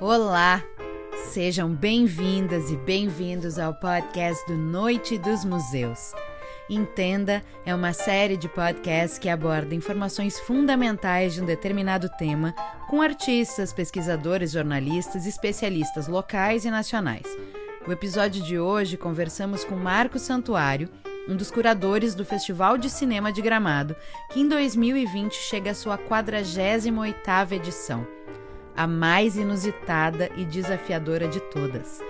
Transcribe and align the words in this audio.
Olá! 0.00 0.62
Sejam 1.28 1.70
bem-vindas 1.70 2.68
e 2.68 2.76
bem-vindos 2.76 3.60
ao 3.60 3.72
podcast 3.72 4.44
do 4.46 4.56
Noite 4.56 5.16
dos 5.16 5.44
Museus. 5.44 6.12
Entenda 6.68 7.44
é 7.64 7.72
uma 7.72 7.92
série 7.92 8.36
de 8.36 8.48
podcasts 8.48 9.18
que 9.18 9.28
aborda 9.28 9.74
informações 9.74 10.38
fundamentais 10.40 11.34
de 11.34 11.42
um 11.42 11.46
determinado 11.46 12.08
tema 12.18 12.52
com 12.88 13.00
artistas, 13.00 13.72
pesquisadores, 13.72 14.50
jornalistas 14.50 15.26
especialistas 15.26 16.08
locais 16.08 16.64
e 16.64 16.70
nacionais. 16.70 17.26
O 17.86 17.92
episódio 17.92 18.42
de 18.42 18.58
hoje 18.58 18.96
conversamos 18.96 19.64
com 19.64 19.76
Marco 19.76 20.18
Santuário, 20.18 20.88
um 21.28 21.36
dos 21.36 21.52
curadores 21.52 22.14
do 22.16 22.24
Festival 22.24 22.76
de 22.76 22.90
Cinema 22.90 23.32
de 23.32 23.40
Gramado, 23.40 23.94
que 24.32 24.40
em 24.40 24.48
2020 24.48 25.34
chega 25.34 25.70
à 25.70 25.74
sua 25.74 25.96
48ª 25.96 27.52
edição, 27.52 28.06
a 28.76 28.86
mais 28.86 29.36
inusitada 29.36 30.30
e 30.36 30.44
desafiadora 30.44 31.28
de 31.28 31.40
todas. 31.40 32.00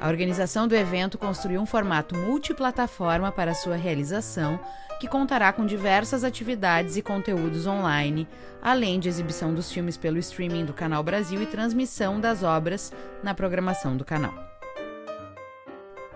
A 0.00 0.08
organização 0.08 0.66
do 0.66 0.74
evento 0.74 1.16
construiu 1.16 1.60
um 1.60 1.66
formato 1.66 2.16
multiplataforma 2.16 3.30
para 3.30 3.54
sua 3.54 3.76
realização, 3.76 4.58
que 4.98 5.06
contará 5.06 5.52
com 5.52 5.64
diversas 5.64 6.24
atividades 6.24 6.96
e 6.96 7.02
conteúdos 7.02 7.66
online, 7.66 8.26
além 8.60 8.98
de 8.98 9.08
exibição 9.08 9.54
dos 9.54 9.70
filmes 9.70 9.96
pelo 9.96 10.18
streaming 10.18 10.64
do 10.64 10.72
Canal 10.72 11.02
Brasil 11.02 11.40
e 11.42 11.46
transmissão 11.46 12.20
das 12.20 12.42
obras 12.42 12.92
na 13.22 13.32
programação 13.32 13.96
do 13.96 14.04
canal. 14.04 14.34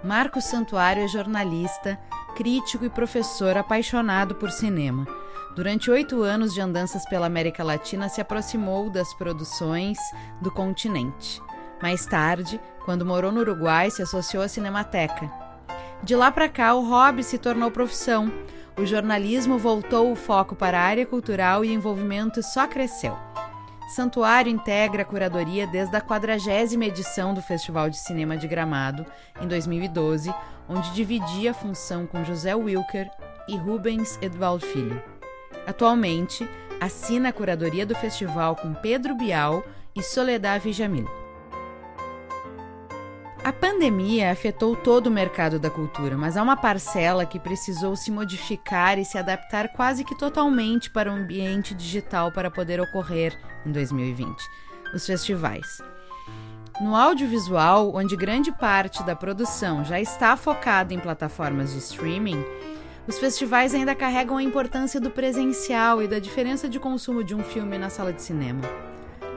Marcos 0.03 0.45
Santuário 0.45 1.03
é 1.03 1.09
jornalista, 1.09 1.99
crítico 2.37 2.85
e 2.85 2.91
professor 2.91 3.57
apaixonado 3.57 4.35
por 4.35 4.51
cinema. 4.51 5.07
Durante 5.57 5.91
oito 5.91 6.23
anos 6.23 6.53
de 6.53 6.61
andanças 6.61 7.07
pela 7.07 7.25
América 7.25 7.65
Latina, 7.65 8.11
se 8.11 8.21
aproximou 8.21 8.91
das 8.91 9.15
produções 9.15 9.97
do 10.39 10.51
continente. 10.51 11.41
Mais 11.83 12.05
tarde, 12.05 12.61
quando 12.85 13.07
morou 13.07 13.33
no 13.33 13.41
Uruguai, 13.41 13.91
se 13.91 14.03
associou 14.03 14.43
à 14.43 14.49
Cinemateca. 14.49 15.33
De 16.03 16.15
lá 16.15 16.31
para 16.31 16.47
cá, 16.47 16.75
o 16.75 16.87
hobby 16.87 17.25
se 17.25 17.39
tornou 17.39 17.71
profissão. 17.71 18.31
O 18.79 18.85
jornalismo 18.85 19.57
voltou 19.57 20.13
o 20.13 20.15
foco 20.15 20.55
para 20.55 20.79
a 20.79 20.83
área 20.83 21.07
cultural 21.07 21.65
e 21.65 21.71
o 21.71 21.73
envolvimento 21.73 22.43
só 22.43 22.67
cresceu. 22.67 23.17
Santuário 23.95 24.53
integra 24.53 25.03
a 25.03 25.07
curadoria 25.07 25.67
desde 25.67 25.97
a 25.97 26.03
quadragésima 26.03 26.85
edição 26.85 27.33
do 27.33 27.41
Festival 27.41 27.89
de 27.89 27.97
Cinema 27.97 28.37
de 28.37 28.47
Gramado, 28.47 29.07
em 29.41 29.49
2012, 29.49 30.35
onde 30.69 30.93
dividia 30.93 31.53
a 31.53 31.55
função 31.55 32.07
com 32.07 32.23
José 32.25 32.55
Wilker 32.55 33.09
e 33.49 33.57
Rubens 33.57 34.19
Edvaldo 34.21 34.67
Filho. 34.67 35.16
Atualmente, 35.67 36.49
assina 36.81 37.31
a 37.31 37.33
curadoria 37.33 37.85
do 37.85 37.95
festival 37.95 38.57
com 38.57 38.73
Pedro 38.75 39.15
Bial 39.15 39.65
e 39.95 40.03
Soledad 40.03 40.63
Vijamil. 40.63 41.09
A 43.43 43.53
pandemia 43.53 44.33
afetou 44.33 44.75
todo 44.75 45.07
o 45.07 45.11
mercado 45.11 45.59
da 45.59 45.71
cultura, 45.71 46.17
mas 46.17 46.37
há 46.37 46.43
uma 46.43 46.57
parcela 46.57 47.25
que 47.25 47.39
precisou 47.39 47.95
se 47.95 48.11
modificar 48.11 48.99
e 48.99 49.05
se 49.05 49.17
adaptar 49.17 49.69
quase 49.69 50.03
que 50.03 50.19
totalmente 50.19 50.91
para 50.91 51.11
o 51.11 51.15
ambiente 51.15 51.73
digital 51.73 52.33
para 52.33 52.51
poder 52.51 52.81
ocorrer 52.81 53.39
em 53.65 53.71
2020 53.71 54.43
os 54.93 55.07
festivais. 55.07 55.81
No 56.81 56.95
audiovisual, 56.95 57.95
onde 57.95 58.17
grande 58.17 58.53
parte 58.53 59.03
da 59.03 59.17
produção 59.17 59.85
já 59.85 60.01
está 60.01 60.37
focada 60.37 60.93
em 60.93 60.99
plataformas 60.99 61.73
de 61.73 61.79
streaming, 61.79 62.45
os 63.07 63.19
festivais 63.19 63.75
ainda 63.75 63.95
carregam 63.95 64.37
a 64.37 64.43
importância 64.43 65.01
do 65.01 65.11
presencial 65.11 66.03
e 66.03 66.09
da 66.09 66.19
diferença 66.19 66.69
de 66.69 66.81
consumo 66.81 67.23
de 67.23 67.35
um 67.35 67.43
filme 67.43 67.79
na 67.79 67.89
sala 67.89 68.13
de 68.13 68.23
cinema. 68.23 68.63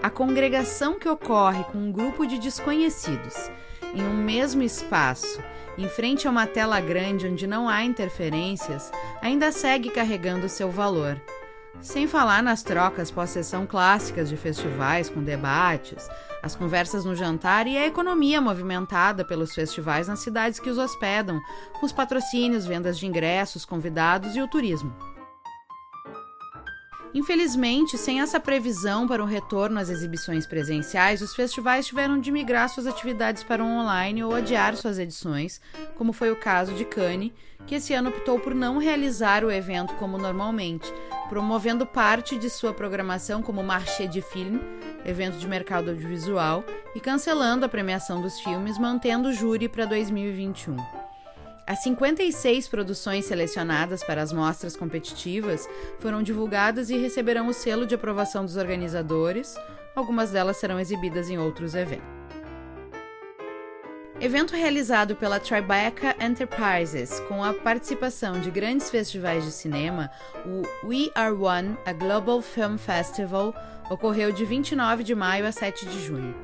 A 0.02 0.10
congregação 0.10 0.98
que 0.98 1.10
ocorre 1.10 1.64
com 1.66 1.78
um 1.78 1.92
grupo 1.92 2.26
de 2.26 2.40
desconhecidos 2.40 3.52
em 3.94 4.02
um 4.02 4.14
mesmo 4.14 4.62
espaço, 4.62 5.42
em 5.78 5.88
frente 5.88 6.28
a 6.28 6.32
uma 6.32 6.48
tela 6.48 6.80
grande 6.80 7.28
onde 7.28 7.48
não 7.48 7.68
há 7.68 7.84
interferências, 7.84 8.92
ainda 9.22 9.52
segue 9.52 9.90
carregando 9.90 10.50
seu 10.50 10.70
valor. 10.70 11.20
Sem 11.82 12.08
falar 12.08 12.44
nas 12.44 12.62
trocas 12.62 13.10
pós-sessão 13.10 13.66
clássicas 13.66 14.28
de 14.28 14.36
festivais 14.36 15.10
com 15.10 15.24
debates, 15.24 16.10
as 16.44 16.56
conversas 16.56 17.06
no 17.06 17.16
jantar 17.16 17.68
e 17.68 17.78
a 17.78 17.88
economia 17.88 18.42
movimentada 18.42 19.24
pelos 19.24 19.54
festivais 19.54 20.08
nas 20.08 20.20
cidades 20.20 20.60
que 20.60 20.70
os 20.70 20.78
hospedam, 20.78 21.40
com 21.80 21.86
os 21.86 21.94
patrocínios, 21.94 22.66
vendas 22.66 23.00
de 23.00 23.08
ingressos, 23.08 23.64
convidados 23.64 24.36
e 24.36 24.42
o 24.42 24.48
turismo. 24.48 24.94
Infelizmente, 27.14 27.98
sem 27.98 28.22
essa 28.22 28.40
previsão 28.40 29.08
para 29.08 29.24
um 29.24 29.28
retorno 29.28 29.80
às 29.80 29.90
exibições 29.90 30.46
presenciais, 30.46 31.22
os 31.22 31.34
festivais 31.34 31.88
tiveram 31.88 32.20
de 32.20 32.32
migrar 32.32 32.70
suas 32.70 32.86
atividades 32.86 33.44
para 33.44 33.64
o 33.64 33.68
online 33.68 34.24
ou 34.24 34.36
adiar 34.36 34.76
suas 34.76 35.00
edições, 35.00 35.60
como 35.96 36.14
foi 36.14 36.30
o 36.30 36.36
caso 36.36 36.74
de 36.74 36.86
Cannes, 36.86 37.32
que 37.70 37.76
esse 37.76 37.94
ano 37.94 38.10
optou 38.10 38.40
por 38.40 38.56
não 38.56 38.80
realizar 38.80 39.46
o 39.46 39.52
evento 39.52 39.94
como 39.94 40.18
normalmente, 40.18 40.92
promovendo 41.30 41.86
parte 41.86 42.36
de 42.36 42.50
sua 42.50 42.74
programação 42.74 43.44
como 43.44 43.62
Marché 43.62 44.08
de 44.08 44.24
Film, 44.24 44.58
evento 45.06 45.38
de 45.38 45.48
mercado 45.48 45.92
audiovisual, 45.92 46.64
e 46.96 47.00
cancelando 47.00 47.64
a 47.64 47.70
premiação 47.70 48.24
dos 48.24 48.40
filmes, 48.40 48.80
mantendo 48.80 49.30
o 49.30 49.34
júri 49.34 49.70
para 49.70 49.86
2021. 49.86 50.78
As 51.68 51.84
56 51.84 52.68
produções 52.68 53.26
selecionadas 53.26 54.04
para 54.04 54.24
as 54.24 54.34
mostras 54.34 54.76
competitivas 54.76 55.70
foram 56.00 56.24
divulgadas 56.24 56.90
e 56.90 56.98
receberão 56.98 57.50
o 57.50 57.54
selo 57.54 57.86
de 57.86 57.94
aprovação 57.94 58.44
dos 58.44 58.58
organizadores. 58.58 59.54
Algumas 59.96 60.32
delas 60.32 60.58
serão 60.58 60.80
exibidas 60.80 61.30
em 61.30 61.38
outros 61.38 61.76
eventos. 61.76 62.19
Evento 64.22 64.54
realizado 64.54 65.16
pela 65.16 65.40
Tribeca 65.40 66.14
Enterprises, 66.20 67.22
com 67.22 67.42
a 67.42 67.54
participação 67.54 68.42
de 68.42 68.52
grandes 68.52 68.90
festivais 68.90 69.46
de 69.46 69.52
cinema, 69.52 70.12
o 70.46 70.62
We 70.86 71.10
Are 71.16 71.34
One, 71.34 71.78
a 71.86 71.94
Global 71.94 72.42
Film 72.42 72.76
Festival, 72.76 73.56
ocorreu 73.90 74.34
de 74.34 74.44
29 74.44 75.06
de 75.06 75.16
maio 75.16 75.48
a 75.48 75.54
7 75.54 75.86
de 75.86 76.06
junho. 76.06 76.36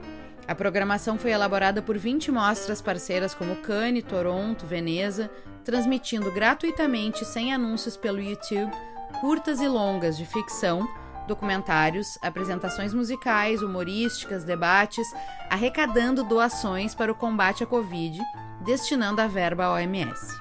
A 0.48 0.56
programação 0.56 1.18
foi 1.18 1.32
elaborada 1.32 1.82
por 1.82 1.98
20 1.98 2.32
mostras 2.32 2.82
parceiras 2.82 3.36
como 3.36 3.58
Cannes, 3.58 4.06
Toronto, 4.06 4.66
Veneza, 4.66 5.30
transmitindo 5.66 6.32
gratuitamente 6.32 7.26
sem 7.26 7.54
anúncios 7.54 7.98
pelo 7.98 8.22
YouTube 8.22 8.72
curtas 9.20 9.60
e 9.60 9.68
longas 9.68 10.18
de 10.18 10.26
ficção, 10.26 10.88
documentários, 11.26 12.18
apresentações 12.22 12.94
musicais, 12.94 13.62
humorísticas, 13.62 14.44
debates, 14.44 15.08
arrecadando 15.50 16.24
doações 16.24 16.96
para 16.96 17.12
o 17.12 17.16
combate 17.16 17.64
à 17.64 17.68
Covid, 17.68 18.20
destinando 18.64 19.22
a 19.22 19.28
verba 19.28 19.66
à 19.66 19.74
OMS. 19.74 20.36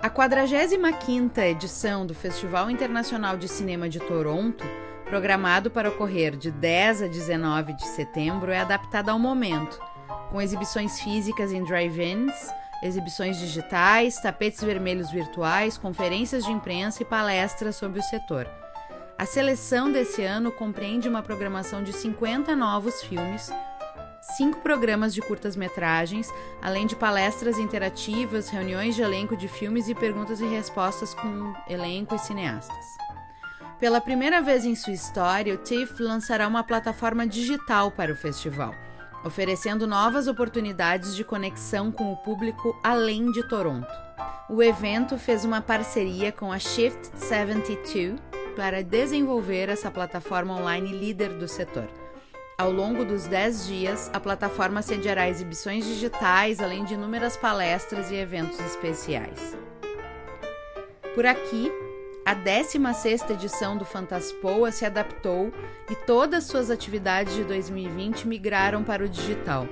A 0.00 0.10
45ª 0.10 1.38
edição 1.38 2.06
do 2.06 2.14
Festival 2.14 2.70
Internacional 2.70 3.36
de 3.36 3.48
Cinema 3.48 3.88
de 3.88 3.98
Toronto 3.98 4.64
programado 5.06 5.70
para 5.70 5.88
ocorrer 5.88 6.36
de 6.36 6.50
10 6.50 7.02
a 7.02 7.06
19 7.06 7.74
de 7.74 7.86
setembro, 7.86 8.50
é 8.50 8.58
adaptada 8.58 9.12
ao 9.12 9.18
momento, 9.18 9.80
com 10.30 10.42
exibições 10.42 11.00
físicas 11.00 11.52
em 11.52 11.62
drive-ins, 11.62 12.34
exibições 12.86 13.38
digitais, 13.38 14.20
tapetes 14.20 14.62
vermelhos 14.62 15.10
virtuais, 15.10 15.76
conferências 15.76 16.44
de 16.44 16.52
imprensa 16.52 17.02
e 17.02 17.04
palestras 17.04 17.76
sobre 17.76 18.00
o 18.00 18.02
setor. 18.02 18.48
A 19.18 19.26
seleção 19.26 19.90
desse 19.90 20.22
ano 20.22 20.52
compreende 20.52 21.08
uma 21.08 21.22
programação 21.22 21.82
de 21.82 21.92
50 21.92 22.54
novos 22.54 23.02
filmes, 23.02 23.50
cinco 24.36 24.60
programas 24.60 25.14
de 25.14 25.22
curtas-metragens, 25.22 26.32
além 26.60 26.86
de 26.86 26.96
palestras 26.96 27.58
interativas, 27.58 28.48
reuniões 28.48 28.94
de 28.94 29.02
elenco 29.02 29.36
de 29.36 29.48
filmes 29.48 29.88
e 29.88 29.94
perguntas 29.94 30.40
e 30.40 30.46
respostas 30.46 31.14
com 31.14 31.54
elenco 31.68 32.14
e 32.14 32.18
cineastas. 32.18 32.84
Pela 33.78 34.00
primeira 34.00 34.40
vez 34.40 34.64
em 34.64 34.74
sua 34.74 34.94
história, 34.94 35.54
o 35.54 35.58
TIFF 35.58 36.02
lançará 36.02 36.48
uma 36.48 36.64
plataforma 36.64 37.26
digital 37.26 37.90
para 37.90 38.12
o 38.12 38.16
festival, 38.16 38.74
oferecendo 39.26 39.86
novas 39.86 40.28
oportunidades 40.28 41.16
de 41.16 41.24
conexão 41.24 41.90
com 41.90 42.12
o 42.12 42.16
público 42.16 42.78
além 42.82 43.32
de 43.32 43.42
Toronto. 43.48 43.92
O 44.48 44.62
evento 44.62 45.18
fez 45.18 45.44
uma 45.44 45.60
parceria 45.60 46.30
com 46.30 46.52
a 46.52 46.58
Shift 46.58 47.10
72 47.16 48.20
para 48.54 48.82
desenvolver 48.82 49.68
essa 49.68 49.90
plataforma 49.90 50.54
online 50.54 50.92
líder 50.92 51.30
do 51.30 51.48
setor. 51.48 51.88
Ao 52.56 52.70
longo 52.70 53.04
dos 53.04 53.26
10 53.26 53.66
dias, 53.66 54.10
a 54.14 54.20
plataforma 54.20 54.80
sediará 54.80 55.28
exibições 55.28 55.84
digitais, 55.84 56.60
além 56.60 56.84
de 56.84 56.94
inúmeras 56.94 57.36
palestras 57.36 58.10
e 58.10 58.14
eventos 58.14 58.58
especiais. 58.60 59.56
Por 61.14 61.26
aqui, 61.26 61.70
a 62.26 62.34
16ª 62.34 63.30
edição 63.30 63.76
do 63.76 63.84
Fantaspoa 63.84 64.72
se 64.72 64.84
adaptou 64.84 65.52
e 65.88 65.94
todas 65.94 66.42
suas 66.42 66.72
atividades 66.72 67.36
de 67.36 67.44
2020 67.44 68.26
migraram 68.26 68.82
para 68.82 69.04
o 69.04 69.08
digital. 69.08 69.68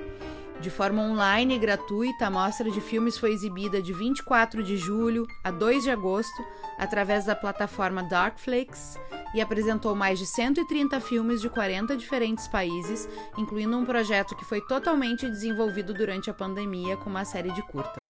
De 0.61 0.69
forma 0.69 1.01
online 1.01 1.55
e 1.55 1.59
gratuita, 1.59 2.27
a 2.27 2.31
mostra 2.31 2.71
de 2.71 2.79
filmes 2.79 3.17
foi 3.17 3.33
exibida 3.33 3.81
de 3.81 3.91
24 3.91 4.63
de 4.63 4.77
julho 4.77 5.27
a 5.43 5.51
2 5.51 5.83
de 5.83 5.91
agosto 5.91 6.45
através 6.79 7.25
da 7.25 7.35
plataforma 7.35 8.01
Darkflix 8.03 8.97
e 9.33 9.41
apresentou 9.41 9.93
mais 9.93 10.17
de 10.17 10.25
130 10.25 11.01
filmes 11.01 11.41
de 11.41 11.49
40 11.49 11.97
diferentes 11.97 12.47
países, 12.47 13.05
incluindo 13.37 13.77
um 13.77 13.83
projeto 13.83 14.33
que 14.33 14.45
foi 14.45 14.61
totalmente 14.61 15.29
desenvolvido 15.29 15.93
durante 15.93 16.29
a 16.29 16.33
pandemia 16.33 16.95
com 16.95 17.09
uma 17.09 17.25
série 17.25 17.51
de 17.51 17.61
curtas. 17.63 18.04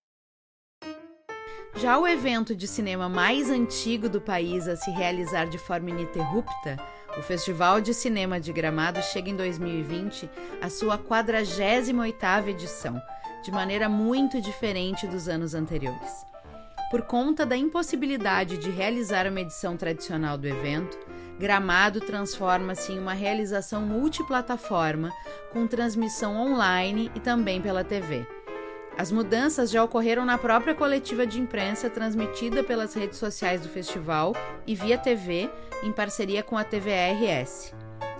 Já 1.77 1.97
o 1.97 2.07
evento 2.07 2.55
de 2.55 2.69
cinema 2.69 3.09
mais 3.09 3.49
antigo 3.49 4.07
do 4.07 4.21
país 4.21 4.65
a 4.65 4.77
se 4.77 4.89
realizar 4.91 5.45
de 5.45 5.57
forma 5.57 5.89
ininterrupta, 5.89 6.77
o 7.17 7.21
Festival 7.21 7.81
de 7.81 7.93
Cinema 7.93 8.39
de 8.39 8.53
Gramado 8.53 9.01
chega 9.01 9.29
em 9.29 9.35
2020 9.35 10.29
à 10.61 10.69
sua 10.69 10.97
48ª 10.97 12.47
edição, 12.47 13.01
de 13.43 13.51
maneira 13.51 13.89
muito 13.89 14.39
diferente 14.39 15.05
dos 15.05 15.27
anos 15.27 15.53
anteriores. 15.53 16.25
Por 16.89 17.01
conta 17.01 17.45
da 17.45 17.57
impossibilidade 17.57 18.57
de 18.57 18.69
realizar 18.69 19.27
uma 19.27 19.41
edição 19.41 19.75
tradicional 19.75 20.37
do 20.37 20.47
evento, 20.47 20.97
Gramado 21.37 21.99
transforma-se 21.99 22.93
em 22.93 22.99
uma 22.99 23.13
realização 23.13 23.81
multiplataforma, 23.81 25.11
com 25.51 25.67
transmissão 25.67 26.37
online 26.37 27.11
e 27.13 27.19
também 27.19 27.61
pela 27.61 27.83
TV. 27.83 28.25
As 28.97 29.11
mudanças 29.11 29.69
já 29.69 29.83
ocorreram 29.83 30.23
na 30.23 30.37
própria 30.37 30.73
coletiva 30.73 31.27
de 31.27 31.39
imprensa 31.39 31.89
transmitida 31.89 32.63
pelas 32.63 32.93
redes 32.93 33.19
sociais 33.19 33.61
do 33.61 33.67
festival 33.67 34.33
e 34.65 34.73
via 34.73 34.97
TV, 34.97 35.49
em 35.83 35.91
parceria 35.91 36.41
com 36.41 36.57
a 36.57 36.63
TVRS. 36.63 37.73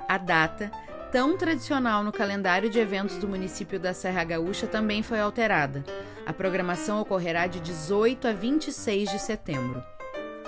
A 0.08 0.18
data, 0.18 0.70
tão 1.14 1.38
tradicional 1.38 2.04
no 2.04 2.12
calendário 2.12 2.70
de 2.70 2.78
eventos 2.78 3.18
do 3.18 3.28
município 3.28 3.80
da 3.80 3.94
Serra 3.94 4.26
Gaúcha, 4.26 4.68
também 4.68 5.02
foi 5.02 5.20
alterada. 5.20 5.82
A 6.26 6.34
programação 6.34 7.00
ocorrerá 7.00 7.48
de 7.48 7.62
18 7.62 8.28
a 8.28 8.34
26 8.34 9.10
de 9.12 9.20
setembro. 9.20 9.82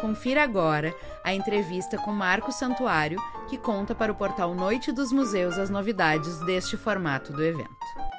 Confira 0.02 0.44
agora 0.44 0.94
a 1.24 1.34
entrevista 1.34 1.98
com 1.98 2.12
Marco 2.12 2.52
Santuário, 2.52 3.18
que 3.48 3.58
conta 3.58 3.96
para 3.96 4.12
o 4.12 4.16
portal 4.16 4.54
Noite 4.54 4.92
dos 4.92 5.12
Museus 5.12 5.58
as 5.58 5.70
novidades 5.70 6.38
deste 6.42 6.76
formato 6.76 7.32
do 7.32 7.44
evento. 7.44 8.17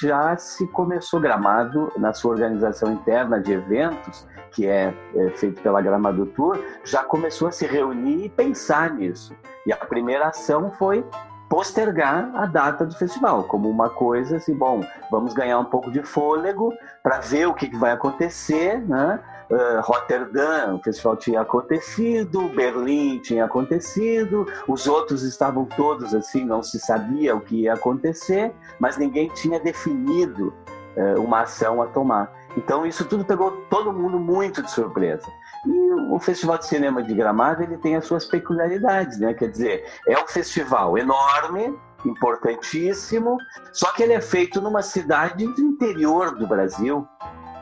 Já 0.00 0.36
se 0.36 0.66
começou 0.68 1.20
Gramado 1.20 1.92
na 1.96 2.12
sua 2.12 2.32
organização 2.32 2.92
interna 2.92 3.40
de 3.40 3.52
eventos, 3.52 4.26
que 4.50 4.66
é, 4.66 4.94
é, 5.14 5.30
feito 5.30 5.60
pela 5.62 5.80
Gramado 5.80 6.26
Tour, 6.26 6.58
já 6.84 7.02
começou 7.02 7.48
a 7.48 7.52
se 7.52 7.66
reunir 7.66 8.24
e 8.24 8.28
pensar 8.28 8.94
nisso. 8.94 9.34
E 9.66 9.72
a 9.72 9.76
primeira 9.76 10.28
ação 10.28 10.70
foi 10.72 11.04
postergar 11.48 12.30
a 12.34 12.46
data 12.46 12.84
do 12.84 12.94
festival, 12.94 13.44
como 13.44 13.70
uma 13.70 13.88
coisa 13.88 14.36
assim, 14.36 14.54
bom, 14.54 14.82
vamos 15.10 15.32
ganhar 15.32 15.58
um 15.58 15.64
pouco 15.64 15.90
de 15.90 16.02
fôlego 16.02 16.74
para 17.02 17.20
ver 17.20 17.46
o 17.46 17.54
que, 17.54 17.74
vai 17.76 17.92
acontecer, 17.92 18.80
né? 18.86 19.18
Uh, 19.50 19.80
Roterdã, 19.80 20.74
o 20.74 20.82
festival 20.82 21.16
tinha 21.16 21.40
acontecido, 21.40 22.48
Berlim 22.48 23.18
tinha 23.18 23.44
acontecido, 23.44 24.46
os 24.66 24.86
outros 24.86 25.22
estavam 25.22 25.64
todos 25.64 26.14
assim, 26.14 26.44
não 26.44 26.62
se 26.62 26.78
sabia 26.78 27.34
o 27.34 27.40
que 27.40 27.62
ia 27.62 27.74
acontecer, 27.74 28.52
mas 28.78 28.96
ninguém 28.96 29.28
tinha 29.30 29.58
definido 29.60 30.54
uh, 30.96 31.20
uma 31.20 31.42
ação 31.42 31.82
a 31.82 31.86
tomar. 31.86 32.32
Então 32.56 32.86
isso 32.86 33.04
tudo 33.04 33.24
pegou 33.24 33.50
todo 33.70 33.92
mundo 33.92 34.18
muito 34.18 34.62
de 34.62 34.70
surpresa. 34.70 35.26
E 35.66 35.92
o 36.12 36.18
Festival 36.18 36.58
de 36.58 36.66
Cinema 36.66 37.02
de 37.02 37.14
Gramado 37.14 37.62
ele 37.62 37.76
tem 37.78 37.96
as 37.96 38.04
suas 38.04 38.24
peculiaridades, 38.24 39.18
né? 39.18 39.34
Quer 39.34 39.50
dizer, 39.50 39.84
é 40.06 40.18
um 40.18 40.26
festival 40.26 40.96
enorme, 40.96 41.76
importantíssimo, 42.04 43.36
só 43.72 43.92
que 43.92 44.02
ele 44.02 44.12
é 44.12 44.20
feito 44.20 44.60
numa 44.60 44.82
cidade 44.82 45.46
do 45.46 45.60
interior 45.60 46.34
do 46.36 46.46
Brasil, 46.46 47.06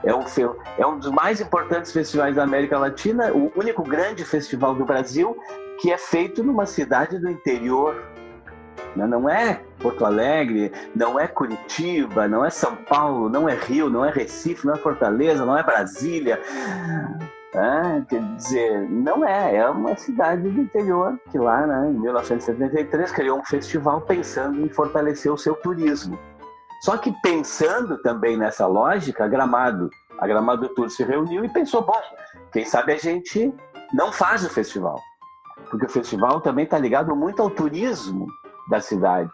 é 0.06 0.14
um, 0.14 0.25
é 0.79 0.87
um 0.87 0.99
dos 0.99 1.11
mais 1.11 1.41
importantes 1.41 1.93
festivais 1.93 2.37
da 2.37 2.44
América 2.44 2.79
Latina, 2.79 3.32
o 3.32 3.53
único 3.56 3.82
grande 3.82 4.25
festival 4.25 4.75
do 4.75 4.85
Brasil 4.85 5.37
que 5.81 5.93
é 5.93 5.99
feito 5.99 6.43
numa 6.43 6.64
cidade 6.64 7.19
do 7.19 7.29
interior. 7.29 8.03
Né? 8.94 9.06
Não 9.06 9.29
é 9.29 9.61
Porto 9.81 10.05
Alegre, 10.05 10.73
não 10.94 11.19
é 11.19 11.26
Curitiba, 11.26 12.29
não 12.29 12.44
é 12.44 12.50
São 12.50 12.76
Paulo, 12.76 13.29
não 13.29 13.49
é 13.49 13.55
Rio, 13.55 13.91
não 13.91 14.05
é 14.05 14.11
Recife, 14.11 14.64
não 14.64 14.75
é 14.75 14.79
Fortaleza, 14.79 15.44
não 15.44 15.58
é 15.58 15.62
Brasília. 15.62 16.41
É, 17.53 18.03
quer 18.08 18.23
dizer, 18.37 18.88
não 18.88 19.26
é, 19.26 19.56
é 19.56 19.69
uma 19.69 19.97
cidade 19.97 20.49
do 20.49 20.61
interior 20.61 21.19
que 21.31 21.38
lá, 21.38 21.67
né, 21.67 21.88
em 21.91 21.94
1973, 22.00 23.11
criou 23.11 23.38
um 23.38 23.44
festival 23.44 24.03
pensando 24.03 24.61
em 24.61 24.69
fortalecer 24.69 25.32
o 25.32 25.38
seu 25.38 25.55
turismo. 25.55 26.19
Só 26.86 26.96
que 26.96 27.10
pensando 27.20 27.98
também 27.98 28.36
nessa 28.36 28.64
lógica, 28.64 29.24
a 29.24 29.28
Gramado, 29.28 29.90
a 30.20 30.24
Gramado 30.24 30.68
Tour 30.68 30.88
se 30.88 31.02
reuniu 31.02 31.44
e 31.44 31.48
pensou, 31.48 31.82
bom, 31.82 32.00
quem 32.52 32.64
sabe 32.64 32.92
a 32.92 32.96
gente 32.96 33.52
não 33.92 34.12
faz 34.12 34.44
o 34.44 34.48
festival. 34.48 35.02
Porque 35.68 35.86
o 35.86 35.88
festival 35.88 36.40
também 36.40 36.64
está 36.64 36.78
ligado 36.78 37.16
muito 37.16 37.42
ao 37.42 37.50
turismo 37.50 38.28
da 38.70 38.80
cidade. 38.80 39.32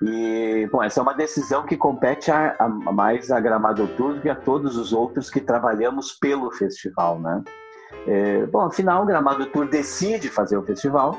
E, 0.00 0.66
bom, 0.72 0.82
essa 0.82 1.00
é 1.00 1.02
uma 1.02 1.12
decisão 1.12 1.66
que 1.66 1.76
compete 1.76 2.30
a, 2.30 2.56
a 2.58 2.68
mais 2.90 3.30
a 3.30 3.38
Gramado 3.40 3.86
Tour 3.88 4.14
do 4.14 4.22
que 4.22 4.30
a 4.30 4.34
todos 4.34 4.78
os 4.78 4.94
outros 4.94 5.28
que 5.28 5.42
trabalhamos 5.42 6.14
pelo 6.14 6.50
festival, 6.50 7.20
né? 7.20 7.44
É, 8.06 8.46
bom, 8.46 8.62
afinal, 8.62 9.02
o 9.02 9.06
Gramado 9.06 9.44
Tour 9.44 9.68
decide 9.68 10.30
fazer 10.30 10.56
o 10.56 10.62
festival 10.62 11.14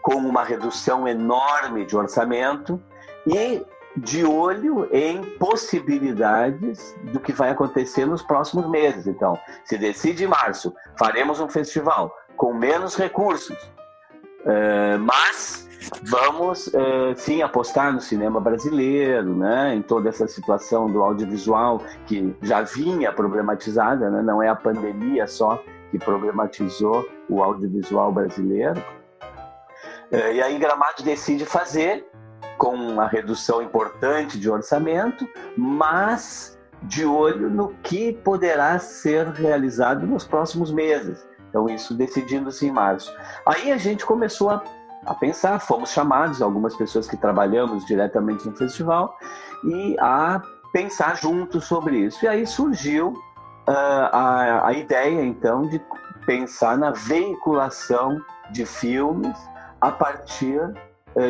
com 0.00 0.14
uma 0.14 0.42
redução 0.42 1.06
enorme 1.06 1.84
de 1.84 1.94
orçamento 1.94 2.80
e 3.26 3.62
de 3.96 4.24
olho 4.24 4.88
em 4.92 5.22
possibilidades 5.38 6.94
do 7.12 7.20
que 7.20 7.32
vai 7.32 7.50
acontecer 7.50 8.06
nos 8.06 8.22
próximos 8.22 8.68
meses. 8.68 9.06
Então, 9.06 9.38
se 9.64 9.78
decide 9.78 10.24
em 10.24 10.26
março, 10.26 10.74
faremos 10.98 11.40
um 11.40 11.48
festival 11.48 12.14
com 12.36 12.52
menos 12.52 12.96
recursos, 12.96 13.56
uh, 14.40 14.98
mas 14.98 15.68
vamos 16.02 16.66
uh, 16.68 17.14
sim 17.16 17.42
apostar 17.42 17.92
no 17.92 18.00
cinema 18.00 18.40
brasileiro, 18.40 19.36
né, 19.36 19.74
em 19.74 19.82
toda 19.82 20.08
essa 20.08 20.26
situação 20.26 20.90
do 20.90 21.02
audiovisual 21.02 21.80
que 22.06 22.34
já 22.42 22.62
vinha 22.62 23.12
problematizada, 23.12 24.10
né, 24.10 24.22
não 24.22 24.42
é 24.42 24.48
a 24.48 24.56
pandemia 24.56 25.26
só 25.26 25.62
que 25.90 25.98
problematizou 25.98 27.08
o 27.28 27.42
audiovisual 27.42 28.10
brasileiro. 28.10 28.82
Uh, 30.10 30.32
e 30.32 30.42
aí 30.42 30.58
Gramado 30.58 31.04
decide 31.04 31.44
fazer 31.46 32.04
com 32.58 32.74
uma 32.74 33.06
redução 33.06 33.62
importante 33.62 34.38
de 34.38 34.50
orçamento, 34.50 35.28
mas 35.56 36.58
de 36.82 37.04
olho 37.04 37.48
no 37.48 37.68
que 37.82 38.12
poderá 38.12 38.78
ser 38.78 39.28
realizado 39.28 40.06
nos 40.06 40.24
próximos 40.24 40.70
meses. 40.70 41.26
Então, 41.48 41.68
isso 41.68 41.94
decidindo-se 41.94 42.66
em 42.66 42.70
março. 42.72 43.14
Aí 43.46 43.70
a 43.70 43.76
gente 43.76 44.04
começou 44.04 44.50
a, 44.50 44.62
a, 45.06 45.14
pensar, 45.14 45.60
fomos 45.60 45.90
chamados, 45.90 46.42
algumas 46.42 46.74
pessoas 46.74 47.06
que 47.06 47.16
trabalhamos 47.16 47.86
diretamente 47.86 48.48
no 48.48 48.56
festival, 48.56 49.16
e 49.64 49.96
a 50.00 50.42
pensar 50.72 51.16
juntos 51.16 51.64
sobre 51.64 51.98
isso. 51.98 52.24
E 52.24 52.28
aí 52.28 52.46
surgiu 52.46 53.10
uh, 53.68 54.10
a, 54.12 54.66
a 54.66 54.72
ideia, 54.72 55.24
então, 55.24 55.62
de 55.62 55.80
pensar 56.26 56.76
na 56.76 56.90
veiculação 56.90 58.20
de 58.50 58.66
filmes 58.66 59.38
a 59.80 59.90
partir 59.90 60.60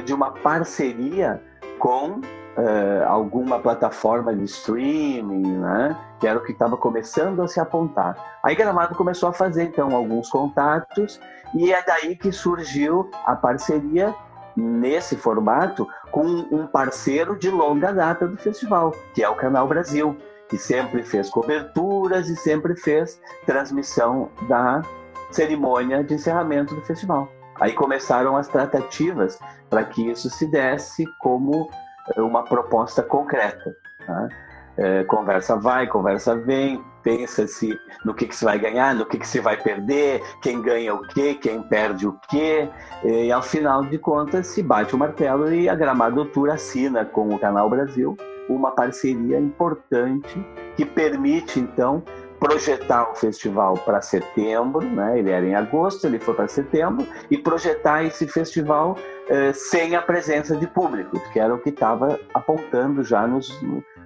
de 0.05 0.15
uma 0.15 0.31
parceria 0.31 1.43
com 1.79 2.21
uh, 2.57 3.05
alguma 3.07 3.59
plataforma 3.59 4.35
de 4.35 4.45
streaming, 4.45 5.59
né? 5.59 5.97
que 6.21 6.27
era 6.27 6.39
o 6.39 6.43
que 6.43 6.53
estava 6.53 6.77
começando 6.77 7.43
a 7.43 7.49
se 7.49 7.61
apontar. 7.61 8.17
Aí 8.43 8.55
Gramado 8.55 8.95
começou 8.95 9.29
a 9.29 9.33
fazer 9.33 9.65
então 9.65 9.95
alguns 9.95 10.29
contatos 10.29 11.21
e 11.55 11.73
é 11.73 11.83
daí 11.83 12.17
que 12.17 12.33
surgiu 12.33 13.11
a 13.25 13.37
parceria 13.37 14.15
nesse 14.57 15.17
formato 15.17 15.87
com 16.11 16.25
um 16.25 16.67
parceiro 16.67 17.37
de 17.37 17.51
longa 17.51 17.93
data 17.93 18.27
do 18.27 18.37
festival, 18.37 18.93
que 19.13 19.23
é 19.23 19.29
o 19.29 19.35
Canal 19.35 19.67
Brasil, 19.67 20.17
que 20.49 20.57
sempre 20.57 21.03
fez 21.03 21.29
coberturas 21.29 22.29
e 22.29 22.37
sempre 22.37 22.77
fez 22.77 23.21
transmissão 23.45 24.31
da 24.49 24.83
cerimônia 25.31 26.05
de 26.05 26.15
encerramento 26.15 26.75
do 26.75 26.83
festival. 26.83 27.29
Aí 27.61 27.73
começaram 27.73 28.37
as 28.37 28.49
tratativas 28.49 29.39
para 29.71 29.85
que 29.85 30.11
isso 30.11 30.29
se 30.31 30.47
desse 30.47 31.07
como 31.21 31.71
uma 32.17 32.43
proposta 32.45 33.03
concreta. 33.03 33.75
Tá? 34.07 34.29
É, 34.77 35.05
conversa 35.05 35.55
vai, 35.55 35.87
conversa 35.87 36.35
vem, 36.35 36.83
pensa-se 37.03 37.79
no 38.05 38.13
que, 38.13 38.27
que 38.27 38.35
se 38.35 38.45
vai 38.45 38.59
ganhar, 38.59 38.95
no 38.95 39.07
que, 39.07 39.19
que 39.19 39.29
se 39.29 39.39
vai 39.39 39.57
perder, 39.57 40.21
quem 40.43 40.61
ganha 40.61 40.93
o 40.93 41.03
quê, 41.03 41.35
quem 41.35 41.63
perde 41.63 42.09
o 42.09 42.19
quê, 42.29 42.69
e 43.05 43.31
ao 43.31 43.43
final 43.43 43.85
de 43.85 43.99
contas 43.99 44.49
se 44.49 44.63
bate 44.63 44.95
o 44.95 44.99
martelo 44.99 45.53
e 45.53 45.69
a 45.69 45.77
Gramado 45.77 46.25
Tour 46.25 46.51
assina 46.51 47.05
com 47.05 47.29
o 47.29 47.39
Canal 47.39 47.71
Brasil 47.71 48.17
uma 48.49 48.73
parceria 48.73 49.39
importante 49.39 50.45
que 50.77 50.85
permite 50.85 51.61
então 51.61 52.03
projetar 52.45 53.11
o 53.11 53.15
festival 53.15 53.75
para 53.79 54.03
setembro, 54.03 54.83
né? 54.83 55.19
ele 55.19 55.31
era 55.31 55.47
em 55.47 55.55
agosto, 55.55 56.07
ele 56.07 56.19
foi 56.19 56.35
para 56.35 56.47
setembro, 56.47 57.07
e 57.31 57.39
projetar 57.39 58.05
esse 58.05 58.29
festival 58.29 58.99
eh, 59.29 59.53
sem 59.55 59.97
a 59.97 60.03
presença 60.03 60.55
de 60.55 60.67
público, 60.67 61.19
que 61.33 61.41
era 61.41 61.55
o 61.55 61.59
que 61.59 61.71
estava 61.71 62.21
apontando 62.35 63.03
já 63.03 63.27
nos, 63.27 63.49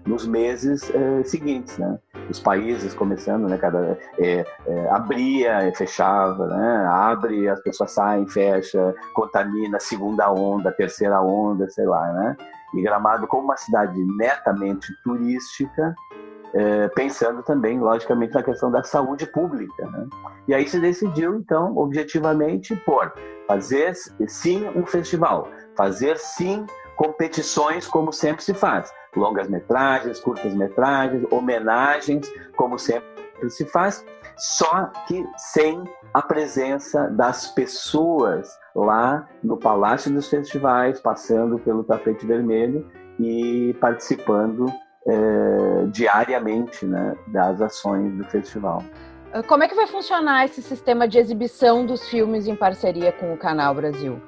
nos 0.07 0.25
meses 0.25 0.89
eh, 0.95 1.25
seguintes. 1.25 1.79
Né? 1.79 1.99
os 2.31 2.39
países 2.39 2.93
começando, 2.95 3.49
né? 3.49 3.57
Cada 3.57 3.99
é, 4.19 4.45
é, 4.67 4.91
abria, 4.91 5.73
fechava, 5.75 6.47
né? 6.47 6.87
Abre, 6.87 7.49
as 7.49 7.61
pessoas 7.63 7.93
saem, 7.93 8.27
fecha, 8.29 8.95
contamina, 9.15 9.81
segunda 9.81 10.31
onda, 10.31 10.71
terceira 10.73 11.21
onda, 11.23 11.69
sei 11.71 11.87
lá, 11.87 12.13
né? 12.13 12.37
E 12.75 12.83
Gramado 12.83 13.27
como 13.27 13.45
uma 13.45 13.57
cidade 13.57 13.99
netamente 14.19 14.93
turística, 15.03 15.95
é, 16.55 16.89
pensando 16.89 17.43
também, 17.43 17.79
logicamente, 17.79 18.35
na 18.35 18.43
questão 18.43 18.71
da 18.71 18.83
saúde 18.83 19.27
pública. 19.27 19.87
Né? 19.87 20.07
E 20.47 20.55
aí 20.55 20.69
se 20.69 20.81
decidiu, 20.81 21.37
então, 21.37 21.77
objetivamente, 21.77 22.75
por 22.77 23.13
fazer 23.47 23.95
sim 23.95 24.69
um 24.75 24.85
festival, 24.87 25.49
fazer 25.77 26.19
sim 26.19 26.67
competições 26.97 27.87
como 27.87 28.13
sempre 28.13 28.43
se 28.43 28.53
faz, 28.53 28.93
longas 29.17 29.49
metragens, 29.49 30.21
curtas 30.21 30.53
metragens, 30.53 31.25
homenagens 31.31 32.31
como 32.57 32.79
sempre 32.79 33.09
se 33.49 33.65
faz, 33.67 34.05
só 34.37 34.87
que 35.07 35.25
sem 35.37 35.85
a 36.13 36.21
presença 36.21 37.09
das 37.09 37.47
pessoas 37.49 38.59
lá 38.75 39.29
no 39.43 39.57
Palácio 39.57 40.13
dos 40.13 40.29
Festivais, 40.29 41.01
passando 41.01 41.59
pelo 41.59 41.85
tapete 41.85 42.27
vermelho 42.27 42.87
e 43.19 43.75
participando 43.81 44.67
é, 45.09 45.87
diariamente 45.87 46.85
né, 46.85 47.17
das 47.29 47.61
ações 47.61 48.13
do 48.13 48.25
festival. 48.25 48.85
Ah, 49.33 49.43
como 49.43 49.65
é 49.65 49.69
que 49.69 49.75
vai 49.75 49.87
funcionar 49.87 50.45
esse 50.45 50.63
sistema 50.63 51.09
de 51.09 51.19
exibição 51.19 51.85
dos 51.85 52.09
filmes 52.09 52.47
em 52.47 52.55
parceria 52.55 53.11
com 53.13 53.33
o 53.33 53.37
Canal 53.37 53.75
Brasil? 53.75 54.21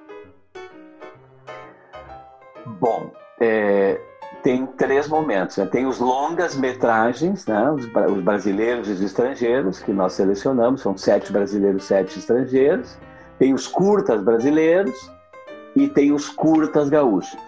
Bom, 2.80 3.10
é, 3.40 4.00
tem 4.42 4.66
três 4.66 5.06
momentos. 5.06 5.56
Né? 5.58 5.66
Tem 5.66 5.86
os 5.86 5.98
longas 5.98 6.56
metragens, 6.56 7.46
né? 7.46 7.70
os, 7.70 7.84
os, 7.84 8.22
brasileiros 8.22 8.88
e 8.88 8.92
os 8.92 9.02
estrangeiros, 9.02 9.80
que 9.80 9.92
nós 9.92 10.14
selecionamos, 10.14 10.80
são 10.80 10.96
sete 10.96 11.32
brasileiros, 11.32 11.84
sete 11.84 12.18
estrangeiros. 12.18 12.98
Tem 13.38 13.52
os 13.54 13.66
curtas 13.66 14.22
brasileiros 14.22 15.10
e 15.76 15.88
tem 15.88 16.12
os 16.12 16.28
curtas 16.28 16.88
gaúchos. 16.88 17.38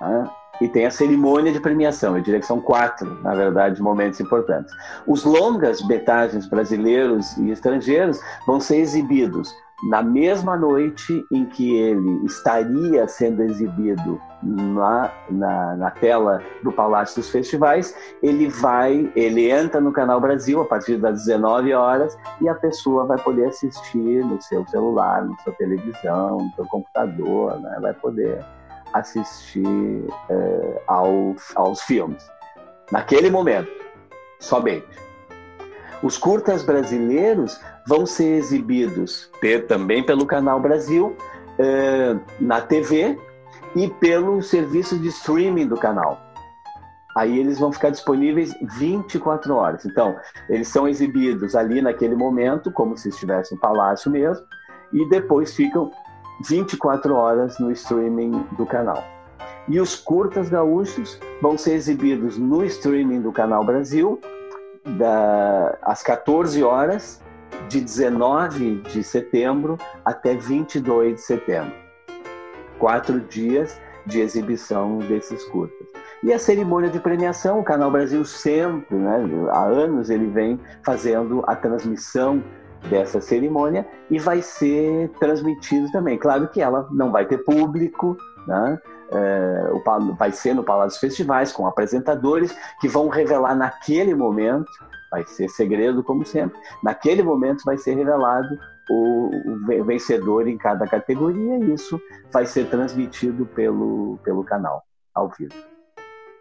Né? 0.00 0.30
E 0.60 0.68
tem 0.68 0.86
a 0.86 0.90
cerimônia 0.90 1.52
de 1.52 1.60
premiação. 1.60 2.16
Eu 2.16 2.22
diria 2.22 2.40
que 2.40 2.46
são 2.46 2.60
quatro, 2.60 3.20
na 3.22 3.34
verdade, 3.34 3.80
momentos 3.82 4.20
importantes. 4.20 4.74
Os 5.06 5.24
longas 5.24 5.80
betagens 5.82 6.46
brasileiros 6.46 7.36
e 7.36 7.50
estrangeiros 7.50 8.20
vão 8.46 8.60
ser 8.60 8.76
exibidos 8.76 9.54
na 9.82 10.00
mesma 10.02 10.56
noite 10.56 11.24
em 11.30 11.44
que 11.44 11.76
ele 11.76 12.24
estaria 12.24 13.06
sendo 13.08 13.42
exibido 13.42 14.20
na, 14.42 15.10
na, 15.28 15.76
na, 15.76 15.90
tela 15.90 16.40
do 16.62 16.70
Palácio 16.72 17.16
dos 17.16 17.30
Festivais, 17.30 17.94
ele 18.22 18.48
vai, 18.48 19.10
ele 19.16 19.50
entra 19.50 19.80
no 19.80 19.92
Canal 19.92 20.20
Brasil 20.20 20.60
a 20.60 20.64
partir 20.64 20.96
das 20.98 21.24
19 21.24 21.72
horas 21.74 22.16
e 22.40 22.48
a 22.48 22.54
pessoa 22.54 23.06
vai 23.06 23.18
poder 23.18 23.46
assistir 23.46 24.24
no 24.24 24.40
seu 24.40 24.66
celular, 24.68 25.24
na 25.24 25.36
sua 25.38 25.52
televisão, 25.54 26.38
no 26.38 26.52
seu 26.54 26.66
computador, 26.66 27.58
né? 27.60 27.78
vai 27.80 27.94
poder 27.94 28.44
assistir 28.92 30.04
é, 30.28 30.82
aos, 30.86 31.56
aos 31.56 31.82
filmes. 31.82 32.24
Naquele 32.90 33.30
momento, 33.30 33.70
somente. 34.38 34.86
Os 36.02 36.18
curtas 36.18 36.62
brasileiros 36.64 37.60
vão 37.86 38.04
ser 38.04 38.36
exibidos 38.36 39.30
também 39.68 40.04
pelo 40.04 40.26
Canal 40.26 40.60
Brasil, 40.60 41.16
é, 41.58 42.16
na 42.40 42.60
TV 42.60 43.18
e 43.74 43.88
pelo 43.88 44.42
serviço 44.42 44.98
de 44.98 45.08
streaming 45.08 45.66
do 45.66 45.76
canal. 45.76 46.20
Aí 47.16 47.38
eles 47.38 47.58
vão 47.58 47.70
ficar 47.70 47.90
disponíveis 47.90 48.54
24 48.78 49.54
horas. 49.54 49.84
Então, 49.84 50.16
eles 50.48 50.68
são 50.68 50.88
exibidos 50.88 51.54
ali 51.54 51.82
naquele 51.82 52.16
momento, 52.16 52.72
como 52.72 52.96
se 52.96 53.10
estivesse 53.10 53.54
no 53.54 53.60
palácio 53.60 54.10
mesmo, 54.10 54.44
e 54.92 55.08
depois 55.08 55.54
ficam 55.54 55.90
24 56.48 57.14
horas 57.14 57.58
no 57.58 57.70
streaming 57.70 58.44
do 58.56 58.66
canal. 58.66 59.02
E 59.68 59.80
os 59.80 59.94
curtas 59.94 60.48
gaúchos 60.48 61.18
vão 61.40 61.56
ser 61.56 61.74
exibidos 61.74 62.36
no 62.36 62.64
streaming 62.64 63.20
do 63.20 63.30
Canal 63.30 63.64
Brasil, 63.64 64.20
da, 64.98 65.78
às 65.82 66.02
14 66.02 66.62
horas, 66.62 67.20
de 67.68 67.80
19 67.80 68.82
de 68.82 69.04
setembro 69.04 69.78
até 70.04 70.34
22 70.34 71.14
de 71.14 71.20
setembro. 71.20 71.74
Quatro 72.78 73.20
dias 73.20 73.80
de 74.04 74.20
exibição 74.20 74.98
desses 74.98 75.44
curtas. 75.44 75.86
E 76.24 76.32
a 76.32 76.38
cerimônia 76.38 76.90
de 76.90 76.98
premiação, 76.98 77.60
o 77.60 77.64
Canal 77.64 77.90
Brasil 77.90 78.24
sempre, 78.24 78.96
né, 78.96 79.24
há 79.50 79.64
anos, 79.64 80.10
ele 80.10 80.26
vem 80.26 80.58
fazendo 80.84 81.42
a 81.46 81.54
transmissão 81.54 82.42
dessa 82.88 83.20
cerimônia 83.20 83.86
e 84.10 84.18
vai 84.18 84.42
ser 84.42 85.10
transmitido 85.20 85.90
também. 85.92 86.18
Claro 86.18 86.48
que 86.48 86.60
ela 86.60 86.88
não 86.90 87.10
vai 87.10 87.26
ter 87.26 87.38
público, 87.38 88.16
né? 88.46 88.80
É, 89.10 89.70
vai 90.18 90.32
ser 90.32 90.54
no 90.54 90.64
Palácio 90.64 90.98
Festivais, 90.98 91.52
com 91.52 91.66
apresentadores 91.66 92.56
que 92.80 92.88
vão 92.88 93.08
revelar 93.08 93.54
naquele 93.54 94.14
momento, 94.14 94.70
vai 95.10 95.22
ser 95.26 95.50
segredo 95.50 96.02
como 96.02 96.24
sempre, 96.24 96.58
naquele 96.82 97.22
momento 97.22 97.62
vai 97.64 97.76
ser 97.76 97.94
revelado 97.94 98.58
o, 98.88 99.30
o 99.80 99.84
vencedor 99.84 100.48
em 100.48 100.56
cada 100.56 100.86
categoria 100.86 101.58
e 101.58 101.74
isso 101.74 102.00
vai 102.32 102.46
ser 102.46 102.70
transmitido 102.70 103.44
pelo, 103.44 104.18
pelo 104.24 104.42
canal 104.42 104.82
ao 105.14 105.28
vivo 105.28 105.71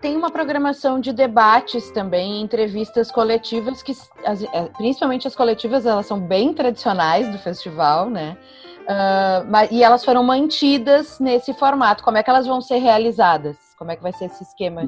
tem 0.02 0.18
uma 0.18 0.32
programação 0.32 1.00
de 1.00 1.14
debates 1.14 1.92
também, 1.92 2.42
entrevistas 2.42 3.12
coletivas, 3.12 3.84
que 3.84 3.94
as, 4.26 4.44
é, 4.44 4.64
principalmente 4.76 5.28
as 5.28 5.36
coletivas, 5.36 5.86
elas 5.86 6.08
são 6.08 6.20
bem 6.20 6.54
tradicionais 6.54 7.30
do 7.30 7.38
festival, 7.38 8.10
né? 8.10 8.36
Uh, 8.82 9.48
mas, 9.48 9.72
e 9.72 9.84
elas 9.84 10.04
foram 10.04 10.24
mantidas 10.24 11.20
nesse 11.20 11.54
formato. 11.54 12.04
Como 12.04 12.18
é 12.18 12.24
que 12.24 12.30
elas 12.30 12.48
vão 12.48 12.60
ser 12.60 12.78
realizadas? 12.78 13.56
Como 13.78 13.92
é 13.92 13.96
que 13.96 14.02
vai 14.02 14.12
ser 14.12 14.26
esse 14.26 14.44
esquema? 14.44 14.82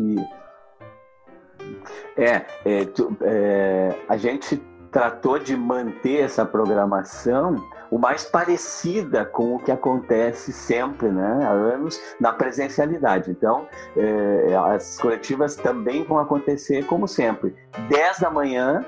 É, 2.18 2.46
é, 2.66 2.86
tu, 2.86 3.16
é 3.22 3.96
a 4.10 4.18
gente 4.18 4.58
tratou 4.92 5.38
de 5.38 5.56
manter 5.56 6.22
essa 6.22 6.44
programação 6.46 7.64
o 7.94 8.00
mais 8.00 8.24
parecida 8.26 9.24
com 9.24 9.54
o 9.54 9.60
que 9.60 9.72
acontece 9.72 10.52
sempre, 10.52 11.10
né, 11.10 11.46
há 11.46 11.52
anos, 11.52 12.02
na 12.20 12.34
presencialidade. 12.34 13.30
Então, 13.30 13.68
é, 13.96 14.56
as 14.56 14.98
coletivas 14.98 15.56
também 15.56 16.04
vão 16.04 16.18
acontecer 16.18 16.88
como 16.88 17.08
sempre. 17.08 17.56
10 17.90 18.18
da 18.18 18.32
manhã, 18.32 18.84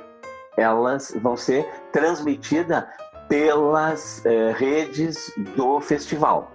elas 0.58 1.16
vão 1.22 1.38
ser 1.38 1.70
transmitidas 1.92 2.84
pelas 3.30 4.26
é, 4.26 4.52
redes 4.54 5.32
do 5.56 5.80
festival. 5.80 6.52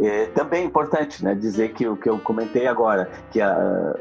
É, 0.00 0.24
também 0.28 0.62
é 0.62 0.64
importante 0.64 1.22
né, 1.22 1.34
dizer 1.34 1.74
que 1.74 1.86
o 1.86 1.98
que 1.98 2.08
eu 2.08 2.18
comentei 2.20 2.66
agora, 2.66 3.10
que 3.30 3.42
a, 3.42 3.94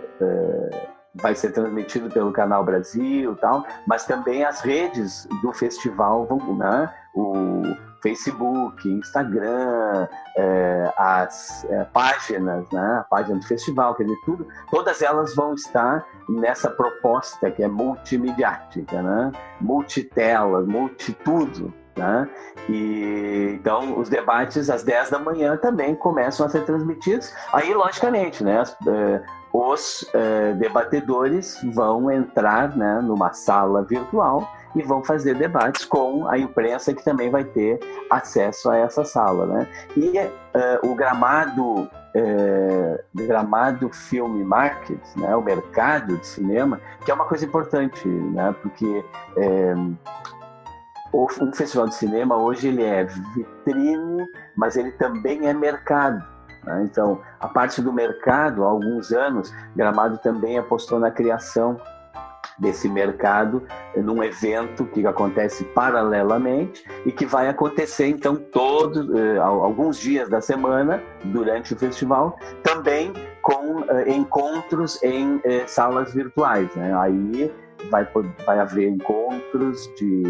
vai 1.16 1.36
ser 1.36 1.52
transmitido 1.52 2.10
pelo 2.10 2.32
Canal 2.32 2.64
Brasil 2.64 3.36
tal, 3.36 3.66
mas 3.86 4.06
também 4.06 4.46
as 4.46 4.62
redes 4.62 5.28
do 5.42 5.52
festival 5.52 6.26
vão, 6.26 6.56
né, 6.56 6.94
o 7.14 7.89
Facebook, 8.02 8.90
Instagram, 8.90 10.08
é, 10.38 10.94
as 10.98 11.66
é, 11.70 11.84
páginas, 11.86 12.70
né, 12.72 13.00
a 13.00 13.04
página 13.10 13.40
do 13.40 13.46
festival, 13.46 13.96
quer 13.96 14.04
dizer, 14.04 14.20
tudo, 14.26 14.48
todas 14.72 15.02
elas 15.02 15.36
vão 15.36 15.54
estar 15.54 16.06
nessa 16.28 16.70
proposta 16.70 17.52
que 17.52 17.64
é 17.64 17.68
multimediática, 17.68 19.02
né, 19.02 19.32
multitela, 19.60 20.62
multitudo, 20.62 21.74
né? 21.96 22.30
E 22.70 23.58
então 23.60 24.00
os 24.00 24.08
debates 24.08 24.70
às 24.70 24.84
10 24.84 25.10
da 25.10 25.20
manhã 25.20 25.58
também 25.58 25.94
começam 25.96 26.46
a 26.46 26.50
ser 26.50 26.64
transmitidos. 26.64 27.34
Aí, 27.52 27.74
logicamente, 27.74 28.44
né, 28.44 28.62
as, 28.62 28.72
é, 28.88 29.22
os 29.52 30.10
é, 30.14 30.54
debatedores 30.54 31.60
vão 31.74 32.10
entrar 32.10 32.76
né, 32.78 33.02
numa 33.02 33.34
sala 33.34 33.84
virtual 33.84 34.50
e 34.76 34.82
vão 34.82 35.04
fazer 35.04 35.36
debates 35.36 35.86
com 35.86 36.28
a 36.28 36.38
imprensa 36.38 36.94
que 36.94 37.04
também 37.04 37.30
vai 37.30 37.44
ter 37.44 37.80
acesso 38.10 38.70
a 38.70 38.78
essa 38.78 39.04
sala, 39.04 39.46
né? 39.46 39.68
E 39.98 40.18
uh, 40.20 40.92
o 40.92 40.96
gramado 40.96 41.84
uh, 41.84 43.00
gramado 43.16 43.90
filme 43.90 44.44
market, 44.44 45.00
né? 45.16 45.36
O 45.36 45.42
mercado 45.42 46.18
de 46.18 46.26
cinema, 46.26 46.80
que 47.04 47.12
é 47.12 47.14
uma 47.14 47.26
coisa 47.26 47.46
importante, 47.46 48.08
né? 48.08 48.54
Porque 48.62 49.04
um 51.14 51.54
festival 51.54 51.88
de 51.88 51.96
cinema 51.96 52.38
hoje 52.38 52.68
ele 52.68 52.84
é 52.84 53.04
vitrine, 53.04 54.26
mas 54.56 54.76
ele 54.76 54.92
também 54.92 55.48
é 55.48 55.54
mercado. 55.54 56.24
Né? 56.64 56.84
Então, 56.84 57.22
a 57.40 57.48
parte 57.48 57.82
do 57.82 57.92
mercado, 57.92 58.64
há 58.64 58.68
alguns 58.68 59.12
anos, 59.12 59.54
Gramado 59.76 60.18
também 60.20 60.58
apostou 60.58 61.00
na 61.00 61.12
criação 61.12 61.80
desse 62.60 62.90
mercado 62.90 63.64
num 63.96 64.24
evento 64.24 64.86
que 64.86 65.06
acontece 65.06 65.64
paralelamente 65.66 66.84
e 67.06 67.12
que 67.12 67.26
vai 67.26 67.48
acontecer 67.48 68.08
então 68.08 68.36
todos 68.36 69.10
eh, 69.16 69.38
alguns 69.38 70.00
dias 70.00 70.30
da 70.30 70.42
semana 70.42 71.02
durante 71.26 71.74
o 71.74 71.78
festival 71.78 72.38
também 72.64 73.14
com 73.42 73.84
eh, 73.90 74.12
encontros 74.12 75.02
em 75.04 75.40
eh, 75.44 75.64
salas 75.68 76.14
virtuais 76.14 76.74
né? 76.76 76.96
aí 76.98 77.52
vai, 77.90 78.08
vai 78.46 78.60
haver 78.60 78.90
encontros 78.90 79.90
de 79.96 80.24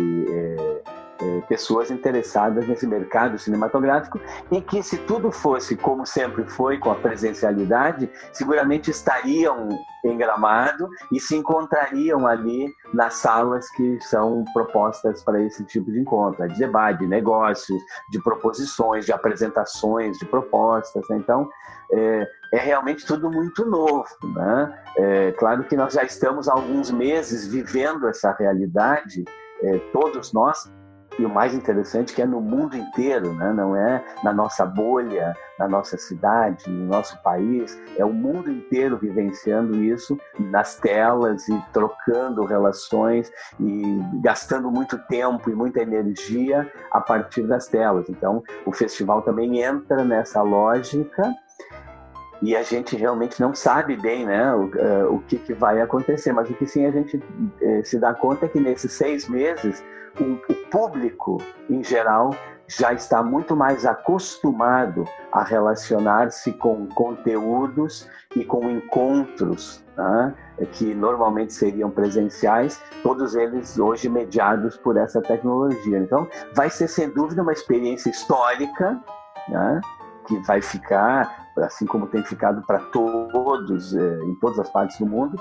é, 1.21 1.29
é, 1.37 1.41
pessoas 1.41 1.91
interessadas 1.91 2.67
nesse 2.67 2.87
mercado 2.87 3.37
cinematográfico 3.37 4.19
e 4.51 4.61
que 4.61 4.81
se 4.81 4.97
tudo 4.99 5.31
fosse 5.31 5.75
como 5.75 6.05
sempre 6.05 6.43
foi 6.45 6.77
com 6.77 6.91
a 6.91 6.95
presencialidade, 6.95 8.09
seguramente 8.33 8.91
estariam 8.91 9.69
em 10.03 10.17
Gramado 10.17 10.89
e 11.11 11.19
se 11.19 11.35
encontrariam 11.35 12.25
ali 12.25 12.73
nas 12.93 13.15
salas 13.15 13.69
que 13.71 13.99
são 14.01 14.45
propostas 14.53 15.23
para 15.23 15.41
esse 15.41 15.63
tipo 15.65 15.91
de 15.91 15.99
encontro, 15.99 16.47
de 16.47 16.57
debate, 16.57 16.99
de 16.99 17.07
negócios, 17.07 17.81
de 18.11 18.21
proposições, 18.21 19.05
de 19.05 19.11
apresentações, 19.11 20.17
de 20.17 20.25
propostas. 20.25 21.03
Né? 21.09 21.17
Então, 21.17 21.49
é, 21.91 22.27
é, 22.53 22.57
realmente 22.57 23.05
tudo 23.05 23.29
muito 23.29 23.65
novo. 23.65 24.07
Né? 24.23 24.83
É, 24.97 25.31
claro 25.33 25.63
que 25.63 25.75
nós 25.75 25.93
já 25.93 26.03
estamos 26.03 26.47
há 26.47 26.53
alguns 26.53 26.91
meses 26.91 27.47
vivendo 27.47 28.07
essa 28.07 28.31
realidade, 28.31 29.25
é, 29.61 29.77
todos 29.91 30.31
nós, 30.31 30.71
e 31.19 31.25
o 31.25 31.29
mais 31.29 31.53
interessante 31.53 32.13
é 32.13 32.15
que 32.15 32.21
é 32.21 32.25
no 32.25 32.39
mundo 32.39 32.77
inteiro, 32.77 33.33
né? 33.33 33.51
não 33.51 33.75
é 33.75 34.01
na 34.23 34.31
nossa 34.31 34.65
bolha, 34.65 35.35
na 35.59 35.67
nossa 35.67 35.97
cidade, 35.97 36.69
no 36.69 36.85
nosso 36.85 37.21
país, 37.21 37.77
é 37.97 38.05
o 38.05 38.13
mundo 38.13 38.49
inteiro 38.49 38.97
vivenciando 38.97 39.75
isso 39.83 40.17
nas 40.39 40.75
telas 40.75 41.49
e 41.49 41.63
trocando 41.73 42.45
relações 42.45 43.29
e 43.59 44.01
gastando 44.21 44.71
muito 44.71 44.97
tempo 45.07 45.49
e 45.49 45.53
muita 45.53 45.81
energia 45.81 46.71
a 46.89 47.01
partir 47.01 47.43
das 47.43 47.67
telas. 47.67 48.09
Então, 48.09 48.41
o 48.65 48.71
festival 48.71 49.21
também 49.21 49.61
entra 49.61 50.05
nessa 50.05 50.41
lógica 50.41 51.35
e 52.41 52.55
a 52.55 52.63
gente 52.63 52.95
realmente 52.95 53.39
não 53.41 53.53
sabe 53.53 53.97
bem 53.97 54.25
né, 54.25 54.53
o, 54.53 54.65
uh, 54.65 55.15
o 55.15 55.19
que, 55.21 55.37
que, 55.37 55.53
vai 55.53 55.81
acontecer, 55.81 56.31
mas 56.31 56.49
o 56.49 56.53
que 56.53 56.65
sim 56.65 56.85
a 56.85 56.91
gente 56.91 57.17
uh, 57.17 57.83
se 57.83 57.99
dá 57.99 58.13
conta 58.13 58.45
é 58.45 58.49
que 58.49 58.59
nesses 58.59 58.93
seis 58.93 59.27
meses 59.27 59.83
o, 60.19 60.51
o, 60.51 60.55
público 60.69 61.41
em 61.69 61.83
geral 61.83 62.33
já 62.67 62.93
está 62.93 63.23
muito 63.23 63.55
mais 63.55 63.85
acostumado 63.85 65.03
a 65.31 65.43
relacionar-se 65.43 66.51
com 66.53 66.87
conteúdos 66.87 68.07
e 68.35 68.45
com 68.45 68.69
encontros 68.69 69.83
né, 69.97 70.33
que 70.73 70.93
normalmente 70.93 71.51
seriam 71.51 71.89
presenciais, 71.89 72.79
todos 73.01 73.35
eles 73.35 73.79
hoje 73.79 74.07
mediados 74.07 74.77
por 74.77 74.97
essa 74.97 75.19
tecnologia. 75.19 75.97
Então, 75.97 76.27
vai 76.53 76.69
ser 76.69 76.87
sem 76.87 77.09
dúvida 77.09 77.41
uma 77.41 77.53
experiência 77.53 78.09
histórica. 78.11 79.01
Né, 79.47 79.81
que 80.29 80.37
vai 80.45 80.61
ficar, 80.61 81.48
assim 81.59 81.85
como 81.85 82.07
tem 82.07 82.23
ficado 82.23 82.61
para 82.65 82.79
todos, 82.79 83.95
é, 83.95 84.19
em 84.23 84.35
todas 84.35 84.59
as 84.59 84.69
partes 84.69 84.97
do 84.99 85.05
mundo, 85.05 85.39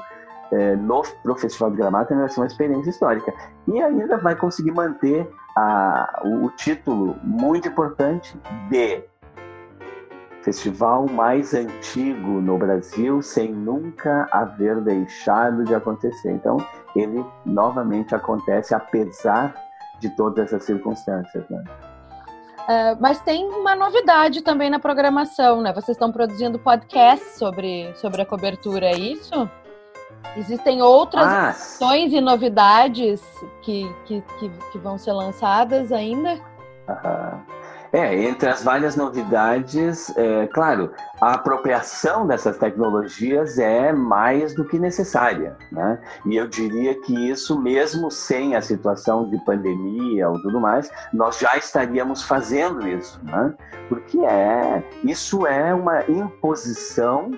é, 0.51 0.77
no 0.77 1.03
Festival 1.37 1.71
de 1.71 1.77
Gramado 1.77 2.15
vai 2.15 2.29
ser 2.29 2.41
uma 2.41 2.47
experiência 2.47 2.91
histórica. 2.91 3.33
E 3.67 3.81
ainda 3.83 4.17
vai 4.17 4.35
conseguir 4.35 4.73
manter 4.73 5.29
a, 5.57 6.21
o, 6.25 6.47
o 6.47 6.51
título 6.51 7.17
muito 7.23 7.69
importante 7.69 8.39
de 8.71 9.05
festival 10.43 11.07
mais 11.07 11.53
antigo 11.53 12.41
no 12.41 12.57
Brasil 12.57 13.21
sem 13.21 13.53
nunca 13.53 14.27
haver 14.31 14.81
deixado 14.81 15.65
de 15.65 15.75
acontecer. 15.75 16.31
Então, 16.31 16.57
ele 16.97 17.25
novamente 17.45 18.15
acontece 18.15 18.75
apesar 18.75 19.55
de 20.01 20.09
todas 20.11 20.47
essas 20.47 20.65
circunstâncias. 20.65 21.45
Né? 21.51 21.65
Uh, 22.69 23.01
mas 23.01 23.19
tem 23.23 23.49
uma 23.49 23.75
novidade 23.75 24.43
também 24.43 24.69
na 24.69 24.79
programação, 24.79 25.63
né? 25.63 25.73
Vocês 25.73 25.97
estão 25.97 26.13
produzindo 26.13 26.59
podcasts 26.59 27.39
sobre, 27.39 27.91
sobre 27.95 28.21
a 28.21 28.27
cobertura, 28.27 28.85
é 28.85 28.99
isso? 28.99 29.49
Existem 30.37 30.83
outras 30.83 31.27
ah. 31.27 31.49
ações 31.49 32.13
e 32.13 32.21
novidades 32.21 33.23
que, 33.63 33.91
que, 34.05 34.23
que, 34.39 34.51
que, 34.71 34.79
vão 34.79 34.99
ser 34.99 35.13
lançadas 35.13 35.91
ainda? 35.93 36.35
Uhum. 36.89 37.58
É, 37.93 38.15
entre 38.25 38.49
as 38.49 38.63
várias 38.63 38.97
novidades, 38.97 40.15
é, 40.17 40.47
claro, 40.49 40.93
a 41.21 41.35
apropriação 41.35 42.27
dessas 42.27 42.59
tecnologias 42.59 43.59
é 43.59 43.93
mais 43.93 44.55
do 44.55 44.65
que 44.65 44.79
necessária, 44.79 45.57
né? 45.73 45.99
E 46.27 46.37
eu 46.37 46.47
diria 46.47 47.01
que 47.01 47.31
isso, 47.31 47.59
mesmo 47.59 48.11
sem 48.11 48.55
a 48.55 48.61
situação 48.61 49.29
de 49.31 49.43
pandemia 49.45 50.29
ou 50.29 50.41
tudo 50.43 50.61
mais, 50.61 50.91
nós 51.13 51.39
já 51.39 51.57
estaríamos 51.57 52.23
fazendo 52.23 52.87
isso, 52.87 53.19
né? 53.25 53.55
Porque 53.89 54.19
é, 54.19 54.83
isso 55.03 55.47
é 55.47 55.73
uma 55.73 56.03
imposição 56.11 57.31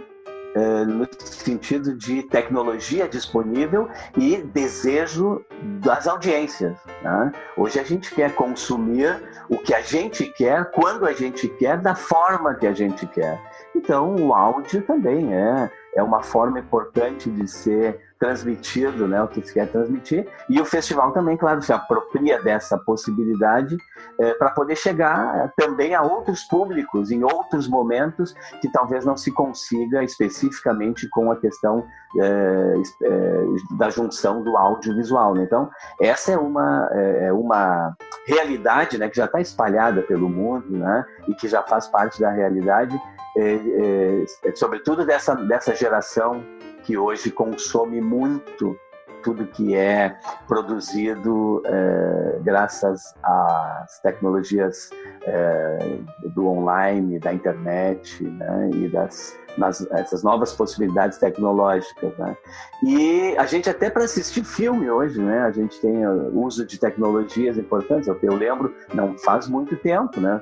no 0.87 1.07
sentido 1.19 1.95
de 1.97 2.23
tecnologia 2.25 3.09
disponível 3.09 3.89
e 4.17 4.39
desejo 4.39 5.45
das 5.81 6.07
audiências. 6.07 6.77
Né? 7.03 7.33
Hoje 7.57 7.79
a 7.79 7.85
gente 7.85 8.15
quer 8.15 8.35
consumir 8.35 9.23
o 9.49 9.57
que 9.57 9.75
a 9.75 9.81
gente 9.81 10.27
quer, 10.27 10.71
quando 10.73 11.07
a 11.07 11.13
gente 11.13 11.49
quer, 11.49 11.79
da 11.79 11.95
forma 11.95 12.55
que 12.55 12.67
a 12.67 12.73
gente 12.73 13.07
quer. 13.07 13.41
Então, 13.75 14.17
o 14.17 14.35
áudio 14.35 14.83
também 14.83 15.35
é, 15.35 15.71
é 15.95 16.03
uma 16.03 16.23
forma 16.23 16.59
importante 16.59 17.31
de 17.31 17.47
ser 17.49 18.10
transmitido, 18.21 19.09
né, 19.09 19.21
o 19.23 19.27
que 19.27 19.41
se 19.41 19.55
quer 19.55 19.67
transmitir. 19.67 20.29
E 20.49 20.61
o 20.61 20.65
festival 20.67 21.11
também, 21.11 21.39
claro, 21.39 21.63
se 21.63 21.73
apropria 21.73 22.41
dessa 22.43 22.77
possibilidade 22.77 23.79
é, 24.21 24.35
para 24.35 24.51
poder 24.51 24.77
chegar 24.77 25.51
também 25.57 25.95
a 25.95 26.03
outros 26.03 26.45
públicos 26.45 27.11
em 27.11 27.25
outros 27.25 27.67
momentos 27.67 28.35
que 28.61 28.71
talvez 28.71 29.07
não 29.07 29.17
se 29.17 29.33
consiga 29.33 30.05
especificamente 30.05 31.09
com 31.09 31.33
a 31.33 31.37
questão 31.37 31.87
é, 32.21 32.75
é, 33.03 33.45
da 33.79 33.89
junção 33.89 34.43
do 34.43 34.55
audiovisual. 34.55 35.35
Né? 35.35 35.45
Então, 35.45 35.71
essa 35.99 36.33
é 36.33 36.37
uma, 36.37 36.91
é, 36.93 37.33
uma 37.33 37.97
realidade 38.27 38.99
né, 38.99 39.09
que 39.09 39.17
já 39.17 39.25
está 39.25 39.41
espalhada 39.41 40.03
pelo 40.03 40.29
mundo 40.29 40.77
né, 40.77 41.07
e 41.27 41.35
que 41.35 41.49
já 41.49 41.63
faz 41.63 41.89
parte 41.89 42.21
da 42.21 42.31
realidade, 42.31 43.01
é, 43.35 44.25
sobretudo 44.55 45.07
dessa, 45.07 45.35
dessa 45.35 45.75
geração 45.75 46.45
que 46.91 46.99
hoje 46.99 47.31
consome 47.31 48.01
muito 48.01 48.77
tudo 49.23 49.47
que 49.47 49.77
é 49.77 50.19
produzido 50.49 51.63
é, 51.65 52.41
graças 52.43 53.15
às 53.23 54.01
tecnologias 54.01 54.91
é, 55.23 55.99
do 56.35 56.49
online, 56.49 57.21
da 57.21 57.33
internet 57.33 58.25
né, 58.25 58.71
e 58.75 58.89
das 58.89 59.39
nas, 59.57 59.87
essas 59.93 60.25
novas 60.25 60.53
possibilidades 60.53 61.19
tecnológicas. 61.19 62.17
Né? 62.19 62.37
E 62.83 63.37
a 63.37 63.47
gente 63.47 63.71
até 63.71 63.89
para 63.89 64.05
assistir 64.05 64.43
filme 64.43 64.91
hoje, 64.91 65.21
né, 65.21 65.43
a 65.43 65.53
gente 65.53 65.81
tem 65.81 66.05
uso 66.33 66.67
de 66.67 66.77
tecnologias 66.77 67.57
importantes. 67.57 68.09
Eu, 68.09 68.19
eu 68.21 68.35
lembro, 68.35 68.75
não 68.93 69.17
faz 69.19 69.47
muito 69.47 69.77
tempo, 69.77 70.21
né? 70.21 70.41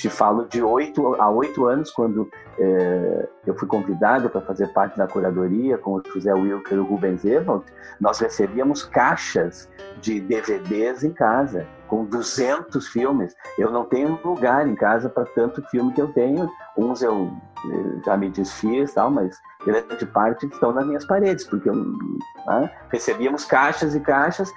Te 0.00 0.08
falo 0.08 0.46
de 0.46 0.62
oito 0.62 1.14
a 1.20 1.28
oito 1.28 1.66
anos, 1.66 1.90
quando 1.90 2.26
é, 2.58 3.28
eu 3.46 3.54
fui 3.54 3.68
convidado 3.68 4.30
para 4.30 4.40
fazer 4.40 4.68
parte 4.68 4.96
da 4.96 5.06
curadoria 5.06 5.76
com 5.76 5.96
o 5.96 6.02
José 6.14 6.32
Wilker 6.32 6.78
e 6.78 6.80
o 6.80 6.84
Rubens 6.84 7.22
Evald, 7.22 7.66
nós 8.00 8.18
recebíamos 8.18 8.82
caixas 8.82 9.68
de 10.00 10.18
DVDs 10.18 11.04
em 11.04 11.12
casa, 11.12 11.66
com 11.86 12.06
200 12.06 12.88
filmes. 12.88 13.36
Eu 13.58 13.70
não 13.70 13.84
tenho 13.84 14.18
lugar 14.24 14.66
em 14.66 14.74
casa 14.74 15.10
para 15.10 15.26
tanto 15.34 15.62
filme 15.68 15.92
que 15.92 16.00
eu 16.00 16.10
tenho. 16.14 16.50
Uns 16.78 17.02
eu 17.02 17.30
eh, 17.66 18.00
já 18.06 18.16
me 18.16 18.30
desfiz, 18.30 18.94
tal, 18.94 19.10
mas 19.10 19.38
grande 19.66 20.06
parte 20.06 20.46
estão 20.46 20.72
nas 20.72 20.86
minhas 20.86 21.04
paredes, 21.04 21.44
porque 21.44 21.68
eu, 21.68 21.74
né, 21.74 22.70
recebíamos 22.88 23.44
caixas 23.44 23.94
e 23.94 24.00
caixas 24.00 24.50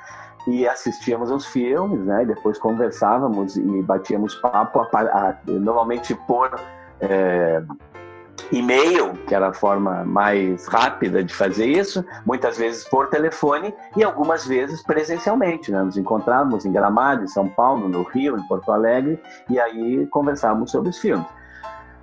e 0.47 0.67
assistíamos 0.67 1.31
aos 1.31 1.45
filmes, 1.45 1.99
né? 2.05 2.25
Depois 2.25 2.57
conversávamos 2.57 3.55
e 3.55 3.81
batíamos 3.81 4.35
papo, 4.35 4.79
a, 4.79 4.87
a, 4.91 5.35
normalmente 5.47 6.15
por 6.27 6.59
é, 6.99 7.61
e-mail, 8.51 9.13
que 9.27 9.33
era 9.33 9.49
a 9.49 9.53
forma 9.53 10.03
mais 10.03 10.67
rápida 10.67 11.23
de 11.23 11.33
fazer 11.33 11.67
isso, 11.67 12.03
muitas 12.25 12.57
vezes 12.57 12.87
por 12.87 13.07
telefone 13.09 13.73
e 13.95 14.03
algumas 14.03 14.45
vezes 14.45 14.83
presencialmente. 14.83 15.71
Né? 15.71 15.81
Nos 15.81 15.97
encontrávamos 15.97 16.65
em 16.65 16.71
Gramado, 16.71 17.23
em 17.23 17.27
São 17.27 17.47
Paulo, 17.47 17.87
no 17.87 18.03
Rio, 18.03 18.37
em 18.37 18.47
Porto 18.47 18.71
Alegre, 18.71 19.19
e 19.49 19.59
aí 19.59 20.05
conversávamos 20.07 20.71
sobre 20.71 20.89
os 20.89 20.97
filmes 20.97 21.25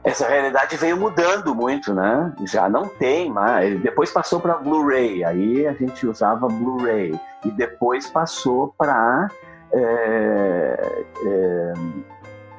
essa 0.03 0.27
realidade 0.27 0.77
veio 0.77 0.97
mudando 0.97 1.55
muito, 1.55 1.93
né? 1.93 2.33
Já 2.47 2.69
não 2.69 2.87
tem 2.87 3.31
mais. 3.31 3.81
Depois 3.83 4.11
passou 4.11 4.41
para 4.41 4.55
Blu-ray, 4.55 5.23
aí 5.25 5.67
a 5.67 5.73
gente 5.73 6.07
usava 6.07 6.49
Blu-ray. 6.49 7.19
E 7.45 7.51
depois 7.51 8.09
passou 8.09 8.75
para 8.79 9.29
é, 9.73 11.05
é, 11.27 11.73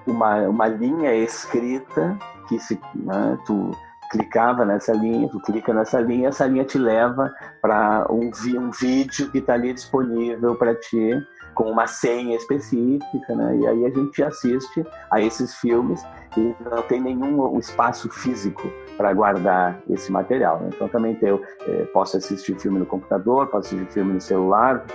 uma, 0.06 0.48
uma 0.48 0.68
linha 0.68 1.16
escrita 1.16 2.18
que 2.48 2.60
se, 2.60 2.80
né, 2.96 3.38
tu 3.46 3.72
clicava 4.12 4.66
nessa 4.66 4.94
linha, 4.94 5.30
tu 5.30 5.40
clica 5.40 5.74
nessa 5.74 6.00
linha, 6.00 6.30
essa 6.30 6.46
linha 6.46 6.66
te 6.66 6.78
leva 6.78 7.34
para 7.62 8.06
um, 8.10 8.30
um 8.58 8.72
vídeo 8.72 9.32
que 9.32 9.40
está 9.40 9.54
ali 9.54 9.74
disponível 9.74 10.56
para 10.56 10.76
ti 10.76 11.12
com 11.54 11.66
uma 11.66 11.88
senha 11.88 12.36
específica, 12.36 13.36
né? 13.36 13.58
E 13.58 13.68
aí 13.68 13.86
a 13.86 13.90
gente 13.90 14.24
assiste 14.24 14.86
a 15.12 15.22
esses 15.22 15.56
filmes 15.56 16.04
e 16.38 16.56
não 16.70 16.82
tem 16.84 17.02
nenhum 17.02 17.58
espaço 17.60 18.10
físico 18.10 18.72
para 18.98 19.14
guardar 19.14 19.82
esse 19.90 20.12
material. 20.12 20.60
Né? 20.60 20.70
Então 20.74 20.88
também 20.88 21.18
eu 21.22 21.42
eh, 21.68 21.86
posso 21.94 22.18
assistir 22.18 22.58
filme 22.60 22.80
no 22.80 22.86
computador, 22.86 23.48
posso 23.48 23.76
assistir 23.76 23.92
filme 23.94 24.14
no 24.14 24.22
celular, 24.22 24.86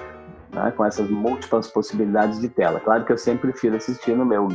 né? 0.53 0.73
com 0.77 0.85
essas 0.85 1.11
múltiplas 1.11 1.69
possibilidades 1.69 2.40
de 2.40 2.49
tela. 2.49 2.81
Claro 2.81 3.05
que 3.05 3.12
eu 3.12 3.19
sempre 3.19 3.51
prefiro 3.51 3.77
assistir 3.77 4.16
no 4.16 4.25
meu 4.25 4.49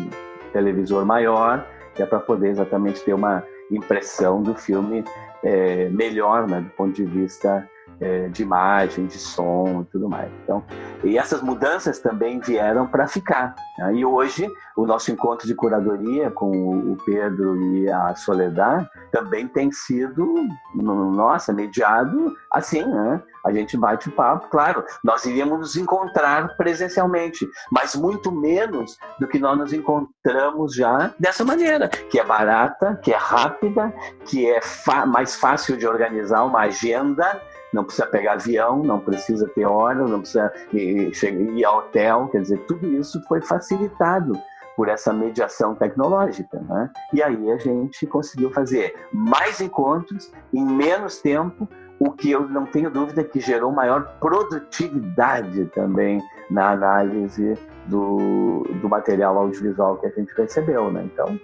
televisor 0.53 1.05
maior, 1.05 1.65
que 1.93 2.01
é 2.01 2.05
para 2.05 2.19
poder 2.19 2.49
exatamente 2.49 3.03
ter 3.03 3.13
uma 3.13 3.43
impressão 3.69 4.41
do 4.41 4.55
filme 4.55 5.03
eh, 5.43 5.89
melhor, 5.89 6.47
né? 6.47 6.61
do 6.61 6.69
ponto 6.71 6.93
de 6.93 7.05
vista 7.05 7.67
é, 8.01 8.27
de 8.29 8.41
imagem, 8.41 9.05
de 9.05 9.19
som 9.19 9.81
e 9.81 9.85
tudo 9.85 10.09
mais. 10.09 10.31
Então, 10.43 10.63
e 11.03 11.17
essas 11.17 11.41
mudanças 11.41 11.99
também 11.99 12.39
vieram 12.39 12.87
para 12.87 13.07
ficar. 13.07 13.55
Né? 13.77 13.95
E 13.95 14.05
hoje, 14.05 14.49
o 14.75 14.85
nosso 14.85 15.11
encontro 15.11 15.47
de 15.47 15.53
curadoria 15.53 16.31
com 16.31 16.51
o 16.51 16.97
Pedro 17.05 17.55
e 17.61 17.89
a 17.89 18.15
Soledad 18.15 18.89
também 19.11 19.47
tem 19.47 19.71
sido, 19.71 20.33
nossa, 20.73 21.53
mediado 21.53 22.35
assim, 22.51 22.83
né? 22.83 23.21
A 23.43 23.51
gente 23.51 23.75
bate 23.75 24.09
papo, 24.11 24.47
claro, 24.49 24.83
nós 25.03 25.25
iríamos 25.25 25.59
nos 25.59 25.75
encontrar 25.75 26.55
presencialmente, 26.57 27.47
mas 27.71 27.95
muito 27.95 28.31
menos 28.31 28.97
do 29.19 29.27
que 29.27 29.39
nós 29.39 29.57
nos 29.57 29.73
encontramos 29.73 30.75
já 30.75 31.11
dessa 31.19 31.43
maneira, 31.43 31.87
que 31.87 32.19
é 32.19 32.23
barata, 32.23 32.99
que 33.01 33.11
é 33.11 33.17
rápida, 33.17 33.91
que 34.25 34.47
é 34.47 34.59
mais 35.07 35.35
fácil 35.35 35.75
de 35.75 35.87
organizar 35.87 36.43
uma 36.43 36.61
agenda, 36.61 37.41
não 37.73 37.83
precisa 37.83 38.07
pegar 38.07 38.33
avião, 38.33 38.83
não 38.83 38.99
precisa 38.99 39.47
ter 39.49 39.65
hora, 39.65 40.05
não 40.05 40.19
precisa 40.19 40.51
ir, 40.73 41.11
ir 41.23 41.65
ao 41.65 41.79
hotel, 41.79 42.27
quer 42.31 42.41
dizer, 42.41 42.57
tudo 42.65 42.87
isso 42.87 43.21
foi 43.27 43.41
facilitado 43.41 44.33
por 44.75 44.87
essa 44.87 45.13
mediação 45.13 45.75
tecnológica. 45.75 46.59
Né? 46.59 46.89
E 47.13 47.21
aí 47.21 47.51
a 47.51 47.57
gente 47.57 48.05
conseguiu 48.07 48.51
fazer 48.51 48.95
mais 49.11 49.61
encontros 49.61 50.31
em 50.53 50.65
menos 50.65 51.19
tempo, 51.19 51.67
o 51.99 52.11
que 52.11 52.31
eu 52.31 52.49
não 52.49 52.65
tenho 52.65 52.89
dúvida 52.89 53.23
que 53.23 53.39
gerou 53.39 53.71
maior 53.71 54.15
produtividade 54.19 55.65
também 55.65 56.19
na 56.49 56.71
análise 56.71 57.55
do, 57.85 58.63
do 58.81 58.89
material 58.89 59.37
audiovisual 59.37 59.97
que 59.97 60.07
a 60.07 60.09
gente 60.09 60.33
recebeu. 60.35 60.91
Né? 60.91 61.07
Então, 61.13 61.39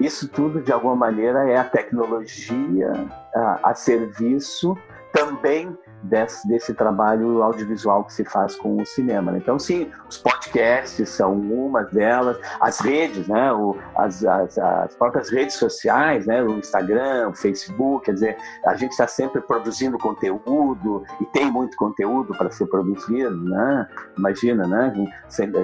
isso 0.00 0.28
tudo, 0.28 0.62
de 0.62 0.70
alguma 0.70 0.94
maneira, 0.94 1.50
é 1.50 1.56
a 1.56 1.64
tecnologia 1.64 2.92
a, 3.34 3.70
a 3.70 3.74
serviço 3.74 4.78
também 5.12 5.76
desse, 6.02 6.46
desse, 6.46 6.74
trabalho 6.74 7.42
audiovisual 7.42 8.04
que 8.04 8.12
se 8.12 8.24
faz 8.24 8.54
com 8.56 8.76
o 8.76 8.86
cinema. 8.86 9.32
Né? 9.32 9.38
Então, 9.38 9.58
sim, 9.58 9.90
os 10.08 10.16
podcasts 10.18 11.08
são 11.08 11.34
uma 11.34 11.82
delas, 11.82 12.38
as 12.60 12.78
redes, 12.80 13.26
né? 13.26 13.52
O, 13.52 13.76
as, 13.96 14.24
as, 14.24 14.58
as, 14.58 14.94
próprias 14.94 15.30
redes 15.30 15.56
sociais, 15.56 16.26
né? 16.26 16.42
o 16.42 16.58
Instagram, 16.58 17.30
o 17.30 17.34
Facebook, 17.34 18.06
quer 18.06 18.12
dizer, 18.12 18.36
a 18.66 18.74
gente 18.76 18.92
está 18.92 19.06
sempre 19.06 19.40
produzindo 19.40 19.98
conteúdo 19.98 21.04
e 21.20 21.24
tem 21.26 21.50
muito 21.50 21.76
conteúdo 21.76 22.36
para 22.36 22.50
ser 22.50 22.66
produzido, 22.66 23.36
né? 23.44 23.88
Imagina, 24.16 24.66
né? 24.66 24.92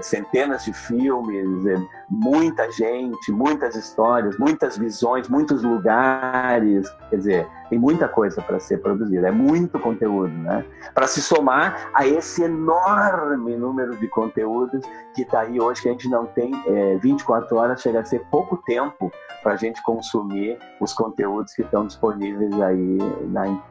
Centenas 0.02 0.64
de 0.64 0.72
filmes, 0.72 1.46
muita 2.11 2.70
gente, 2.72 3.30
muitas 3.30 3.76
histórias, 3.76 4.37
muitas 4.38 4.76
visões, 4.76 5.28
muitos 5.28 5.62
lugares, 5.62 6.88
quer 7.11 7.16
dizer, 7.16 7.48
tem 7.68 7.79
muita 7.79 8.09
coisa 8.09 8.42
para 8.42 8.61
ser 8.61 8.79
produzida, 8.79 9.29
é 9.29 9.31
muito 9.31 9.79
conteúdo, 9.79 10.33
né? 10.33 10.64
Para 10.92 11.07
se 11.07 11.22
somar 11.22 11.90
a 11.94 12.07
esse 12.07 12.42
enorme 12.42 13.57
número 13.57 13.96
de 13.96 14.09
conteúdos 14.09 14.85
que 15.14 15.22
está 15.22 15.40
aí 15.40 15.61
hoje, 15.61 15.83
que 15.83 15.88
a 15.88 15.92
gente 15.92 16.09
não 16.09 16.27
tem 16.27 16.53
é, 16.66 16.96
24 16.96 17.57
horas, 17.57 17.81
chega 17.81 18.00
a 18.00 18.05
ser 18.05 18.20
pouco 18.31 18.57
tempo 18.66 19.11
para 19.42 19.53
a 19.53 19.57
gente 19.57 19.83
consumir 19.83 20.59
os 20.81 20.92
conteúdos 20.92 21.53
que 21.53 21.62
estão 21.62 21.87
disponíveis 21.87 22.61
aí 22.61 22.98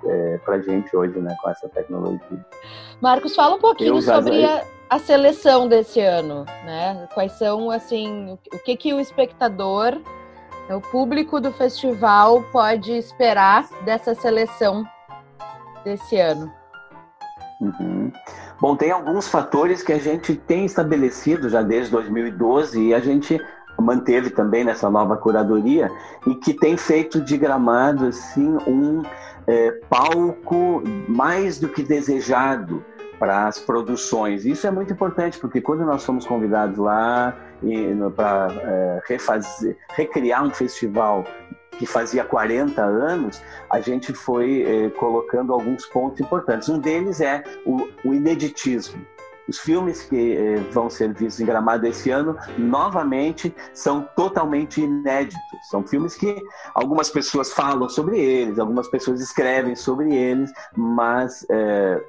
é, 0.05 0.37
para 0.39 0.55
a 0.55 0.61
gente 0.61 0.95
hoje, 0.95 1.19
né, 1.19 1.35
com 1.41 1.49
essa 1.49 1.67
tecnologia. 1.69 2.45
Marcos, 3.01 3.35
fala 3.35 3.55
um 3.55 3.59
pouquinho 3.59 4.01
sobre 4.01 4.45
a, 4.45 4.63
a, 4.89 4.99
seleção 4.99 5.67
desse 5.67 5.99
ano, 5.99 6.45
né? 6.65 7.07
Quais 7.13 7.33
são, 7.33 7.71
assim, 7.71 8.37
o 8.53 8.59
que 8.59 8.77
que 8.77 8.93
o 8.93 8.99
espectador 8.99 9.99
o 10.69 10.79
público 10.79 11.39
do 11.41 11.51
festival 11.51 12.43
pode 12.51 12.91
esperar 12.93 13.67
dessa 13.83 14.15
seleção 14.15 14.85
desse 15.83 16.17
ano? 16.17 16.51
Uhum. 17.59 18.11
Bom, 18.59 18.75
tem 18.75 18.91
alguns 18.91 19.27
fatores 19.27 19.83
que 19.83 19.91
a 19.91 19.99
gente 19.99 20.35
tem 20.35 20.65
estabelecido 20.65 21.49
já 21.49 21.61
desde 21.61 21.91
2012 21.91 22.81
e 22.81 22.93
a 22.93 22.99
gente 22.99 23.39
manteve 23.79 24.29
também 24.29 24.63
nessa 24.63 24.89
nova 24.89 25.17
curadoria 25.17 25.91
e 26.27 26.35
que 26.35 26.53
tem 26.53 26.77
feito 26.77 27.19
de 27.19 27.37
Gramado 27.37 28.05
assim 28.05 28.55
um 28.67 29.01
é, 29.47 29.71
palco 29.89 30.81
mais 31.07 31.59
do 31.59 31.67
que 31.67 31.83
desejado 31.83 32.83
para 33.19 33.47
as 33.47 33.59
produções. 33.59 34.45
Isso 34.45 34.65
é 34.67 34.71
muito 34.71 34.93
importante 34.93 35.39
porque 35.39 35.59
quando 35.59 35.85
nós 35.85 36.05
fomos 36.05 36.25
convidados 36.25 36.77
lá 36.77 37.35
para 38.15 38.53
é, 38.53 39.01
refazer, 39.07 39.77
recriar 39.95 40.43
um 40.43 40.51
festival 40.51 41.23
que 41.77 41.85
fazia 41.85 42.23
40 42.23 42.81
anos, 42.81 43.41
a 43.69 43.79
gente 43.79 44.13
foi 44.13 44.63
é, 44.63 44.89
colocando 44.91 45.53
alguns 45.53 45.85
pontos 45.87 46.19
importantes. 46.19 46.69
Um 46.69 46.79
deles 46.79 47.19
é 47.19 47.43
o, 47.65 47.87
o 48.05 48.13
ineditismo. 48.13 49.03
Os 49.47 49.59
filmes 49.59 50.03
que 50.03 50.37
eh, 50.37 50.55
vão 50.71 50.89
ser 50.89 51.13
vistos 51.13 51.41
em 51.41 51.45
Gramado 51.45 51.85
esse 51.85 52.09
ano, 52.09 52.37
novamente, 52.57 53.53
são 53.73 54.07
totalmente 54.15 54.79
inéditos. 54.79 55.37
São 55.69 55.85
filmes 55.85 56.15
que 56.15 56.41
algumas 56.73 57.09
pessoas 57.09 57.51
falam 57.51 57.89
sobre 57.89 58.19
eles, 58.19 58.57
algumas 58.57 58.87
pessoas 58.87 59.19
escrevem 59.19 59.75
sobre 59.75 60.15
eles, 60.15 60.49
mas 60.77 61.45
eh, 61.49 62.01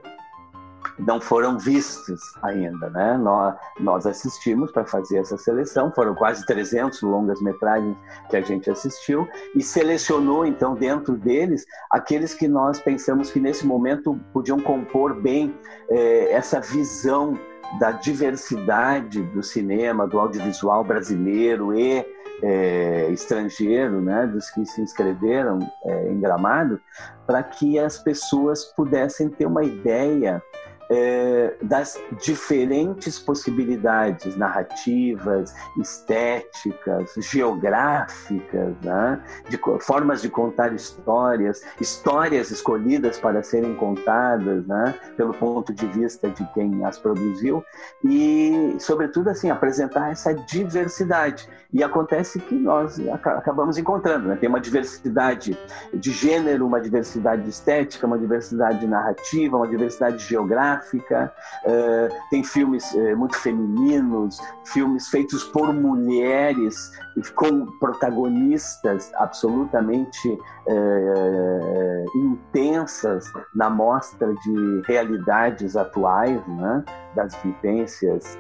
não 0.99 1.21
foram 1.21 1.59
vistos 1.59 2.21
ainda, 2.43 2.91
né? 2.91 3.17
Nós, 3.17 3.55
nós 3.81 4.07
assistimos 4.07 4.71
para 4.73 4.85
fazer 4.85 5.19
essa 5.19 5.37
seleção, 5.37 5.93
foram 5.93 6.15
quase 6.15 6.45
300 6.47 7.03
longas 7.03 7.41
metragens 7.41 7.97
que 8.31 8.37
a 8.37 8.41
gente 8.41 8.71
assistiu 8.71 9.29
e 9.55 9.63
selecionou 9.63 10.47
então 10.47 10.75
dentro 10.75 11.17
deles 11.17 11.65
aqueles 11.91 12.35
que 12.35 12.49
nós 12.49 12.81
pensamos 12.81 13.31
que 13.31 13.41
nesse 13.41 13.67
momento 13.67 14.19
podiam 14.33 14.61
compor 14.61 15.15
bem 15.15 15.55
eh, 15.91 16.29
essa 16.31 16.61
visão 16.61 17.39
da 17.79 17.91
diversidade 17.91 19.23
do 19.23 19.43
cinema, 19.43 20.07
do 20.07 20.19
audiovisual 20.19 20.85
brasileiro 20.85 21.75
e 21.77 22.05
é, 22.43 23.09
estrangeiro, 23.11 24.01
né, 24.01 24.27
dos 24.27 24.51
que 24.51 24.65
se 24.67 24.81
inscreveram 24.81 25.59
é, 25.85 26.09
em 26.11 26.21
Gramado, 26.21 26.81
para 27.27 27.43
que 27.43 27.79
as 27.79 27.99
pessoas 27.99 28.65
pudessem 28.65 29.29
ter 29.29 29.47
uma 29.47 29.65
ideia 29.65 30.43
é, 30.91 31.55
das 31.63 31.99
diferentes 32.21 33.19
possibilidades 33.19 34.37
narrativas, 34.37 35.55
estéticas, 35.79 37.15
geográficas, 37.19 38.75
né? 38.83 39.21
de 39.49 39.59
formas 39.81 40.21
de 40.21 40.29
contar 40.29 40.73
histórias, 40.73 41.63
histórias 41.81 42.51
escolhidas 42.51 43.19
para 43.19 43.43
serem 43.43 43.75
contadas 43.75 44.67
né? 44.67 44.95
pelo 45.17 45.33
ponto 45.35 45.73
de 45.73 45.87
vista 45.87 46.29
de 46.29 46.45
quem 46.53 46.85
as 46.85 46.99
produziu 46.99 47.65
e, 48.05 48.77
sobretudo, 48.79 49.31
assim 49.31 49.51
apresentar 49.51 50.11
essa 50.11 50.35
diversidade. 50.35 51.49
E 51.73 51.83
acontece 51.83 52.39
que 52.39 52.55
nós 52.55 53.01
acabamos 53.11 53.79
encontrando, 53.79 54.29
né? 54.29 54.37
tem 54.37 54.49
uma 54.49 54.61
diversidade 54.61 55.59
de 55.93 56.13
gênero, 56.13 56.67
uma 56.67 56.81
diversidade 56.81 57.49
estética, 57.49 58.07
uma 58.07 58.19
diversidade 58.19 58.87
narrativa, 58.87 59.57
uma 59.57 59.67
diversidade 59.67 60.25
geográfica 60.25 60.74
gráfica, 60.75 61.33
uh, 61.65 62.15
tem 62.31 62.43
filmes 62.43 62.93
uh, 62.93 63.17
muito 63.17 63.37
femininos, 63.37 64.39
filmes 64.65 65.09
feitos 65.09 65.45
por 65.45 65.73
mulheres 65.73 66.93
com 67.37 67.67
protagonistas 67.79 69.13
absolutamente 69.17 70.29
uh, 70.31 72.05
intensas 72.17 73.31
na 73.55 73.71
mostra 73.71 74.35
de 74.35 74.83
realidades 74.87 75.77
atuais, 75.77 76.41
né, 76.47 76.85
das 77.15 77.35
vivências 77.37 78.39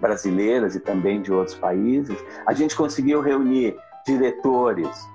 brasileiras 0.00 0.74
e 0.74 0.80
também 0.80 1.20
de 1.20 1.32
outros 1.32 1.56
países. 1.56 2.16
A 2.46 2.52
gente 2.52 2.74
conseguiu 2.74 3.20
reunir 3.20 3.76
diretores, 4.06 5.08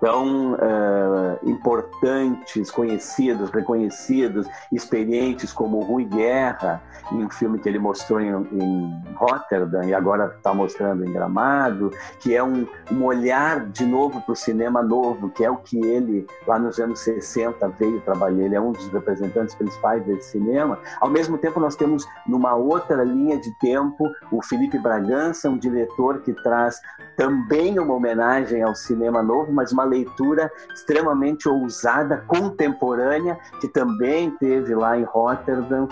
tão 0.00 0.54
uh, 0.54 1.38
importantes, 1.42 2.70
conhecidos, 2.70 3.50
reconhecidos, 3.50 4.46
experientes 4.72 5.52
como 5.52 5.80
Rui 5.80 6.04
Guerra, 6.04 6.82
em 7.12 7.24
um 7.24 7.30
filme 7.30 7.58
que 7.58 7.68
ele 7.68 7.78
mostrou 7.78 8.20
em, 8.20 8.30
em 8.30 9.02
Rotterdam 9.14 9.84
e 9.84 9.92
agora 9.92 10.32
está 10.36 10.54
mostrando 10.54 11.04
em 11.04 11.12
Gramado, 11.12 11.90
que 12.20 12.34
é 12.34 12.42
um, 12.42 12.66
um 12.90 13.04
olhar 13.04 13.66
de 13.66 13.84
novo 13.84 14.20
para 14.22 14.32
o 14.32 14.36
cinema 14.36 14.82
novo, 14.82 15.28
que 15.30 15.44
é 15.44 15.50
o 15.50 15.56
que 15.56 15.78
ele, 15.84 16.26
lá 16.46 16.58
nos 16.58 16.78
anos 16.78 17.00
60, 17.00 17.68
veio 17.78 18.00
trabalhar. 18.00 18.44
Ele 18.44 18.54
é 18.54 18.60
um 18.60 18.72
dos 18.72 18.88
representantes 18.88 19.54
principais 19.54 20.04
desse 20.04 20.30
cinema. 20.30 20.78
Ao 21.00 21.10
mesmo 21.10 21.36
tempo, 21.36 21.60
nós 21.60 21.76
temos, 21.76 22.06
numa 22.26 22.54
outra 22.54 23.02
linha 23.04 23.38
de 23.38 23.50
tempo, 23.58 24.10
o 24.30 24.42
Felipe 24.42 24.78
Bragança, 24.78 25.50
um 25.50 25.58
diretor 25.58 26.20
que 26.22 26.32
traz 26.32 26.80
também 27.16 27.78
uma 27.78 27.94
homenagem 27.94 28.62
ao 28.62 28.74
cinema 28.74 29.22
novo, 29.22 29.52
mas 29.52 29.72
uma 29.72 29.84
leitura 29.90 30.50
extremamente 30.72 31.48
ousada, 31.48 32.24
contemporânea, 32.26 33.38
que 33.60 33.68
também 33.68 34.30
teve 34.38 34.74
lá 34.74 34.98
em 34.98 35.04
Rotterdam, 35.04 35.88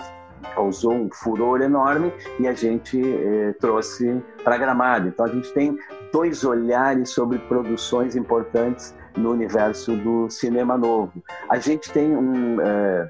causou 0.55 0.93
um 0.93 1.09
furor 1.11 1.61
enorme 1.61 2.13
e 2.39 2.47
a 2.47 2.53
gente 2.53 3.01
eh, 3.01 3.53
trouxe 3.59 4.23
para 4.43 4.57
Gramado. 4.57 5.09
Então 5.09 5.25
a 5.25 5.29
gente 5.29 5.51
tem 5.53 5.77
dois 6.11 6.43
olhares 6.43 7.09
sobre 7.09 7.37
produções 7.39 8.15
importantes 8.15 8.95
no 9.17 9.31
universo 9.31 9.95
do 9.97 10.29
cinema 10.29 10.77
novo. 10.77 11.11
A 11.49 11.59
gente 11.59 11.91
tem 11.91 12.15
um 12.15 12.59
eh, 12.61 13.09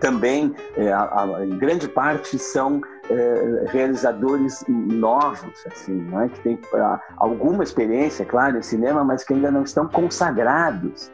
também 0.00 0.54
eh, 0.76 0.92
a, 0.92 1.02
a, 1.02 1.46
grande 1.58 1.88
parte 1.88 2.38
são 2.38 2.80
é, 3.10 3.64
realizadores 3.68 4.64
novos, 4.68 5.66
assim, 5.66 6.06
é? 6.16 6.28
que 6.28 6.40
têm 6.40 6.54
uh, 6.54 6.98
alguma 7.16 7.62
experiência, 7.62 8.24
claro, 8.24 8.58
em 8.58 8.62
cinema, 8.62 9.04
mas 9.04 9.24
que 9.24 9.34
ainda 9.34 9.50
não 9.50 9.62
estão 9.62 9.86
consagrados. 9.88 11.12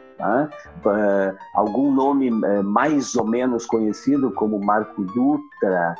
Uh, 0.85 1.35
algum 1.55 1.91
nome 1.91 2.31
uh, 2.31 2.63
mais 2.63 3.15
ou 3.15 3.25
menos 3.25 3.65
conhecido, 3.65 4.31
como 4.31 4.59
Marco 4.59 5.03
Dutra 5.03 5.95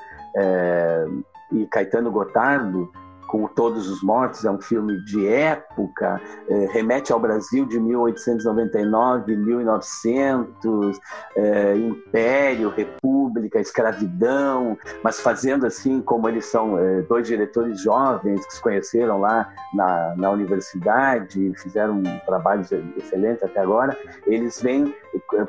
e 1.51 1.65
Caetano 1.65 2.12
Gotardo, 2.12 2.89
com 3.31 3.47
Todos 3.47 3.89
os 3.89 4.03
Mortos, 4.03 4.43
é 4.43 4.51
um 4.51 4.59
filme 4.59 4.99
de 5.05 5.25
época, 5.25 6.21
é, 6.49 6.65
remete 6.73 7.13
ao 7.13 7.19
Brasil 7.19 7.65
de 7.65 7.79
1899, 7.79 9.37
1900, 9.37 10.99
é, 11.37 11.77
Império, 11.77 12.69
República, 12.69 13.57
escravidão, 13.57 14.77
mas 15.01 15.21
fazendo 15.21 15.65
assim, 15.65 16.01
como 16.01 16.27
eles 16.27 16.45
são 16.45 16.77
é, 16.77 17.03
dois 17.03 17.25
diretores 17.25 17.81
jovens 17.81 18.45
que 18.45 18.53
se 18.53 18.61
conheceram 18.61 19.21
lá 19.21 19.49
na, 19.73 20.13
na 20.17 20.29
universidade, 20.29 21.53
fizeram 21.55 21.99
um 21.99 22.19
trabalho 22.25 22.65
excelente 22.97 23.45
até 23.45 23.61
agora, 23.61 23.97
eles 24.27 24.61
vêm 24.61 24.93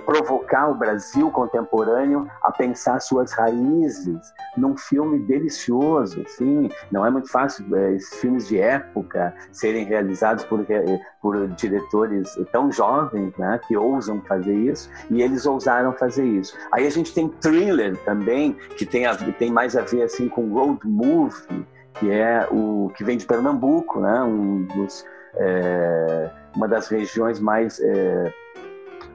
provocar 0.04 0.70
o 0.70 0.74
Brasil 0.74 1.30
contemporâneo 1.30 2.28
a 2.42 2.50
pensar 2.50 3.00
suas 3.00 3.32
raízes 3.32 4.32
num 4.56 4.76
filme 4.76 5.18
delicioso, 5.20 6.22
assim, 6.22 6.68
não 6.90 7.06
é 7.06 7.10
muito 7.10 7.30
fácil 7.30 7.64
é, 7.76 7.98
filmes 8.20 8.48
de 8.48 8.58
época 8.58 9.34
serem 9.52 9.84
realizados 9.84 10.44
por, 10.44 10.64
é, 10.68 11.00
por 11.20 11.48
diretores 11.48 12.34
tão 12.50 12.70
jovens, 12.70 13.36
né, 13.36 13.60
que 13.66 13.76
ousam 13.76 14.20
fazer 14.22 14.54
isso, 14.54 14.90
e 15.10 15.22
eles 15.22 15.46
ousaram 15.46 15.92
fazer 15.92 16.24
isso. 16.24 16.56
Aí 16.72 16.86
a 16.86 16.90
gente 16.90 17.14
tem 17.14 17.28
thriller 17.28 17.96
também, 18.04 18.54
que 18.76 18.84
tem, 18.84 19.06
a, 19.06 19.14
tem 19.14 19.50
mais 19.50 19.76
a 19.76 19.82
ver 19.82 20.02
assim 20.02 20.28
com 20.28 20.52
road 20.52 20.80
movie, 20.84 21.66
que 21.94 22.10
é 22.10 22.48
o 22.50 22.90
que 22.96 23.04
vem 23.04 23.16
de 23.16 23.26
Pernambuco, 23.26 24.00
né, 24.00 24.22
um 24.22 24.64
dos, 24.64 25.04
é, 25.36 26.30
uma 26.56 26.66
das 26.66 26.88
regiões 26.88 27.38
mais 27.38 27.80
é, 27.80 28.32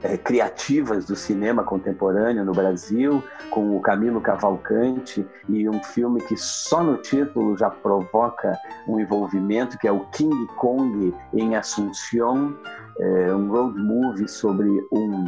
é, 0.04 0.18
criativas 0.18 1.06
do 1.06 1.16
cinema 1.16 1.64
contemporâneo 1.64 2.46
no 2.46 2.52
Brasil, 2.52 3.24
com 3.50 3.76
o 3.76 3.82
Camilo 3.82 4.22
Cavalcante 4.22 5.26
e 5.50 5.68
um 5.68 5.82
filme 5.84 6.22
que 6.22 6.38
só 6.38 6.84
no 6.84 6.98
título 6.98 7.58
já 7.58 7.70
provoca 7.70 8.58
um 8.88 9.00
envolvimento, 9.00 9.78
que 9.78 9.88
é 9.88 9.92
o 9.92 10.06
King 10.12 10.48
Kong 10.56 11.14
em 11.34 11.56
Assunção, 11.56 12.56
é, 13.00 13.34
um 13.34 13.50
road 13.50 13.78
movie 13.80 14.28
sobre 14.28 14.68
um 14.92 15.26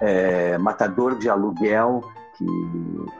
é, 0.00 0.58
matador 0.58 1.16
de 1.18 1.28
aluguel 1.28 2.02
que 2.36 2.46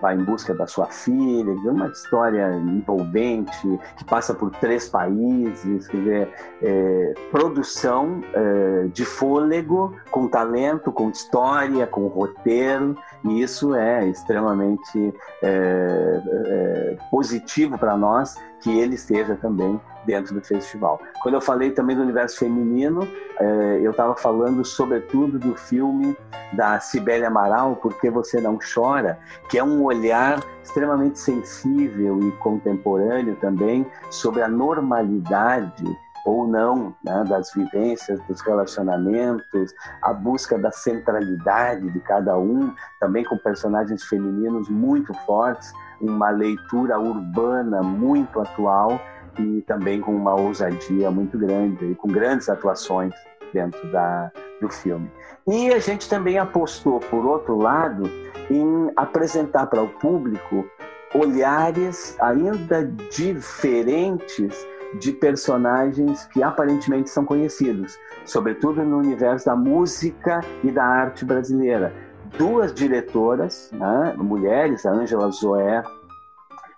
vai 0.01 0.15
em 0.15 0.25
busca 0.25 0.55
da 0.55 0.67
sua 0.67 0.87
filha, 0.87 1.51
é 1.51 1.71
uma 1.71 1.89
história 1.89 2.53
envolvente, 2.55 3.81
que 3.97 4.05
passa 4.05 4.35
por 4.35 4.51
três 4.53 4.89
países, 4.89 5.89
quer 5.89 5.97
dizer, 5.97 6.35
é, 6.63 7.15
produção 7.31 8.21
é, 8.35 8.89
de 8.93 9.05
fôlego, 9.05 9.95
com 10.11 10.29
talento, 10.29 10.93
com 10.93 11.11
história, 11.11 11.87
com 11.87 12.07
roteiro, 12.07 12.97
e 13.25 13.43
isso 13.43 13.75
é 13.75 14.07
extremamente 14.07 15.15
é, 15.43 16.23
é 16.47 16.99
positivo 17.11 17.79
para 17.79 17.97
nós 17.97 18.37
que 18.61 18.79
ele 18.79 18.95
esteja 18.95 19.37
também 19.37 19.81
dentro 20.07 20.35
do 20.35 20.41
festival. 20.41 21.01
Quando 21.21 21.35
eu 21.35 21.41
falei 21.41 21.71
também 21.73 21.97
do 21.97 22.03
universo 22.03 22.39
feminino, 22.39 23.07
é, 23.39 23.81
eu 23.83 23.91
estava 23.91 24.17
falando 24.17 24.65
sobretudo 24.65 25.39
do 25.39 25.55
filme 25.55 26.17
da 26.53 26.81
Cibele 26.81 27.25
Amaral, 27.25 27.77
Porque 27.77 28.09
Você 28.09 28.41
Não 28.41 28.59
Chora, 28.59 29.19
que 29.51 29.59
é 29.59 29.65
um 29.65 29.83
olhar 29.83 30.43
extremamente 30.63 31.19
sensível 31.19 32.19
e 32.21 32.33
contemporâneo 32.39 33.37
também 33.37 33.87
sobre 34.11 34.43
a 34.43 34.49
normalidade 34.49 35.85
ou 36.27 36.47
não 36.47 36.93
né, 37.05 37.25
das 37.29 37.53
vivências, 37.55 38.21
dos 38.23 38.41
relacionamentos, 38.41 39.73
a 40.03 40.13
busca 40.13 40.59
da 40.59 40.73
centralidade 40.73 41.89
de 41.89 42.01
cada 42.01 42.37
um, 42.37 42.75
também 42.99 43.25
com 43.25 43.39
personagens 43.39 44.03
femininos 44.05 44.69
muito 44.69 45.15
fortes, 45.25 45.73
uma 46.01 46.31
leitura 46.31 46.99
urbana 46.99 47.81
muito 47.81 48.41
atual 48.41 49.01
e 49.39 49.63
também 49.63 50.01
com 50.01 50.15
uma 50.15 50.35
ousadia 50.35 51.11
muito 51.11 51.39
grande 51.39 51.95
com 51.97 52.09
grandes 52.09 52.49
atuações 52.49 53.15
dentro 53.53 53.91
da, 53.91 54.31
do 54.61 54.69
filme. 54.69 55.11
E 55.47 55.73
a 55.73 55.79
gente 55.79 56.09
também 56.09 56.39
apostou, 56.39 57.01
por 57.01 57.25
outro 57.25 57.57
lado, 57.57 58.11
em 58.51 58.91
apresentar 58.97 59.67
para 59.67 59.83
o 59.83 59.89
público 59.89 60.69
olhares 61.15 62.17
ainda 62.21 62.85
diferentes 63.11 64.67
de 64.99 65.13
personagens 65.13 66.27
que 66.27 66.43
aparentemente 66.43 67.11
são 67.11 67.25
conhecidos, 67.25 67.99
sobretudo 68.25 68.83
no 68.85 68.99
universo 68.99 69.47
da 69.47 69.57
música 69.57 70.41
e 70.63 70.71
da 70.71 70.85
arte 70.85 71.25
brasileira. 71.25 71.93
Duas 72.39 72.73
diretoras, 72.73 73.71
né, 73.73 74.15
mulheres, 74.17 74.85
a 74.85 74.91
Ângela 74.91 75.31
Zoé 75.31 75.83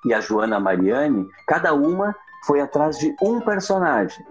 e 0.04 0.14
a 0.14 0.20
Joana 0.20 0.60
Mariani, 0.60 1.28
cada 1.46 1.74
uma 1.74 2.14
foi 2.46 2.60
atrás 2.60 2.98
de 2.98 3.14
um 3.22 3.40
personagem 3.40 4.24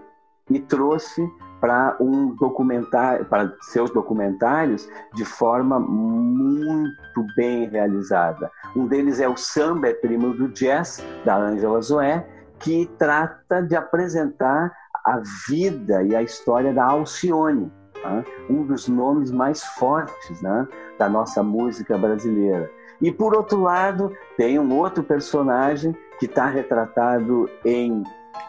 e 0.50 0.58
trouxe 0.58 1.30
para 1.60 1.96
um 2.00 2.34
documentário, 2.36 3.24
para 3.24 3.52
seus 3.62 3.90
documentários 3.90 4.88
de 5.14 5.24
forma 5.24 5.78
muito 5.78 7.26
bem 7.36 7.68
realizada. 7.68 8.50
Um 8.76 8.86
deles 8.86 9.20
é 9.20 9.28
o 9.28 9.36
Samba 9.36 9.88
é 9.88 9.94
Primo 9.94 10.32
do 10.34 10.48
Jazz 10.48 11.04
da 11.24 11.36
Angela 11.36 11.80
Zoé, 11.80 12.26
que 12.60 12.88
trata 12.98 13.62
de 13.62 13.76
apresentar 13.76 14.72
a 15.04 15.20
vida 15.48 16.02
e 16.02 16.14
a 16.14 16.22
história 16.22 16.72
da 16.72 16.84
Alcione, 16.84 17.72
tá? 18.02 18.24
um 18.48 18.64
dos 18.64 18.88
nomes 18.88 19.30
mais 19.30 19.62
fortes 19.62 20.40
né, 20.42 20.66
da 20.98 21.08
nossa 21.08 21.42
música 21.42 21.96
brasileira. 21.96 22.70
E 23.00 23.12
por 23.12 23.34
outro 23.34 23.60
lado, 23.60 24.12
tem 24.36 24.58
um 24.58 24.76
outro 24.76 25.02
personagem 25.02 25.96
que 26.18 26.26
está 26.26 26.46
retratado 26.46 27.48
em 27.64 28.02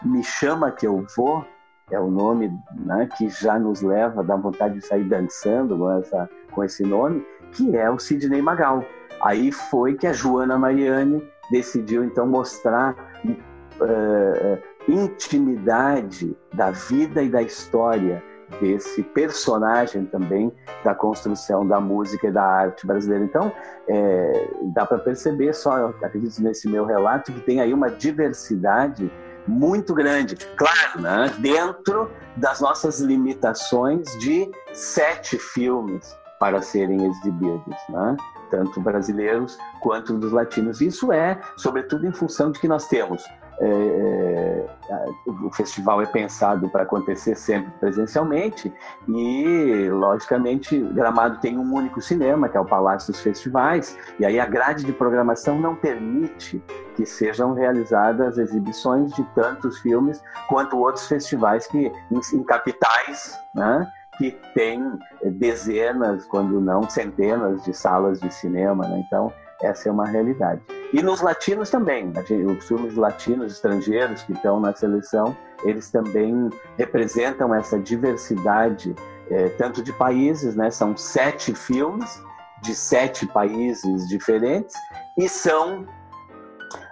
Me 0.04 0.22
Chama 0.22 0.70
Que 0.70 0.86
Eu 0.86 1.06
Vou, 1.16 1.44
é 1.90 1.98
o 1.98 2.10
nome 2.10 2.50
né, 2.84 3.08
que 3.16 3.28
já 3.28 3.58
nos 3.58 3.82
leva 3.82 4.22
dar 4.22 4.36
vontade 4.36 4.74
de 4.74 4.86
sair 4.86 5.04
dançando 5.04 5.76
com, 5.76 5.90
essa, 5.98 6.30
com 6.52 6.64
esse 6.64 6.84
nome, 6.84 7.26
que 7.52 7.76
é 7.76 7.90
o 7.90 7.98
Sidney 7.98 8.40
Magal. 8.40 8.84
Aí 9.22 9.50
foi 9.50 9.94
que 9.94 10.06
a 10.06 10.12
Joana 10.12 10.56
Mariani 10.56 11.22
decidiu 11.50 12.04
então 12.04 12.26
mostrar 12.26 12.94
uh, 13.24 14.58
intimidade 14.88 16.36
da 16.54 16.70
vida 16.70 17.22
e 17.22 17.28
da 17.28 17.42
história 17.42 18.22
desse 18.60 19.02
personagem 19.02 20.06
também 20.06 20.52
da 20.84 20.94
construção 20.94 21.66
da 21.66 21.80
música 21.80 22.28
e 22.28 22.30
da 22.30 22.44
arte 22.44 22.86
brasileira. 22.86 23.24
Então, 23.24 23.52
é, 23.88 24.50
dá 24.74 24.86
para 24.86 24.98
perceber 24.98 25.52
só, 25.54 25.88
acredito 26.02 26.42
nesse 26.42 26.68
meu 26.68 26.84
relato, 26.84 27.32
que 27.32 27.40
tem 27.40 27.60
aí 27.60 27.72
uma 27.72 27.90
diversidade 27.90 29.10
muito 29.46 29.94
grande. 29.94 30.36
Claro, 30.56 31.00
né? 31.00 31.32
dentro 31.38 32.10
das 32.36 32.60
nossas 32.60 33.00
limitações 33.00 34.06
de 34.18 34.50
sete 34.72 35.38
filmes 35.38 36.16
para 36.38 36.62
serem 36.62 37.06
exibidos, 37.06 37.76
né? 37.88 38.16
tanto 38.50 38.80
brasileiros 38.80 39.58
quanto 39.80 40.14
dos 40.14 40.32
latinos. 40.32 40.80
Isso 40.80 41.12
é, 41.12 41.38
sobretudo, 41.56 42.06
em 42.06 42.12
função 42.12 42.50
de 42.50 42.58
que 42.58 42.68
nós 42.68 42.88
temos 42.88 43.24
é, 43.62 44.66
é, 44.88 45.06
o 45.26 45.52
festival 45.52 46.00
é 46.00 46.06
pensado 46.06 46.68
para 46.70 46.82
acontecer 46.82 47.34
sempre 47.34 47.70
presencialmente 47.78 48.72
e, 49.06 49.88
logicamente, 49.90 50.78
Gramado 50.78 51.38
tem 51.40 51.58
um 51.58 51.74
único 51.74 52.00
cinema, 52.00 52.48
que 52.48 52.56
é 52.56 52.60
o 52.60 52.64
Palácio 52.64 53.12
dos 53.12 53.20
Festivais, 53.20 53.98
e 54.18 54.24
aí 54.24 54.40
a 54.40 54.46
grade 54.46 54.84
de 54.84 54.92
programação 54.92 55.58
não 55.58 55.76
permite 55.76 56.62
que 56.96 57.04
sejam 57.04 57.52
realizadas 57.52 58.38
exibições 58.38 59.12
de 59.12 59.22
tantos 59.34 59.78
filmes 59.80 60.22
quanto 60.48 60.78
outros 60.78 61.06
festivais 61.06 61.66
que 61.66 61.92
em, 62.10 62.20
em 62.34 62.42
capitais, 62.42 63.38
né? 63.54 63.86
que 64.16 64.32
tem 64.54 64.98
dezenas, 65.22 66.26
quando 66.26 66.60
não 66.60 66.88
centenas, 66.88 67.62
de 67.64 67.72
salas 67.72 68.20
de 68.20 68.32
cinema. 68.32 68.86
Né? 68.86 69.02
Então, 69.06 69.32
essa 69.62 69.88
é 69.88 69.92
uma 69.92 70.06
realidade. 70.06 70.60
E 70.92 71.02
nos 71.02 71.20
latinos 71.20 71.70
também, 71.70 72.12
os 72.46 72.66
filmes 72.66 72.96
latinos 72.96 73.52
estrangeiros 73.52 74.22
que 74.22 74.32
estão 74.32 74.58
na 74.58 74.74
seleção, 74.74 75.36
eles 75.62 75.90
também 75.90 76.50
representam 76.76 77.54
essa 77.54 77.78
diversidade, 77.78 78.94
é, 79.30 79.48
tanto 79.50 79.82
de 79.82 79.92
países, 79.92 80.56
né? 80.56 80.70
São 80.70 80.96
sete 80.96 81.54
filmes 81.54 82.20
de 82.62 82.74
sete 82.74 83.26
países 83.26 84.08
diferentes 84.08 84.74
e 85.16 85.28
são 85.28 85.86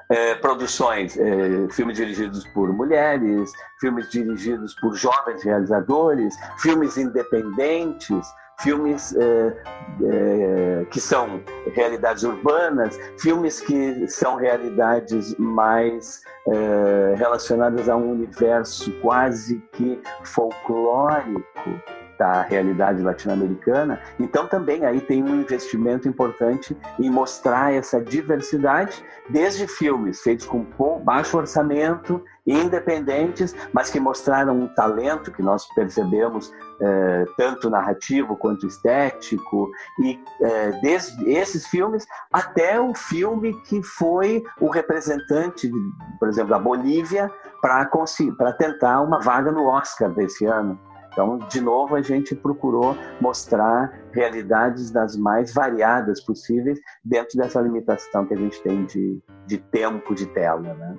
é, 0.09 0.35
produções, 0.37 1.17
é, 1.19 1.69
filmes 1.71 1.97
dirigidos 1.97 2.47
por 2.49 2.73
mulheres, 2.73 3.53
filmes 3.81 4.09
dirigidos 4.11 4.75
por 4.81 4.95
jovens 4.95 5.43
realizadores, 5.43 6.35
filmes 6.59 6.97
independentes, 6.97 8.27
filmes 8.61 9.15
é, 9.17 9.57
é, 10.05 10.87
que 10.91 11.01
são 11.01 11.41
realidades 11.75 12.23
urbanas, 12.25 12.99
filmes 13.19 13.61
que 13.61 14.07
são 14.09 14.37
realidades 14.37 15.35
mais 15.39 16.21
é, 16.49 17.15
relacionadas 17.17 17.89
a 17.89 17.97
um 17.97 18.13
universo 18.13 18.93
quase 19.01 19.61
que 19.73 20.01
folclórico 20.25 21.71
da 22.19 22.43
realidade 22.43 23.03
latino-americana. 23.03 24.01
Então 24.19 24.47
também 24.47 24.85
aí 24.85 25.01
tem 25.01 25.23
um 25.23 25.41
investimento 25.41 26.09
importante 26.09 26.77
em 26.99 27.09
mostrar 27.09 27.73
essa 27.73 28.01
diversidade, 28.01 29.03
desde 29.29 29.67
filmes 29.67 30.21
feitos 30.21 30.47
com 30.47 30.67
baixo 31.05 31.37
orçamento, 31.39 32.23
independentes, 32.47 33.55
mas 33.73 33.91
que 33.91 34.01
mostraram 34.01 34.59
um 34.59 34.69
talento 34.69 35.31
que 35.31 35.43
nós 35.43 35.67
percebemos 35.75 36.53
eh, 36.81 37.25
tanto 37.37 37.69
narrativo 37.69 38.37
quanto 38.37 38.67
estético, 38.67 39.71
e 40.03 40.19
eh, 40.41 40.73
desde 40.83 41.31
esses 41.31 41.67
filmes 41.67 42.07
até 42.33 42.81
o 42.81 42.95
filme 42.95 43.53
que 43.63 43.83
foi 43.83 44.43
o 44.61 44.69
representante, 44.69 45.71
por 46.19 46.29
exemplo, 46.29 46.51
da 46.51 46.59
Bolívia 46.59 47.31
para 47.61 48.53
tentar 48.53 49.03
uma 49.03 49.21
vaga 49.21 49.51
no 49.53 49.67
Oscar 49.67 50.11
desse 50.11 50.47
ano. 50.47 50.79
Então, 51.19 51.37
de 51.37 51.61
novo, 51.61 51.97
a 51.97 52.01
gente 52.01 52.33
procurou 52.33 52.97
mostrar 53.21 53.93
realidades 54.13 54.89
das 54.93 55.17
mais 55.17 55.53
variadas 55.53 56.21
possíveis 56.21 56.79
dentro 57.05 57.37
dessa 57.37 57.61
limitação 57.61 58.25
que 58.25 58.35
a 58.35 58.37
gente 58.37 58.63
tem 58.63 58.85
de, 58.85 59.21
de 59.45 59.59
tempo 59.59 60.15
de 60.15 60.27
tela. 60.27 60.61
Né? 60.75 60.97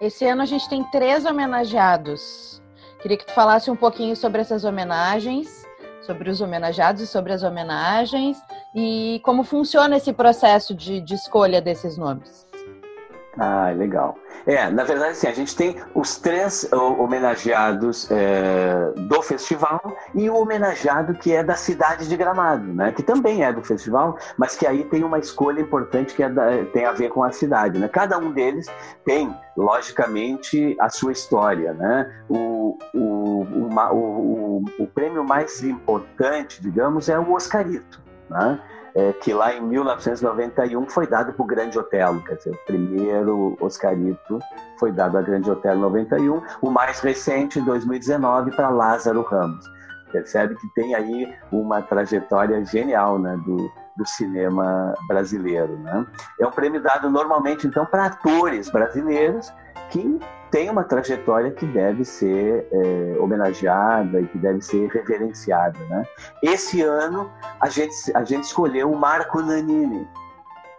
Esse 0.00 0.26
ano 0.26 0.42
a 0.42 0.44
gente 0.44 0.68
tem 0.68 0.82
três 0.90 1.24
homenageados. 1.24 2.60
Queria 3.00 3.16
que 3.16 3.26
tu 3.26 3.32
falasse 3.32 3.70
um 3.70 3.76
pouquinho 3.76 4.16
sobre 4.16 4.40
essas 4.40 4.64
homenagens, 4.64 5.64
sobre 6.00 6.28
os 6.28 6.40
homenageados 6.40 7.00
e 7.00 7.06
sobre 7.06 7.32
as 7.32 7.44
homenagens 7.44 8.42
e 8.74 9.20
como 9.22 9.44
funciona 9.44 9.98
esse 9.98 10.12
processo 10.12 10.74
de, 10.74 11.00
de 11.00 11.14
escolha 11.14 11.62
desses 11.62 11.96
nomes. 11.96 12.49
Ah, 13.38 13.70
legal. 13.70 14.16
É, 14.44 14.68
na 14.70 14.82
verdade, 14.82 15.16
sim, 15.16 15.28
a 15.28 15.32
gente 15.32 15.54
tem 15.54 15.76
os 15.94 16.16
três 16.16 16.68
homenageados 16.72 18.10
é, 18.10 18.92
do 18.96 19.22
festival 19.22 19.80
e 20.14 20.28
o 20.28 20.36
homenageado 20.36 21.14
que 21.14 21.32
é 21.32 21.42
da 21.42 21.54
cidade 21.54 22.08
de 22.08 22.16
Gramado, 22.16 22.64
né? 22.72 22.90
Que 22.90 23.02
também 23.02 23.44
é 23.44 23.52
do 23.52 23.62
festival, 23.62 24.18
mas 24.36 24.56
que 24.56 24.66
aí 24.66 24.84
tem 24.84 25.04
uma 25.04 25.18
escolha 25.18 25.60
importante 25.60 26.14
que 26.14 26.22
é 26.24 26.28
da, 26.28 26.64
tem 26.72 26.84
a 26.84 26.92
ver 26.92 27.10
com 27.10 27.22
a 27.22 27.30
cidade, 27.30 27.78
né? 27.78 27.86
Cada 27.86 28.18
um 28.18 28.32
deles 28.32 28.66
tem, 29.04 29.32
logicamente, 29.56 30.76
a 30.80 30.88
sua 30.88 31.12
história, 31.12 31.72
né? 31.72 32.10
O, 32.28 32.78
o, 32.92 33.42
o, 33.42 33.68
o, 33.92 34.64
o 34.80 34.86
prêmio 34.88 35.22
mais 35.22 35.62
importante, 35.62 36.60
digamos, 36.60 37.08
é 37.08 37.18
o 37.18 37.32
Oscarito, 37.32 38.00
né? 38.28 38.60
É, 38.94 39.12
que 39.12 39.32
lá 39.32 39.54
em 39.54 39.60
1991 39.60 40.88
foi 40.88 41.06
dado 41.06 41.32
para 41.32 41.42
o 41.42 41.46
Grande 41.46 41.78
Otelo, 41.78 42.22
quer 42.24 42.36
dizer, 42.36 42.50
o 42.50 42.66
primeiro 42.66 43.56
Oscarito 43.60 44.38
foi 44.78 44.92
dado 44.92 45.18
a 45.18 45.22
Grande 45.22 45.50
Otelo 45.50 45.80
91, 45.80 46.42
o 46.60 46.70
mais 46.70 47.00
recente, 47.00 47.60
2019, 47.60 48.52
para 48.52 48.68
Lázaro 48.68 49.22
Ramos. 49.22 49.64
Percebe 50.10 50.56
que 50.56 50.68
tem 50.74 50.94
aí 50.94 51.32
uma 51.52 51.82
trajetória 51.82 52.64
genial 52.64 53.18
né, 53.18 53.36
do, 53.44 53.70
do 53.96 54.06
cinema 54.06 54.94
brasileiro. 55.06 55.78
Né? 55.78 56.06
É 56.40 56.46
um 56.46 56.50
prêmio 56.50 56.82
dado 56.82 57.08
normalmente, 57.08 57.66
então, 57.66 57.86
para 57.86 58.06
atores 58.06 58.68
brasileiros 58.70 59.52
que 59.90 60.18
tem 60.50 60.68
uma 60.68 60.84
trajetória 60.84 61.50
que 61.50 61.66
deve 61.66 62.04
ser 62.04 62.66
é, 62.72 63.16
homenageada 63.18 64.20
e 64.20 64.26
que 64.26 64.38
deve 64.38 64.60
ser 64.60 64.88
reverenciada. 64.88 65.78
Né? 65.88 66.04
Esse 66.42 66.82
ano 66.82 67.30
a 67.60 67.68
gente, 67.68 67.94
a 68.14 68.24
gente 68.24 68.44
escolheu 68.44 68.90
o 68.90 68.96
Marco 68.96 69.40
Nanini, 69.40 70.06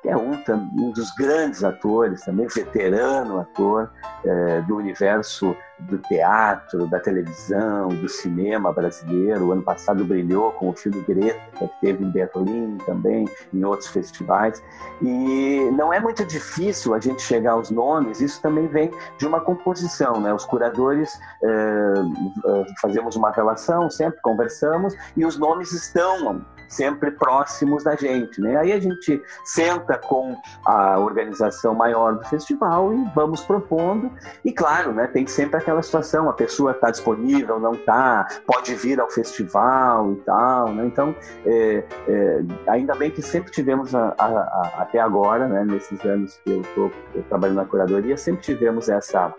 que 0.01 0.10
é 0.10 0.17
um, 0.17 0.34
um 0.73 0.91
dos 0.91 1.12
grandes 1.15 1.63
atores, 1.63 2.21
também 2.21 2.47
veterano 2.47 3.39
ator 3.39 3.91
é, 4.25 4.62
do 4.62 4.75
universo 4.75 5.55
do 5.89 5.97
teatro, 5.97 6.87
da 6.87 6.99
televisão, 6.99 7.89
do 7.89 8.07
cinema 8.07 8.71
brasileiro. 8.71 9.47
O 9.47 9.51
ano 9.51 9.61
passado 9.61 10.03
brilhou 10.03 10.51
com 10.53 10.69
o 10.69 10.73
filme 10.73 11.01
Greta, 11.01 11.39
que 11.57 11.69
teve 11.81 12.03
em 12.03 12.09
Berlim 12.09 12.77
também, 12.85 13.25
em 13.53 13.63
outros 13.63 13.89
festivais. 13.89 14.63
E 15.01 15.69
não 15.73 15.93
é 15.93 15.99
muito 15.99 16.25
difícil 16.25 16.93
a 16.93 16.99
gente 16.99 17.21
chegar 17.21 17.53
aos 17.53 17.69
nomes, 17.69 18.21
isso 18.21 18.41
também 18.41 18.67
vem 18.67 18.91
de 19.17 19.25
uma 19.25 19.39
composição. 19.39 20.19
Né? 20.19 20.33
Os 20.33 20.45
curadores 20.45 21.19
é, 21.43 21.93
fazemos 22.81 23.15
uma 23.15 23.31
relação, 23.31 23.89
sempre 23.89 24.19
conversamos, 24.21 24.95
e 25.15 25.25
os 25.25 25.37
nomes 25.37 25.71
estão 25.71 26.41
sempre 26.71 27.11
próximos 27.11 27.83
da 27.83 27.95
gente. 27.95 28.41
Né? 28.41 28.55
Aí 28.55 28.71
a 28.71 28.79
gente 28.79 29.21
senta 29.43 29.97
com 29.97 30.35
a 30.65 30.97
organização 30.97 31.75
maior 31.75 32.15
do 32.15 32.25
festival 32.27 32.93
e 32.93 33.11
vamos 33.13 33.41
propondo. 33.41 34.11
E 34.43 34.51
claro, 34.51 34.93
né, 34.93 35.07
tem 35.07 35.27
sempre 35.27 35.57
aquela 35.57 35.70
situação, 35.81 36.29
a 36.29 36.34
pessoa 36.34 36.71
está 36.71 36.89
disponível, 36.89 37.60
não 37.60 37.73
está, 37.73 38.27
pode 38.45 38.73
vir 38.75 38.99
ao 38.99 39.10
festival 39.10 40.13
e 40.13 40.15
tal. 40.17 40.73
Né? 40.73 40.86
Então, 40.86 41.15
é, 41.45 41.84
é, 42.07 42.41
ainda 42.67 42.95
bem 42.95 43.12
que 43.12 43.21
sempre 43.21 43.51
tivemos, 43.51 43.93
a, 43.93 44.13
a, 44.17 44.25
a, 44.25 44.71
até 44.79 44.99
agora, 44.99 45.47
né, 45.47 45.63
nesses 45.63 46.03
anos 46.03 46.39
que 46.43 46.51
eu 46.51 46.62
estou 46.62 46.91
trabalhando 47.29 47.57
na 47.57 47.65
curadoria, 47.65 48.17
sempre 48.17 48.41
tivemos 48.41 48.89
essa 48.89 49.34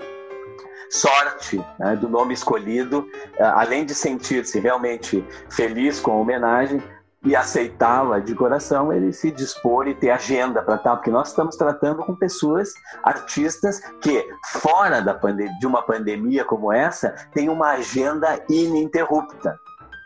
sorte 0.90 1.64
né, 1.78 1.96
do 1.96 2.08
nome 2.08 2.34
escolhido, 2.34 3.08
além 3.38 3.84
de 3.84 3.94
sentir-se 3.94 4.60
realmente 4.60 5.24
feliz 5.48 5.98
com 5.98 6.12
a 6.12 6.16
homenagem, 6.16 6.82
e 7.24 7.36
aceitá-la 7.36 8.18
de 8.18 8.34
coração, 8.34 8.92
ele 8.92 9.12
se 9.12 9.30
dispor 9.30 9.86
e 9.86 9.94
ter 9.94 10.10
agenda 10.10 10.60
para 10.60 10.76
tal, 10.78 10.96
porque 10.96 11.10
nós 11.10 11.28
estamos 11.28 11.56
tratando 11.56 12.02
com 12.04 12.16
pessoas, 12.16 12.72
artistas 13.02 13.80
que, 14.00 14.28
fora 14.46 15.00
da 15.00 15.12
de 15.12 15.66
uma 15.66 15.82
pandemia 15.82 16.44
como 16.44 16.72
essa, 16.72 17.14
têm 17.32 17.48
uma 17.48 17.70
agenda 17.70 18.40
ininterrupta. 18.48 19.58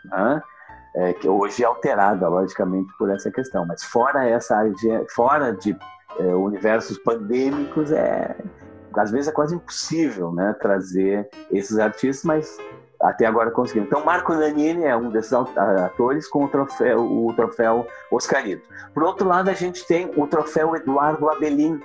Né? 0.05 0.41
É, 0.95 1.13
que 1.13 1.27
hoje 1.27 1.63
é 1.63 1.65
alterada, 1.65 2.27
logicamente, 2.27 2.91
por 2.97 3.09
essa 3.09 3.31
questão. 3.31 3.65
Mas 3.65 3.83
fora 3.83 4.27
essa 4.27 4.57
fora 5.13 5.53
de 5.53 5.77
é, 6.19 6.23
universos 6.35 6.97
pandêmicos, 6.99 7.91
é, 7.91 8.35
às 8.95 9.11
vezes 9.11 9.27
é 9.27 9.31
quase 9.31 9.55
impossível 9.55 10.31
né, 10.31 10.55
trazer 10.59 11.29
esses 11.51 11.77
artistas, 11.77 12.23
mas 12.23 12.57
até 13.01 13.25
agora 13.25 13.51
conseguimos. 13.51 13.87
Então, 13.87 14.03
Marco 14.03 14.33
Nanini 14.33 14.85
é 14.85 14.95
um 14.95 15.09
desses 15.09 15.33
atores 15.33 16.27
com 16.27 16.45
o 16.45 16.47
troféu, 16.47 16.99
o 16.99 17.33
troféu 17.33 17.87
Oscarito. 18.11 18.67
Por 18.93 19.03
outro 19.03 19.27
lado, 19.27 19.49
a 19.49 19.53
gente 19.53 19.85
tem 19.85 20.11
o 20.15 20.27
troféu 20.27 20.75
Eduardo 20.75 21.29
Abelin, 21.29 21.79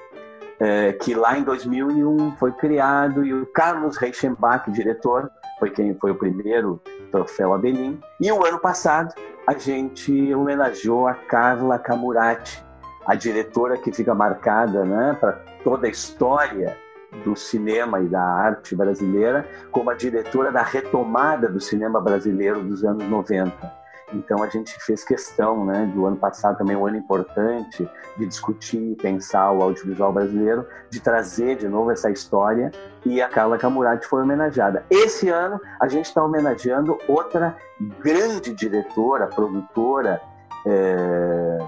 é, 0.58 0.92
que 0.92 1.14
lá 1.14 1.36
em 1.36 1.42
2001 1.42 2.36
foi 2.36 2.52
criado, 2.52 3.24
e 3.24 3.34
o 3.34 3.46
Carlos 3.46 3.96
Reichenbach, 3.96 4.70
diretor, 4.70 5.30
foi 5.58 5.70
quem 5.70 5.94
foi 5.94 6.12
o 6.12 6.14
primeiro 6.14 6.80
troféu 7.10 7.52
Abelin. 7.52 8.00
E 8.20 8.30
o 8.32 8.44
ano 8.44 8.58
passado, 8.58 9.14
a 9.46 9.54
gente 9.54 10.34
homenageou 10.34 11.06
a 11.06 11.14
Carla 11.14 11.78
Camurati, 11.78 12.64
a 13.06 13.14
diretora 13.14 13.76
que 13.76 13.92
fica 13.92 14.14
marcada 14.14 14.84
né, 14.84 15.16
para 15.20 15.32
toda 15.64 15.86
a 15.86 15.90
história 15.90 16.76
do 17.24 17.36
cinema 17.36 18.00
e 18.00 18.08
da 18.08 18.22
arte 18.22 18.74
brasileira 18.74 19.46
como 19.70 19.90
a 19.90 19.94
diretora 19.94 20.50
da 20.50 20.62
retomada 20.62 21.48
do 21.48 21.60
cinema 21.60 22.00
brasileiro 22.00 22.62
dos 22.62 22.84
anos 22.84 23.04
90. 23.08 23.82
Então 24.14 24.42
a 24.42 24.48
gente 24.48 24.72
fez 24.84 25.04
questão, 25.04 25.64
né, 25.64 25.90
do 25.94 26.06
ano 26.06 26.16
passado 26.16 26.58
também 26.58 26.76
um 26.76 26.86
ano 26.86 26.96
importante 26.96 27.88
de 28.16 28.26
discutir 28.26 28.92
e 28.92 28.96
pensar 28.96 29.50
o 29.52 29.62
audiovisual 29.62 30.12
brasileiro, 30.12 30.66
de 30.90 31.00
trazer 31.00 31.56
de 31.56 31.68
novo 31.68 31.90
essa 31.90 32.10
história 32.10 32.70
e 33.04 33.22
a 33.22 33.28
Carla 33.28 33.58
Camurati 33.58 34.06
foi 34.06 34.22
homenageada. 34.22 34.84
Esse 34.90 35.28
ano 35.28 35.60
a 35.80 35.88
gente 35.88 36.06
está 36.06 36.22
homenageando 36.22 36.98
outra 37.08 37.56
grande 38.00 38.52
diretora, 38.52 39.26
produtora 39.26 40.20
é, 40.66 41.58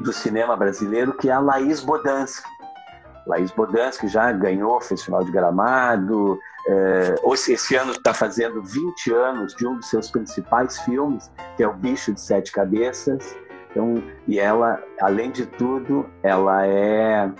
do 0.00 0.12
cinema 0.12 0.56
brasileiro, 0.56 1.12
que 1.14 1.28
é 1.28 1.32
a 1.32 1.40
Laís 1.40 1.82
Bodansky. 1.82 2.48
Laís 3.26 3.50
Bodansky 3.50 4.08
já 4.08 4.32
ganhou 4.32 4.76
o 4.76 4.80
Festival 4.80 5.24
de 5.24 5.30
Gramado, 5.30 6.38
é, 6.66 7.14
esse 7.48 7.74
ano 7.74 7.92
está 7.92 8.14
fazendo 8.14 8.62
20 8.62 9.12
anos 9.12 9.54
de 9.54 9.66
um 9.66 9.76
dos 9.76 9.88
seus 9.88 10.10
principais 10.10 10.78
filmes, 10.80 11.30
que 11.56 11.62
é 11.62 11.68
O 11.68 11.72
Bicho 11.72 12.12
de 12.12 12.20
Sete 12.20 12.52
Cabeças. 12.52 13.36
Então, 13.70 14.02
e 14.28 14.38
ela, 14.38 14.82
além 15.00 15.30
de 15.30 15.46
tudo, 15.46 16.08
ela 16.22 16.66
é, 16.66 17.30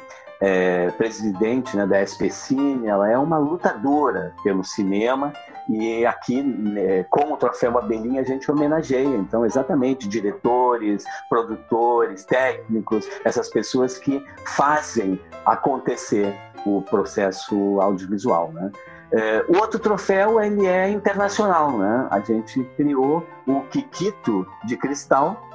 é 0.40 0.90
presidente 0.92 1.76
né, 1.76 1.86
da 1.86 2.02
SPCine, 2.02 2.86
ela 2.86 3.10
é 3.10 3.18
uma 3.18 3.38
lutadora 3.38 4.34
pelo 4.42 4.64
cinema 4.64 5.32
e 5.68 6.04
aqui, 6.04 6.42
né, 6.42 7.04
com 7.04 7.32
o 7.32 7.36
Troféu 7.36 7.78
Abelhinha, 7.78 8.20
a 8.20 8.24
gente 8.24 8.50
homenageia, 8.50 9.16
então, 9.16 9.44
exatamente, 9.44 10.08
diretores, 10.08 11.04
produtores, 11.28 12.24
técnicos, 12.24 13.08
essas 13.24 13.48
pessoas 13.48 13.98
que 13.98 14.24
fazem 14.44 15.20
acontecer 15.44 16.34
o 16.66 16.82
processo 16.82 17.80
audiovisual, 17.80 18.52
né? 18.52 18.70
É, 19.12 19.44
o 19.46 19.58
outro 19.58 19.78
troféu 19.78 20.40
ele 20.40 20.66
é 20.66 20.88
internacional, 20.88 21.76
né? 21.76 22.08
A 22.10 22.20
gente 22.20 22.64
criou 22.76 23.26
o 23.46 23.60
Kikito 23.62 24.46
de 24.64 24.76
cristal, 24.76 25.50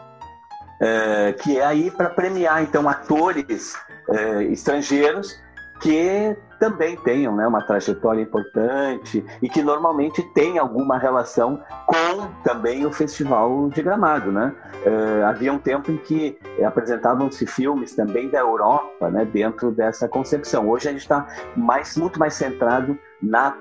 é, 0.79 1.33
que 1.33 1.57
é 1.57 1.65
aí 1.65 1.89
para 1.89 2.09
premiar 2.09 2.61
então 2.61 2.87
atores 2.87 3.75
é, 4.09 4.43
estrangeiros 4.43 5.41
que 5.79 6.35
também 6.59 6.95
tenham 6.97 7.35
né, 7.35 7.47
uma 7.47 7.61
trajetória 7.61 8.21
importante 8.21 9.23
e 9.41 9.49
que 9.49 9.61
normalmente 9.61 10.21
tem 10.33 10.57
alguma 10.57 10.97
relação 10.97 11.61
com 11.85 12.27
também 12.43 12.85
o 12.85 12.91
Festival 12.91 13.69
de 13.69 13.81
Gramado. 13.81 14.31
Né? 14.31 14.53
Uh, 14.85 15.25
havia 15.25 15.53
um 15.53 15.59
tempo 15.59 15.91
em 15.91 15.97
que 15.97 16.37
apresentavam-se 16.65 17.45
filmes 17.45 17.95
também 17.95 18.29
da 18.29 18.39
Europa 18.39 19.09
né, 19.09 19.25
dentro 19.25 19.71
dessa 19.71 20.07
concepção. 20.07 20.69
Hoje 20.69 20.89
a 20.89 20.91
gente 20.91 21.01
está 21.01 21.27
mais, 21.55 21.95
muito 21.95 22.19
mais 22.19 22.33
centrado 22.33 22.97
na 23.21 23.55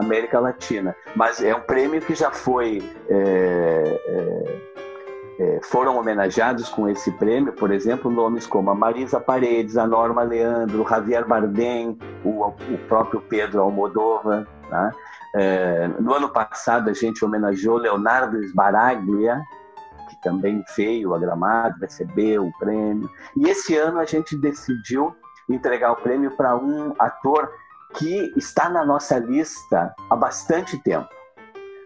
América 0.00 0.38
Latina, 0.38 0.94
mas 1.16 1.42
é 1.42 1.54
um 1.54 1.60
prêmio 1.60 2.00
que 2.00 2.14
já 2.14 2.30
foi 2.30 2.82
é, 3.08 4.00
é, 4.06 4.78
foram 5.62 5.96
homenageados 5.96 6.68
com 6.68 6.88
esse 6.88 7.12
prêmio, 7.12 7.52
por 7.52 7.70
exemplo, 7.70 8.10
nomes 8.10 8.46
como 8.46 8.70
a 8.70 8.74
Marisa 8.74 9.20
Paredes, 9.20 9.76
a 9.76 9.86
Norma 9.86 10.22
Leandro, 10.22 10.86
Javier 10.88 11.26
Bardem, 11.26 11.96
o, 12.24 12.46
o 12.46 12.78
próprio 12.88 13.20
Pedro 13.20 13.62
Almodóvar. 13.62 14.46
Tá? 14.68 14.92
É, 15.36 15.88
no 16.00 16.12
ano 16.12 16.28
passado, 16.28 16.90
a 16.90 16.92
gente 16.92 17.24
homenageou 17.24 17.76
Leonardo 17.76 18.42
Sbaraglia, 18.44 19.40
que 20.10 20.20
também 20.22 20.64
veio 20.76 21.14
a 21.14 21.18
Gramado, 21.18 21.78
recebeu 21.80 22.46
o 22.46 22.58
prêmio. 22.58 23.08
E 23.36 23.48
esse 23.48 23.76
ano 23.76 24.00
a 24.00 24.04
gente 24.04 24.36
decidiu 24.36 25.14
entregar 25.48 25.92
o 25.92 25.96
prêmio 25.96 26.32
para 26.32 26.56
um 26.56 26.92
ator 26.98 27.48
que 27.94 28.32
está 28.36 28.68
na 28.68 28.84
nossa 28.84 29.18
lista 29.18 29.94
há 30.10 30.16
bastante 30.16 30.76
tempo 30.82 31.17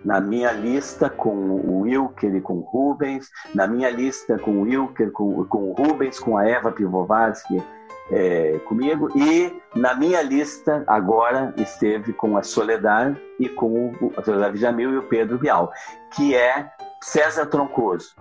na 0.04 0.20
minha 0.20 0.52
lista 0.52 1.08
com 1.08 1.34
o 1.34 1.80
Wilker 1.82 2.34
e 2.34 2.40
com 2.40 2.54
o 2.54 2.60
Rubens, 2.60 3.30
na 3.54 3.66
minha 3.66 3.90
lista 3.90 4.38
com 4.38 4.50
o 4.52 4.62
Wilker, 4.62 5.10
com, 5.12 5.44
com 5.44 5.70
o 5.70 5.72
Rubens, 5.72 6.18
com 6.18 6.36
a 6.36 6.46
Eva 6.46 6.72
Pivovarsky 6.72 7.62
é, 8.10 8.58
comigo, 8.66 9.08
e 9.16 9.54
na 9.74 9.94
minha 9.94 10.20
lista 10.22 10.84
agora 10.86 11.54
esteve 11.56 12.12
com 12.12 12.36
a 12.36 12.42
Soledad 12.42 13.16
e 13.38 13.48
com 13.48 13.92
o, 14.00 14.12
a 14.16 14.22
Soledad 14.22 14.56
Jamil 14.56 14.92
e 14.92 14.98
o 14.98 15.02
Pedro 15.04 15.38
Vial, 15.38 15.72
que 16.14 16.34
é 16.34 16.70
César 17.00 17.46
Troncoso. 17.46 18.14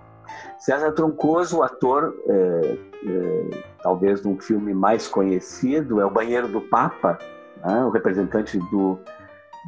César 0.58 0.92
Troncoso, 0.92 1.62
ator, 1.62 2.14
é, 2.26 2.78
é, 3.06 3.50
talvez 3.82 4.24
um 4.24 4.38
filme 4.38 4.72
mais 4.72 5.08
conhecido, 5.08 6.00
é 6.00 6.06
O 6.06 6.10
Banheiro 6.10 6.48
do 6.48 6.60
Papa, 6.60 7.18
né, 7.64 7.84
o 7.84 7.90
representante 7.90 8.58
do 8.70 8.98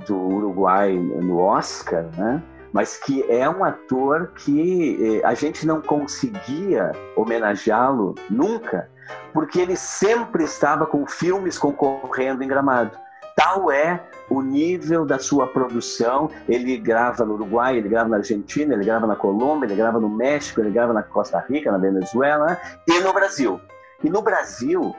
do 0.07 0.16
Uruguai 0.16 0.95
no 0.95 1.38
Oscar, 1.38 2.05
né? 2.16 2.42
mas 2.74 2.97
que 2.97 3.24
é 3.30 3.49
um 3.49 3.62
ator 3.62 4.32
que 4.34 4.99
eh, 5.01 5.24
a 5.24 5.32
gente 5.32 5.64
não 5.64 5.80
conseguia 5.80 6.90
homenageá-lo 7.14 8.16
nunca, 8.28 8.90
porque 9.32 9.61
ele 9.61 9.76
sempre 9.76 10.42
estava 10.42 10.84
com 10.84 11.07
filmes 11.07 11.57
concorrendo 11.57 12.42
em 12.42 12.49
Gramado. 12.49 12.99
Tal 13.36 13.70
é 13.70 14.01
o 14.28 14.42
nível 14.42 15.05
da 15.05 15.20
sua 15.20 15.47
produção. 15.47 16.30
Ele 16.49 16.76
grava 16.76 17.24
no 17.24 17.34
Uruguai, 17.34 17.76
ele 17.76 17.88
grava 17.88 18.09
na 18.09 18.16
Argentina, 18.16 18.74
ele 18.74 18.84
grava 18.84 19.07
na 19.07 19.14
Colômbia, 19.14 19.66
ele 19.66 19.76
grava 19.76 20.01
no 20.01 20.09
México, 20.09 20.61
ele 20.61 20.70
grava 20.70 20.92
na 20.92 21.03
Costa 21.03 21.45
Rica, 21.49 21.70
na 21.70 21.78
Venezuela 21.78 22.59
e 22.88 23.01
no 23.01 23.12
Brasil. 23.12 23.61
E 24.03 24.11
no 24.11 24.20
Brasil, 24.20 24.95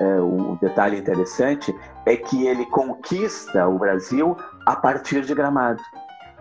é, 0.00 0.20
um 0.20 0.56
detalhe 0.56 0.98
interessante 0.98 1.74
é 2.06 2.16
que 2.16 2.46
ele 2.46 2.66
conquista 2.66 3.66
o 3.66 3.78
Brasil 3.78 4.36
a 4.64 4.76
partir 4.76 5.22
de 5.22 5.34
Gramado. 5.34 5.82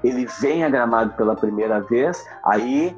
Ele 0.03 0.25
vem 0.39 0.63
a 0.63 0.69
Gramado 0.69 1.13
pela 1.13 1.35
primeira 1.35 1.79
vez, 1.81 2.23
aí 2.43 2.95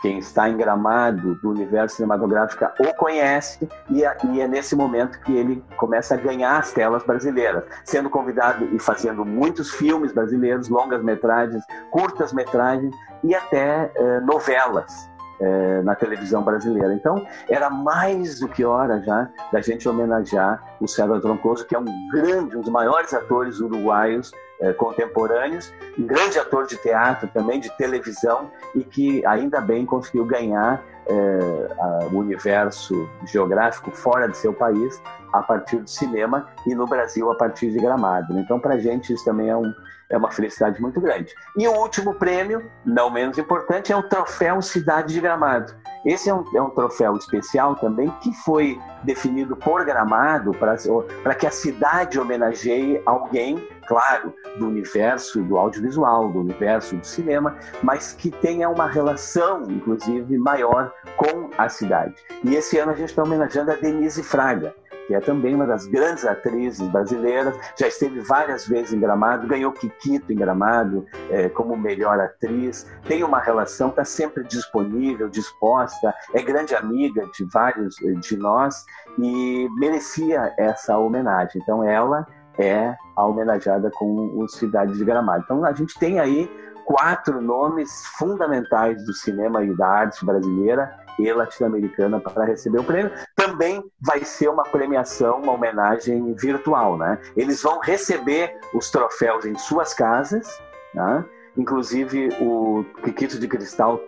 quem 0.00 0.18
está 0.18 0.48
em 0.48 0.56
Gramado 0.56 1.34
do 1.36 1.50
universo 1.50 1.96
cinematográfico 1.96 2.64
o 2.78 2.94
conhece 2.94 3.68
e 3.90 4.04
é, 4.04 4.16
é 4.38 4.46
nesse 4.46 4.76
momento 4.76 5.18
que 5.20 5.34
ele 5.34 5.64
começa 5.76 6.14
a 6.14 6.18
ganhar 6.18 6.58
as 6.58 6.72
telas 6.72 7.02
brasileiras, 7.02 7.64
sendo 7.84 8.10
convidado 8.10 8.68
e 8.72 8.78
fazendo 8.78 9.24
muitos 9.24 9.70
filmes 9.70 10.12
brasileiros, 10.12 10.68
longas 10.68 11.02
metragens, 11.02 11.64
curtas 11.90 12.32
metragens 12.32 12.94
e 13.24 13.34
até 13.34 13.90
eh, 13.94 14.20
novelas 14.20 15.08
é, 15.40 15.82
na 15.82 15.94
televisão 15.94 16.42
brasileira. 16.42 16.94
Então, 16.94 17.26
era 17.48 17.68
mais 17.70 18.40
do 18.40 18.48
que 18.48 18.64
hora 18.64 19.02
já 19.02 19.28
da 19.52 19.60
gente 19.60 19.88
homenagear 19.88 20.62
o 20.80 20.86
César 20.86 21.20
Troncoso, 21.20 21.66
que 21.66 21.74
é 21.74 21.78
um 21.78 22.08
grande, 22.10 22.56
um 22.56 22.60
dos 22.60 22.70
maiores 22.70 23.12
atores 23.12 23.60
uruguaios 23.60 24.30
é, 24.60 24.72
contemporâneos, 24.72 25.72
um 25.98 26.06
grande 26.06 26.38
ator 26.38 26.66
de 26.66 26.76
teatro 26.76 27.28
também, 27.28 27.60
de 27.60 27.70
televisão, 27.76 28.50
e 28.74 28.82
que 28.82 29.24
ainda 29.26 29.60
bem 29.60 29.84
conseguiu 29.84 30.24
ganhar 30.24 30.82
é, 31.06 32.08
o 32.10 32.18
universo 32.18 33.08
geográfico 33.26 33.90
fora 33.90 34.26
de 34.28 34.36
seu 34.36 34.52
país 34.52 35.00
a 35.32 35.42
partir 35.42 35.76
do 35.76 35.88
cinema 35.88 36.48
e 36.66 36.74
no 36.74 36.86
Brasil 36.86 37.30
a 37.30 37.34
partir 37.34 37.70
de 37.70 37.78
Gramado. 37.78 38.38
Então, 38.38 38.58
para 38.58 38.74
a 38.74 38.78
gente, 38.78 39.12
isso 39.12 39.24
também 39.24 39.50
é 39.50 39.56
um, 39.56 39.72
é 40.10 40.16
uma 40.16 40.30
felicidade 40.30 40.80
muito 40.80 41.00
grande. 41.00 41.34
E 41.56 41.66
o 41.66 41.72
último 41.72 42.14
prêmio, 42.14 42.70
não 42.84 43.10
menos 43.10 43.38
importante, 43.38 43.92
é 43.92 43.96
o 43.96 44.02
Troféu 44.02 44.62
Cidade 44.62 45.14
de 45.14 45.20
Gramado. 45.20 45.74
Esse 46.04 46.30
é 46.30 46.34
um, 46.34 46.44
é 46.54 46.62
um 46.62 46.70
troféu 46.70 47.16
especial 47.16 47.74
também 47.74 48.08
que 48.20 48.32
foi 48.44 48.80
definido 49.02 49.56
por 49.56 49.84
Gramado 49.84 50.52
para 50.52 51.34
que 51.34 51.46
a 51.46 51.50
cidade 51.50 52.20
homenageie 52.20 53.02
alguém, 53.04 53.68
claro, 53.88 54.32
do 54.56 54.68
universo 54.68 55.42
do 55.42 55.58
audiovisual, 55.58 56.28
do 56.30 56.40
universo 56.40 56.96
do 56.96 57.04
cinema, 57.04 57.56
mas 57.82 58.12
que 58.12 58.30
tenha 58.30 58.68
uma 58.68 58.86
relação, 58.86 59.62
inclusive, 59.64 60.38
maior 60.38 60.92
com 61.16 61.50
a 61.58 61.68
cidade. 61.68 62.14
E 62.44 62.54
esse 62.54 62.78
ano 62.78 62.92
a 62.92 62.94
gente 62.94 63.10
está 63.10 63.24
homenageando 63.24 63.72
a 63.72 63.74
Denise 63.74 64.22
Fraga 64.22 64.72
que 65.06 65.14
é 65.14 65.20
também 65.20 65.54
uma 65.54 65.66
das 65.66 65.86
grandes 65.86 66.24
atrizes 66.24 66.86
brasileiras, 66.88 67.54
já 67.78 67.86
esteve 67.86 68.20
várias 68.20 68.66
vezes 68.66 68.92
em 68.92 69.00
Gramado, 69.00 69.46
ganhou 69.46 69.72
Kikito 69.72 70.32
em 70.32 70.36
Gramado 70.36 71.06
é, 71.30 71.48
como 71.48 71.76
melhor 71.76 72.18
atriz, 72.20 72.86
tem 73.06 73.22
uma 73.22 73.40
relação, 73.40 73.88
está 73.88 74.04
sempre 74.04 74.44
disponível, 74.44 75.28
disposta, 75.28 76.14
é 76.34 76.42
grande 76.42 76.74
amiga 76.74 77.26
de 77.32 77.44
vários 77.52 78.00
eh, 78.02 78.12
de 78.12 78.36
nós 78.36 78.84
e 79.18 79.68
merecia 79.78 80.54
essa 80.58 80.96
homenagem. 80.98 81.60
Então 81.62 81.84
ela 81.84 82.26
é 82.58 82.94
a 83.14 83.24
homenageada 83.24 83.90
com 83.90 84.38
o 84.38 84.48
Cidade 84.48 84.94
de 84.94 85.04
Gramado. 85.04 85.42
Então 85.44 85.64
a 85.64 85.72
gente 85.72 85.98
tem 85.98 86.18
aí 86.18 86.50
quatro 86.86 87.42
nomes 87.42 88.06
fundamentais 88.16 89.04
do 89.04 89.12
cinema 89.12 89.62
e 89.62 89.76
da 89.76 89.86
arte 89.86 90.24
brasileira 90.24 90.96
e 91.18 91.30
latino-americana 91.32 92.20
para 92.20 92.44
receber 92.44 92.78
o 92.78 92.84
prêmio. 92.84 93.12
Também 93.34 93.82
vai 94.00 94.24
ser 94.24 94.48
uma 94.48 94.62
premiação, 94.62 95.42
uma 95.42 95.52
homenagem 95.52 96.32
virtual, 96.34 96.96
né? 96.96 97.18
Eles 97.36 97.62
vão 97.62 97.80
receber 97.80 98.56
os 98.72 98.90
troféus 98.90 99.44
em 99.44 99.56
suas 99.56 99.92
casas, 99.92 100.60
né? 100.94 101.24
Inclusive, 101.56 102.28
o 102.38 102.84
Quiquito 103.02 103.38
de 103.38 103.48
Cristal 103.48 103.98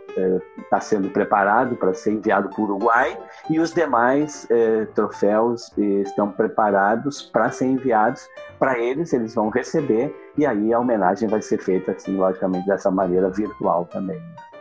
está 0.59 0.77
é, 0.77 0.81
sendo 0.81 1.09
preparado 1.09 1.77
para 1.77 1.95
ser 1.95 2.13
enviado 2.13 2.51
para 2.51 2.61
o 2.61 2.65
Uruguai 2.65 3.19
e 3.49 3.59
os 3.59 3.73
demais 3.73 4.47
é, 4.51 4.85
troféus 4.95 5.73
estão 5.79 6.31
preparados 6.31 7.23
para 7.23 7.51
ser 7.51 7.65
enviados 7.65 8.29
para 8.59 8.79
eles, 8.79 9.13
eles 9.15 9.35
vão 9.35 9.49
receber 9.49 10.15
e 10.39 10.47
aí 10.47 10.73
a 10.73 10.79
homenagem 10.79 11.29
vai 11.29 11.43
ser 11.43 11.59
feita, 11.59 11.91
assim, 11.91 12.17
logicamente, 12.17 12.65
dessa 12.65 12.93
maneira 12.93 13.29
virtual 13.29 13.85
também. 13.87 14.19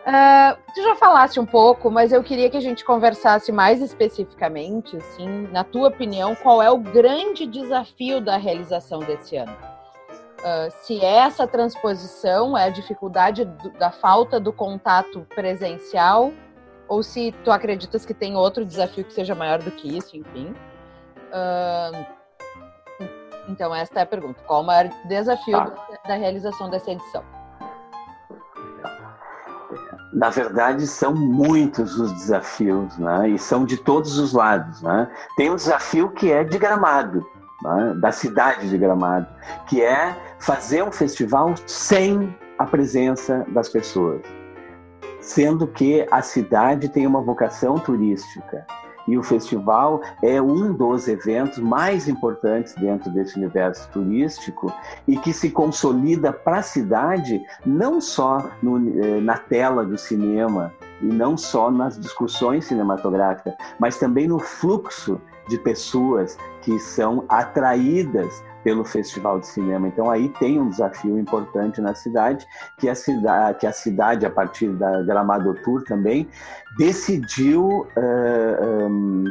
Uh, 0.08 0.58
tu 0.74 0.82
já 0.82 0.96
falaste 0.96 1.40
um 1.40 1.46
pouco, 1.46 1.92
mas 1.92 2.12
eu 2.12 2.24
queria 2.24 2.50
que 2.50 2.58
a 2.58 2.62
gente 2.62 2.84
conversasse 2.84 3.52
mais 3.52 3.80
especificamente, 3.80 4.98
assim, 4.98 5.48
na 5.52 5.64
tua 5.64 5.90
opinião, 5.90 6.34
qual 6.34 6.64
é 6.64 6.72
o 6.72 6.78
grande 6.80 7.46
desafio 7.46 8.20
da 8.20 8.38
realização 8.38 9.00
desse 9.00 9.38
ano? 9.38 9.56
Uh, 10.40 10.72
se 10.82 11.04
essa 11.04 11.46
transposição 11.46 12.58
é 12.58 12.64
a 12.64 12.70
dificuldade 12.70 13.46
do, 13.46 13.70
da 13.72 13.92
falta 13.92 14.40
do 14.40 14.52
contato 14.52 15.28
presencial, 15.36 16.34
ou 16.88 17.04
se 17.04 17.36
tu 17.44 17.52
acreditas 17.52 18.04
que 18.04 18.16
tem 18.16 18.36
outro 18.36 18.66
desafio 18.66 19.04
que 19.04 19.14
seja 19.14 19.36
maior 19.36 19.62
do 19.62 19.70
que 19.70 19.96
isso, 19.96 20.18
enfim. 20.18 20.56
Uh, 21.28 22.17
então, 23.48 23.74
esta 23.74 24.00
é 24.00 24.04
a 24.04 24.06
pergunta. 24.06 24.42
Qual 24.46 24.62
o 24.62 24.66
maior 24.66 24.90
desafio 25.06 25.58
tá. 25.58 25.74
da 26.08 26.16
realização 26.16 26.70
dessa 26.70 26.92
edição? 26.92 27.24
na 30.14 30.30
verdade, 30.30 30.88
são 30.88 31.14
muitos 31.14 32.00
os 32.00 32.12
desafios, 32.12 32.98
né? 32.98 33.30
e 33.30 33.38
são 33.38 33.66
de 33.66 33.78
todos 33.78 34.18
os 34.18 34.34
lados. 34.34 34.82
Né? 34.82 35.08
Tem 35.36 35.50
um 35.52 35.56
desafio 35.56 36.10
que 36.10 36.32
é 36.32 36.44
de 36.44 36.58
Gramado, 36.58 37.26
né? 37.62 37.94
da 38.02 38.12
cidade 38.12 38.70
de 38.70 38.78
Gramado, 38.78 39.28
que 39.68 39.82
é 39.82 40.18
fazer 40.40 40.84
um 40.84 40.92
festival 40.92 41.54
sem 41.68 42.36
a 42.58 42.66
presença 42.66 43.46
das 43.50 43.70
pessoas, 43.70 44.22
sendo 45.22 45.68
que 45.68 46.08
a 46.10 46.22
cidade 46.22 46.90
tem 46.90 47.06
uma 47.06 47.22
vocação 47.22 47.76
turística. 47.76 48.66
E 49.08 49.18
o 49.18 49.24
festival 49.24 50.02
é 50.22 50.42
um 50.42 50.74
dos 50.74 51.08
eventos 51.08 51.60
mais 51.60 52.08
importantes 52.08 52.76
dentro 52.76 53.10
desse 53.12 53.38
universo 53.38 53.90
turístico 53.92 54.72
e 55.08 55.18
que 55.18 55.32
se 55.32 55.50
consolida 55.50 56.34
para 56.34 56.58
a 56.58 56.64
cidade 56.64 57.42
não 57.66 58.02
só 58.02 58.50
no, 58.62 58.78
eh, 58.78 59.22
na 59.22 59.38
tela 59.38 59.86
do 59.86 59.98
cinema 59.98 60.74
e 61.02 61.06
não 61.06 61.38
só 61.38 61.70
nas 61.72 62.00
discussões 62.00 62.66
cinematográficas, 62.66 63.54
mas 63.80 63.98
também 63.98 64.28
no 64.28 64.40
fluxo 64.40 65.22
de 65.48 65.58
pessoas 65.58 66.38
que 66.62 66.78
são 66.80 67.24
atraídas 67.30 68.44
pelo 68.68 68.84
Festival 68.84 69.40
de 69.40 69.48
Cinema. 69.48 69.88
Então 69.88 70.12
aí 70.12 70.28
tem 70.28 70.60
um 70.60 70.68
desafio 70.68 71.18
importante 71.18 71.80
na 71.80 71.96
cidade, 71.96 72.46
que 72.78 72.90
a 72.90 72.96
cidade, 72.96 73.60
que 73.60 73.66
a, 73.66 73.72
cidade 73.72 74.26
a 74.26 74.30
partir 74.30 74.68
da 74.74 75.04
Gramado 75.04 75.54
Tour 75.64 75.86
também, 75.86 76.28
decidiu 76.78 77.88
uh, 77.96 78.90
um, 78.90 79.24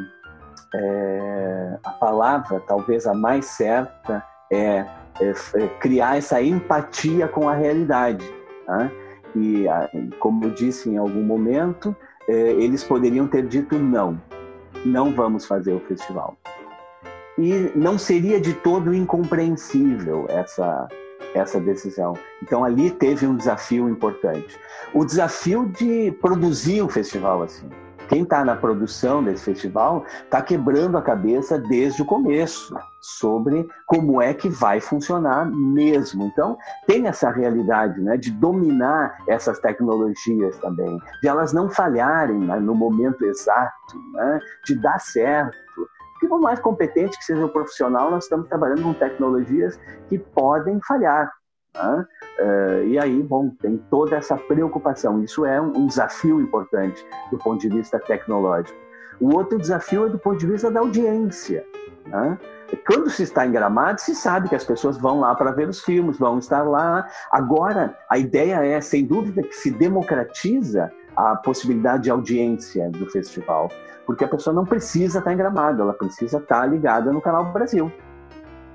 é, 0.74 1.78
a 1.84 1.90
palavra, 1.90 2.62
talvez 2.66 3.06
a 3.06 3.12
mais 3.12 3.44
certa, 3.44 4.24
é, 4.50 4.86
é, 5.20 5.34
é 5.56 5.68
criar 5.80 6.16
essa 6.16 6.40
empatia 6.40 7.28
com 7.28 7.46
a 7.46 7.52
realidade. 7.52 8.24
Tá? 8.64 8.90
E, 9.36 9.66
como 10.18 10.46
eu 10.46 10.50
disse 10.54 10.88
em 10.88 10.96
algum 10.96 11.22
momento, 11.22 11.94
é, 12.26 12.32
eles 12.32 12.82
poderiam 12.82 13.26
ter 13.26 13.46
dito 13.46 13.78
não, 13.78 14.18
não 14.82 15.12
vamos 15.12 15.44
fazer 15.44 15.74
o 15.74 15.80
festival 15.80 16.38
e 17.38 17.72
não 17.74 17.98
seria 17.98 18.40
de 18.40 18.54
todo 18.54 18.94
incompreensível 18.94 20.26
essa 20.28 20.88
essa 21.34 21.60
decisão. 21.60 22.14
Então 22.42 22.64
ali 22.64 22.90
teve 22.90 23.26
um 23.26 23.36
desafio 23.36 23.90
importante. 23.90 24.58
O 24.94 25.04
desafio 25.04 25.68
de 25.68 26.10
produzir 26.12 26.80
o 26.80 26.88
festival 26.88 27.42
assim. 27.42 27.68
Quem 28.08 28.22
está 28.22 28.44
na 28.44 28.54
produção 28.54 29.22
desse 29.22 29.44
festival 29.44 30.04
está 30.24 30.40
quebrando 30.40 30.96
a 30.96 31.02
cabeça 31.02 31.58
desde 31.58 32.02
o 32.02 32.04
começo 32.04 32.74
sobre 33.00 33.68
como 33.84 34.22
é 34.22 34.32
que 34.32 34.48
vai 34.48 34.80
funcionar 34.80 35.50
mesmo. 35.50 36.24
Então, 36.24 36.56
tem 36.86 37.08
essa 37.08 37.30
realidade 37.30 38.00
né, 38.00 38.16
de 38.16 38.30
dominar 38.30 39.18
essas 39.28 39.58
tecnologias 39.58 40.56
também, 40.58 41.00
de 41.20 41.28
elas 41.28 41.52
não 41.52 41.68
falharem 41.68 42.38
né, 42.38 42.60
no 42.60 42.74
momento 42.74 43.24
exato, 43.24 43.98
né, 44.12 44.40
de 44.64 44.76
dar 44.76 45.00
certo 45.00 45.56
que 46.18 46.26
por 46.26 46.40
mais 46.40 46.58
competente 46.60 47.18
que 47.18 47.24
seja 47.24 47.44
o 47.44 47.48
profissional, 47.48 48.10
nós 48.10 48.24
estamos 48.24 48.48
trabalhando 48.48 48.82
com 48.82 48.94
tecnologias 48.94 49.78
que 50.08 50.18
podem 50.18 50.80
falhar. 50.86 51.32
Né? 51.74 52.06
Uh, 52.38 52.84
e 52.88 52.98
aí, 52.98 53.22
bom, 53.22 53.50
tem 53.60 53.76
toda 53.90 54.16
essa 54.16 54.36
preocupação. 54.36 55.22
Isso 55.22 55.44
é 55.44 55.60
um, 55.60 55.76
um, 55.76 55.86
desafio 55.86 56.40
importante 56.40 57.04
do 57.30 57.38
ponto 57.38 57.60
de 57.60 57.68
vista 57.68 57.98
tecnológico. 57.98 58.78
O 59.20 59.34
outro 59.34 59.58
desafio 59.58 60.06
é 60.06 60.08
do 60.08 60.18
ponto 60.18 60.38
de 60.38 60.46
vista 60.46 60.70
da 60.70 60.80
audiência. 60.80 61.64
Né? 62.06 62.38
Quando 62.86 63.08
se 63.10 63.22
está 63.22 63.46
em 63.46 63.52
Gramado, 63.52 64.00
se 64.00 64.14
sabe 64.14 64.48
que 64.48 64.54
as 64.54 64.64
pessoas 64.64 64.98
vão 64.98 65.20
lá 65.20 65.34
para 65.34 65.52
ver 65.52 65.68
os 65.68 65.80
filmes, 65.82 66.18
vão 66.18 66.38
estar 66.38 66.62
lá. 66.62 67.06
Agora, 67.30 67.96
a 68.10 68.18
ideia 68.18 68.64
é, 68.64 68.80
sem 68.80 69.06
dúvida, 69.06 69.42
que 69.42 69.54
se 69.54 69.70
democratiza 69.70 70.90
a 71.14 71.36
possibilidade 71.36 72.04
de 72.04 72.10
audiência 72.10 72.90
do 72.90 73.06
festival, 73.10 73.70
porque 74.06 74.24
a 74.24 74.28
pessoa 74.28 74.54
não 74.54 74.64
precisa 74.64 75.18
estar 75.18 75.32
em 75.32 75.36
Gramado, 75.36 75.82
ela 75.82 75.92
precisa 75.92 76.38
estar 76.38 76.64
ligada 76.66 77.12
no 77.12 77.20
canal 77.20 77.44
Brasil. 77.52 77.92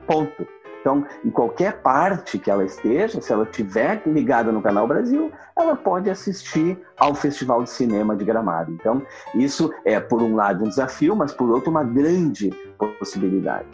Ponto. 0.06 0.46
Então, 0.82 1.06
em 1.24 1.30
qualquer 1.30 1.80
parte 1.82 2.40
que 2.40 2.50
ela 2.50 2.66
esteja, 2.66 3.22
se 3.22 3.32
ela 3.32 3.44
estiver 3.44 4.02
ligada 4.06 4.52
no 4.52 4.64
Canal 4.64 4.88
Brasil, 4.88 5.32
ela 5.56 5.76
pode 5.76 6.10
assistir 6.10 6.78
ao 7.00 7.14
Festival 7.14 7.64
de 7.64 7.70
Cinema 7.70 8.16
de 8.16 8.26
Gramado. 8.26 8.72
Então, 8.72 9.04
isso 9.36 9.72
é, 9.86 10.00
por 10.00 10.24
um 10.24 10.36
lado, 10.36 10.66
um 10.66 10.70
desafio, 10.70 11.16
mas 11.16 11.32
por 11.32 11.50
outro, 11.52 11.70
uma 11.70 11.84
grande 11.84 12.50
possibilidade. 12.98 13.68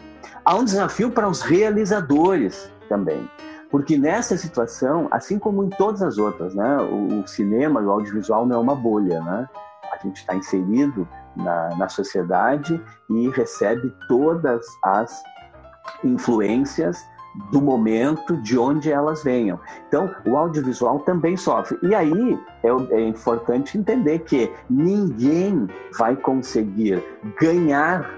Há 0.44 0.54
um 0.54 0.64
desafio 0.64 1.10
para 1.10 1.26
os 1.26 1.40
realizadores 1.40 2.70
também. 2.90 3.26
Porque 3.70 3.98
nessa 3.98 4.36
situação, 4.36 5.08
assim 5.10 5.38
como 5.38 5.64
em 5.64 5.70
todas 5.70 6.02
as 6.02 6.18
outras, 6.18 6.54
né, 6.54 6.76
o, 6.78 7.26
cinema 7.26 7.80
e 7.80 7.84
o 7.84 7.90
audiovisual 7.90 8.46
não 8.46 8.56
é 8.56 8.58
uma 8.58 8.74
bolha, 8.74 9.20
né? 9.20 9.48
A 9.92 9.96
gente 10.02 10.16
está 10.16 10.34
inserido 10.34 11.08
na, 11.38 11.76
na 11.76 11.88
sociedade 11.88 12.80
e 13.08 13.28
recebe 13.30 13.94
todas 14.08 14.66
as 14.84 15.22
influências 16.04 17.02
do 17.52 17.60
momento, 17.60 18.36
de 18.38 18.58
onde 18.58 18.90
elas 18.90 19.22
venham. 19.22 19.60
Então, 19.86 20.12
o 20.26 20.36
audiovisual 20.36 21.00
também 21.00 21.36
sofre. 21.36 21.78
E 21.82 21.94
aí 21.94 22.38
é, 22.62 22.68
é, 22.94 23.00
importante 23.06 23.78
entender 23.78 24.20
que 24.20 24.52
ninguém 24.68 25.68
vai 25.96 26.16
conseguir 26.16 27.02
ganhar 27.40 28.10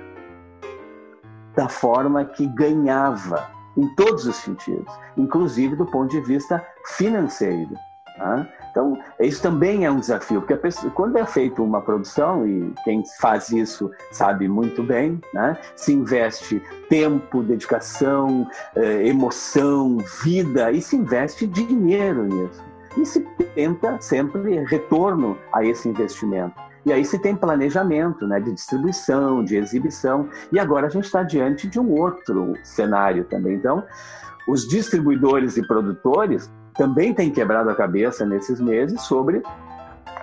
da 1.55 1.69
forma 1.69 2.25
que 2.25 2.47
ganhava 2.47 3.51
em 3.77 3.87
todos 3.95 4.27
os 4.27 4.37
sentidos, 4.37 4.93
inclusive 5.17 5.77
do 5.77 5.87
ponto 5.87 6.11
de 6.11 6.21
vista 6.21 6.65
financeiro. 6.85 7.75
Tá? 8.17 8.47
Então, 8.71 8.99
isso 9.19 9.43
também 9.43 9.85
é 9.85 9.91
um 9.91 9.99
desafio, 9.99 10.41
porque 10.41 10.57
pessoa, 10.57 10.93
quando 10.93 11.17
é 11.17 11.27
feita 11.27 11.61
uma 11.63 11.81
produção, 11.81 12.47
e 12.47 12.73
quem 12.85 13.03
faz 13.19 13.51
isso 13.51 13.91
sabe 14.11 14.49
muito 14.49 14.83
bem, 14.83 15.21
né? 15.35 15.57
se 15.77 15.93
investe 15.93 16.63
tempo, 16.89 17.43
dedicação, 17.43 18.49
eh, 18.77 19.09
emoção, 19.09 19.99
vida, 20.23 20.71
e 20.71 20.81
se 20.81 20.97
investe 20.97 21.47
dinheiro 21.47 22.25
nisso. 22.25 22.63
E 22.97 23.07
se 23.07 23.21
tenta 23.55 24.01
sempre 24.01 24.65
retorno 24.65 25.37
a 25.53 25.65
esse 25.65 25.89
investimento. 25.89 26.55
E 26.85 26.93
aí 26.93 27.05
se 27.05 27.19
tem 27.19 27.37
planejamento 27.37 28.27
né, 28.27 28.41
de 28.41 28.53
distribuição, 28.53 29.45
de 29.45 29.57
exibição. 29.57 30.29
E 30.51 30.59
agora 30.59 30.87
a 30.87 30.91
gente 30.91 31.05
está 31.05 31.23
diante 31.23 31.69
de 31.69 31.79
um 31.79 31.93
outro 31.93 32.55
cenário 32.65 33.25
também. 33.25 33.55
Então, 33.55 33.85
os 34.49 34.67
distribuidores 34.67 35.57
e 35.57 35.67
produtores 35.67 36.51
também 36.81 37.13
têm 37.13 37.31
quebrado 37.31 37.69
a 37.69 37.75
cabeça 37.75 38.25
nesses 38.25 38.59
meses 38.59 39.03
sobre 39.03 39.43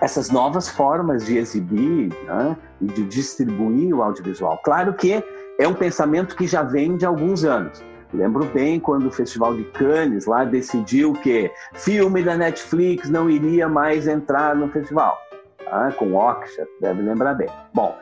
essas 0.00 0.28
novas 0.28 0.68
formas 0.68 1.24
de 1.24 1.38
exibir 1.38 2.12
né, 2.24 2.56
e 2.80 2.86
de 2.86 3.04
distribuir 3.04 3.94
o 3.94 4.02
audiovisual. 4.02 4.60
Claro 4.64 4.92
que 4.92 5.22
é 5.56 5.68
um 5.68 5.74
pensamento 5.74 6.34
que 6.34 6.48
já 6.48 6.64
vem 6.64 6.96
de 6.96 7.06
alguns 7.06 7.44
anos. 7.44 7.80
Lembro 8.12 8.44
bem 8.46 8.80
quando 8.80 9.06
o 9.06 9.10
Festival 9.12 9.54
de 9.54 9.62
Cannes 9.66 10.26
lá 10.26 10.44
decidiu 10.44 11.12
que 11.12 11.48
filme 11.74 12.24
da 12.24 12.36
Netflix 12.36 13.08
não 13.08 13.30
iria 13.30 13.68
mais 13.68 14.08
entrar 14.08 14.56
no 14.56 14.68
festival 14.68 15.16
tá? 15.64 15.92
com 15.92 16.16
Oxford, 16.16 16.68
deve 16.80 17.02
lembrar 17.02 17.34
bem. 17.34 17.48
Bom, 17.72 17.96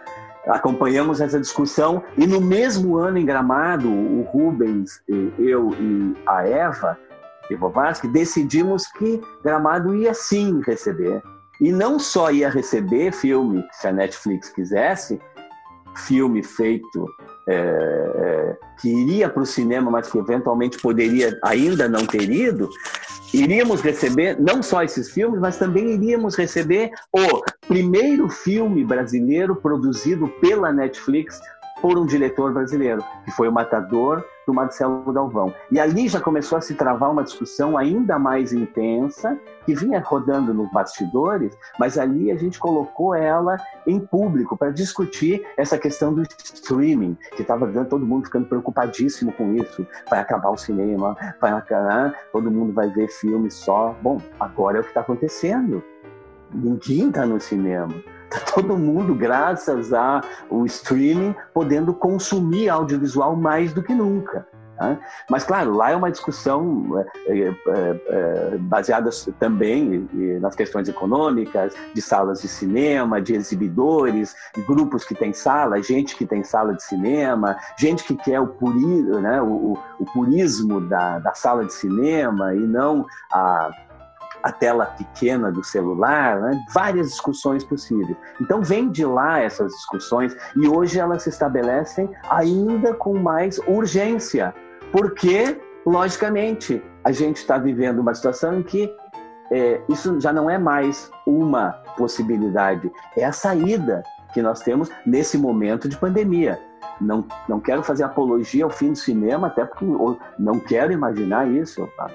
acompanhamos 0.46 1.20
essa 1.20 1.38
discussão 1.38 2.02
e 2.16 2.26
no 2.26 2.40
mesmo 2.40 2.96
ano 2.96 3.18
em 3.18 3.26
Gramado, 3.26 3.90
o 3.90 4.22
Rubens, 4.22 5.02
eu 5.38 5.74
e 5.78 6.16
a 6.26 6.48
Eva 6.48 6.96
Ivovarsky 7.50 8.08
decidimos 8.08 8.86
que 8.88 9.20
Gramado 9.42 9.94
ia 9.94 10.14
sim 10.14 10.60
receber. 10.64 11.22
E 11.60 11.72
não 11.72 11.98
só 11.98 12.30
ia 12.30 12.50
receber 12.50 13.12
filme, 13.12 13.64
se 13.72 13.88
a 13.88 13.92
Netflix 13.92 14.50
quisesse, 14.50 15.18
filme 15.96 16.42
feito 16.42 17.08
é, 17.48 17.54
é, 17.54 18.58
que 18.80 18.88
iria 18.88 19.28
para 19.28 19.42
o 19.42 19.46
cinema, 19.46 19.90
mas 19.90 20.10
que 20.10 20.18
eventualmente 20.18 20.78
poderia 20.78 21.38
ainda 21.42 21.88
não 21.88 22.04
ter 22.04 22.28
ido, 22.28 22.68
iríamos 23.32 23.80
receber 23.80 24.38
não 24.38 24.62
só 24.62 24.82
esses 24.82 25.10
filmes, 25.10 25.40
mas 25.40 25.56
também 25.56 25.94
iríamos 25.94 26.36
receber 26.36 26.90
o 27.12 27.42
primeiro 27.66 28.28
filme 28.28 28.84
brasileiro 28.84 29.56
produzido 29.56 30.28
pela 30.40 30.72
Netflix 30.72 31.40
por 31.80 31.98
um 31.98 32.04
diretor 32.04 32.52
brasileiro, 32.52 33.04
que 33.24 33.30
foi 33.30 33.48
o 33.48 33.52
Matador 33.52 34.24
do 34.46 34.54
Marcelo 34.54 35.12
Galvão. 35.12 35.52
E 35.70 35.80
ali 35.80 36.08
já 36.08 36.20
começou 36.20 36.56
a 36.56 36.60
se 36.60 36.74
travar 36.74 37.10
uma 37.10 37.24
discussão 37.24 37.76
ainda 37.76 38.18
mais 38.18 38.52
intensa, 38.52 39.38
que 39.64 39.74
vinha 39.74 40.00
rodando 40.00 40.54
nos 40.54 40.70
bastidores, 40.70 41.56
mas 41.78 41.98
ali 41.98 42.30
a 42.30 42.36
gente 42.36 42.58
colocou 42.58 43.14
ela 43.14 43.56
em 43.86 43.98
público 43.98 44.56
para 44.56 44.70
discutir 44.70 45.44
essa 45.56 45.76
questão 45.76 46.14
do 46.14 46.22
streaming, 46.22 47.16
que 47.34 47.42
estava 47.42 47.66
todo 47.84 48.06
mundo 48.06 48.26
ficando 48.26 48.46
preocupadíssimo 48.46 49.32
com 49.32 49.54
isso. 49.54 49.86
Vai 50.08 50.20
acabar 50.20 50.50
o 50.50 50.56
cinema, 50.56 51.16
vai 51.40 51.50
acabar, 51.50 52.14
todo 52.32 52.50
mundo 52.50 52.72
vai 52.72 52.88
ver 52.88 53.08
filme 53.08 53.50
só. 53.50 53.96
Bom, 54.00 54.20
agora 54.38 54.78
é 54.78 54.80
o 54.80 54.84
que 54.84 54.90
está 54.90 55.00
acontecendo. 55.00 55.82
Ninguém 56.54 57.08
está 57.08 57.26
no 57.26 57.40
cinema 57.40 57.92
Está 58.30 58.40
todo 58.52 58.76
mundo, 58.76 59.14
graças 59.14 59.92
ao 59.92 60.66
streaming, 60.66 61.34
podendo 61.54 61.94
consumir 61.94 62.68
audiovisual 62.68 63.36
mais 63.36 63.72
do 63.72 63.82
que 63.82 63.94
nunca. 63.94 64.46
Tá? 64.76 64.98
Mas, 65.30 65.44
claro, 65.44 65.74
lá 65.74 65.90
é 65.90 65.96
uma 65.96 66.10
discussão 66.10 67.02
é, 67.26 67.38
é, 67.38 67.54
é, 68.08 68.58
baseada 68.58 69.08
também 69.38 70.08
nas 70.40 70.54
questões 70.54 70.88
econômicas, 70.88 71.74
de 71.94 72.02
salas 72.02 72.42
de 72.42 72.48
cinema, 72.48 73.20
de 73.20 73.34
exibidores, 73.34 74.34
grupos 74.66 75.04
que 75.04 75.14
têm 75.14 75.32
sala, 75.32 75.82
gente 75.82 76.14
que 76.14 76.26
tem 76.26 76.44
sala 76.44 76.74
de 76.74 76.82
cinema, 76.82 77.56
gente 77.78 78.04
que 78.04 78.14
quer 78.16 78.40
o, 78.40 78.48
puri, 78.48 79.02
né, 79.02 79.40
o, 79.40 79.78
o 79.98 80.04
purismo 80.12 80.80
da, 80.80 81.20
da 81.20 81.32
sala 81.32 81.64
de 81.64 81.72
cinema 81.72 82.54
e 82.54 82.60
não 82.60 83.06
a 83.32 83.70
a 84.46 84.52
tela 84.52 84.86
pequena 84.86 85.50
do 85.50 85.64
celular, 85.64 86.40
né? 86.40 86.64
várias 86.72 87.08
discussões 87.08 87.64
possíveis. 87.64 88.16
Então 88.40 88.62
vem 88.62 88.88
de 88.88 89.04
lá 89.04 89.40
essas 89.40 89.72
discussões 89.72 90.36
e 90.54 90.68
hoje 90.68 91.00
elas 91.00 91.24
se 91.24 91.30
estabelecem 91.30 92.08
ainda 92.30 92.94
com 92.94 93.18
mais 93.18 93.58
urgência, 93.66 94.54
porque, 94.92 95.60
logicamente, 95.84 96.80
a 97.02 97.10
gente 97.10 97.38
está 97.38 97.58
vivendo 97.58 97.98
uma 97.98 98.14
situação 98.14 98.60
em 98.60 98.62
que 98.62 98.88
é, 99.50 99.80
isso 99.88 100.20
já 100.20 100.32
não 100.32 100.48
é 100.48 100.58
mais 100.58 101.10
uma 101.26 101.72
possibilidade, 101.96 102.88
é 103.16 103.24
a 103.24 103.32
saída 103.32 104.04
que 104.32 104.40
nós 104.40 104.60
temos 104.60 104.88
nesse 105.04 105.36
momento 105.36 105.88
de 105.88 105.96
pandemia. 105.96 106.60
Não, 107.00 107.26
não 107.48 107.58
quero 107.58 107.82
fazer 107.82 108.04
apologia 108.04 108.62
ao 108.62 108.70
fim 108.70 108.92
do 108.92 108.98
cinema, 108.98 109.48
até 109.48 109.64
porque 109.64 109.84
não 110.38 110.60
quero 110.60 110.92
imaginar 110.92 111.48
isso. 111.48 111.88
Tá? 111.96 112.08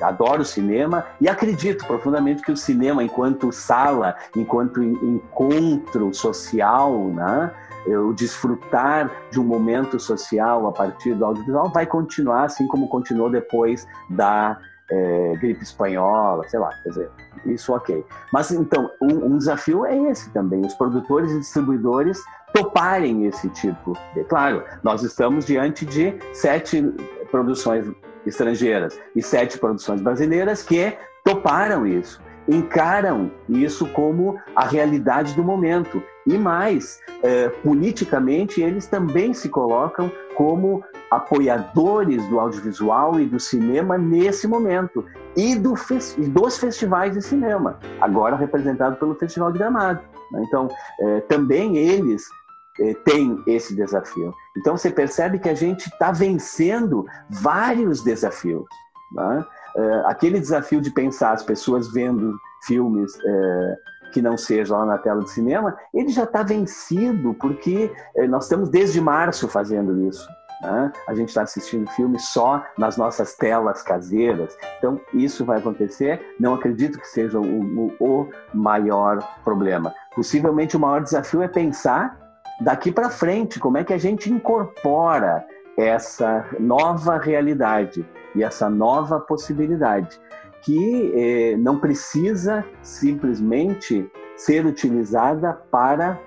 Adoro 0.00 0.44
cinema 0.44 1.04
e 1.20 1.28
acredito 1.28 1.86
profundamente 1.86 2.42
que 2.42 2.52
o 2.52 2.56
cinema, 2.56 3.02
enquanto 3.02 3.52
sala, 3.52 4.16
enquanto 4.36 4.82
encontro 4.82 6.12
social, 6.14 7.08
né, 7.08 7.52
o 7.86 8.12
desfrutar 8.12 9.10
de 9.30 9.40
um 9.40 9.44
momento 9.44 9.98
social 9.98 10.66
a 10.66 10.72
partir 10.72 11.14
do 11.14 11.24
audiovisual 11.24 11.70
vai 11.70 11.86
continuar 11.86 12.44
assim 12.44 12.66
como 12.66 12.88
continuou 12.88 13.30
depois 13.30 13.86
da 14.10 14.58
é, 14.90 15.36
gripe 15.40 15.62
espanhola, 15.62 16.46
sei 16.48 16.58
lá, 16.58 16.70
quer 16.82 16.88
dizer, 16.88 17.10
isso 17.46 17.72
ok. 17.72 18.04
Mas 18.32 18.50
então, 18.50 18.90
um, 19.00 19.26
um, 19.26 19.38
desafio 19.38 19.86
é 19.86 19.96
esse 20.10 20.30
também, 20.30 20.60
os 20.60 20.74
produtores 20.74 21.30
e 21.30 21.38
distribuidores 21.38 22.20
toparem 22.52 23.26
esse 23.26 23.48
tipo 23.50 23.96
de. 24.14 24.24
Claro, 24.24 24.64
nós 24.82 25.02
estamos 25.02 25.46
diante 25.46 25.86
de 25.86 26.18
sete 26.32 26.82
produções 27.30 27.86
estrangeiras 28.26 28.98
e 29.14 29.22
sete 29.22 29.58
produções 29.58 30.00
brasileiras 30.00 30.62
que 30.62 30.96
toparam 31.24 31.86
isso, 31.86 32.20
encaram 32.48 33.30
isso 33.48 33.86
como 33.88 34.38
a 34.54 34.64
realidade 34.64 35.34
do 35.34 35.42
momento. 35.42 36.02
E 36.26 36.36
mais, 36.36 37.00
é, 37.22 37.48
politicamente, 37.48 38.60
eles 38.60 38.86
também 38.86 39.32
se 39.32 39.48
colocam 39.48 40.10
como 40.36 40.84
apoiadores 41.10 42.24
do 42.28 42.38
audiovisual 42.38 43.18
e 43.18 43.26
do 43.26 43.40
cinema 43.40 43.98
nesse 43.98 44.46
momento 44.46 45.04
e 45.36 45.56
do, 45.56 45.74
dos 46.28 46.58
festivais 46.58 47.14
de 47.14 47.22
cinema, 47.22 47.78
agora 48.00 48.36
representado 48.36 48.96
pelo 48.96 49.14
Festival 49.14 49.52
de 49.52 49.58
Gramado. 49.58 50.00
Né? 50.30 50.44
Então, 50.46 50.68
é, 51.00 51.20
também 51.22 51.76
eles 51.76 52.28
tem 53.04 53.42
esse 53.46 53.74
desafio. 53.74 54.34
Então 54.56 54.76
você 54.76 54.90
percebe 54.90 55.38
que 55.38 55.48
a 55.48 55.54
gente 55.54 55.86
está 55.86 56.12
vencendo 56.12 57.06
vários 57.28 58.02
desafios. 58.02 58.64
Né? 59.12 59.44
É, 59.76 60.02
aquele 60.06 60.40
desafio 60.40 60.80
de 60.80 60.90
pensar 60.90 61.32
as 61.32 61.42
pessoas 61.42 61.92
vendo 61.92 62.34
filmes 62.66 63.12
é, 63.24 63.76
que 64.12 64.22
não 64.22 64.36
sejam 64.36 64.78
lá 64.78 64.86
na 64.86 64.98
tela 64.98 65.22
de 65.22 65.30
cinema, 65.30 65.76
ele 65.94 66.08
já 66.08 66.24
está 66.24 66.42
vencido, 66.42 67.32
porque 67.34 67.92
nós 68.28 68.44
estamos 68.44 68.68
desde 68.68 69.00
março 69.00 69.46
fazendo 69.46 70.00
isso. 70.08 70.26
Né? 70.62 70.92
A 71.08 71.14
gente 71.14 71.28
está 71.28 71.42
assistindo 71.42 71.90
filmes 71.92 72.26
só 72.28 72.64
nas 72.76 72.96
nossas 72.96 73.34
telas 73.34 73.82
caseiras. 73.82 74.56
Então, 74.78 75.00
isso 75.14 75.44
vai 75.44 75.58
acontecer. 75.58 76.20
Não 76.38 76.54
acredito 76.54 76.98
que 76.98 77.08
seja 77.08 77.38
o, 77.38 77.94
o 77.98 78.28
maior 78.52 79.18
problema. 79.42 79.94
Possivelmente, 80.14 80.76
o 80.76 80.80
maior 80.80 81.02
desafio 81.02 81.42
é 81.42 81.48
pensar 81.48 82.19
daqui 82.60 82.92
para 82.92 83.10
frente, 83.10 83.58
como 83.58 83.78
é 83.78 83.84
que 83.84 83.92
a 83.92 83.98
gente 83.98 84.30
incorpora 84.30 85.44
essa 85.76 86.46
nova 86.58 87.16
realidade 87.16 88.06
e 88.34 88.42
essa 88.42 88.68
nova 88.68 89.18
possibilidade, 89.18 90.20
que 90.62 91.12
eh, 91.14 91.56
não 91.56 91.78
precisa 91.78 92.64
simplesmente 92.82 94.10
ser 94.36 94.66
utilizada 94.66 95.54
para 95.70 96.20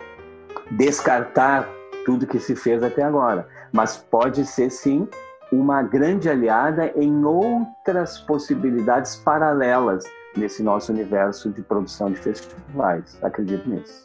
descartar 0.71 1.67
tudo 2.05 2.27
que 2.27 2.39
se 2.39 2.55
fez 2.55 2.83
até 2.83 3.03
agora, 3.03 3.47
mas 3.71 3.97
pode 3.97 4.45
ser 4.45 4.69
sim 4.69 5.07
uma 5.51 5.83
grande 5.83 6.29
aliada 6.29 6.91
em 6.95 7.23
outras 7.23 8.17
possibilidades 8.19 9.15
paralelas 9.15 10.03
nesse 10.35 10.63
nosso 10.63 10.91
universo 10.91 11.49
de 11.51 11.61
produção 11.61 12.11
de 12.11 12.17
festivais. 12.17 13.17
Acredito 13.21 13.69
nisso. 13.69 14.03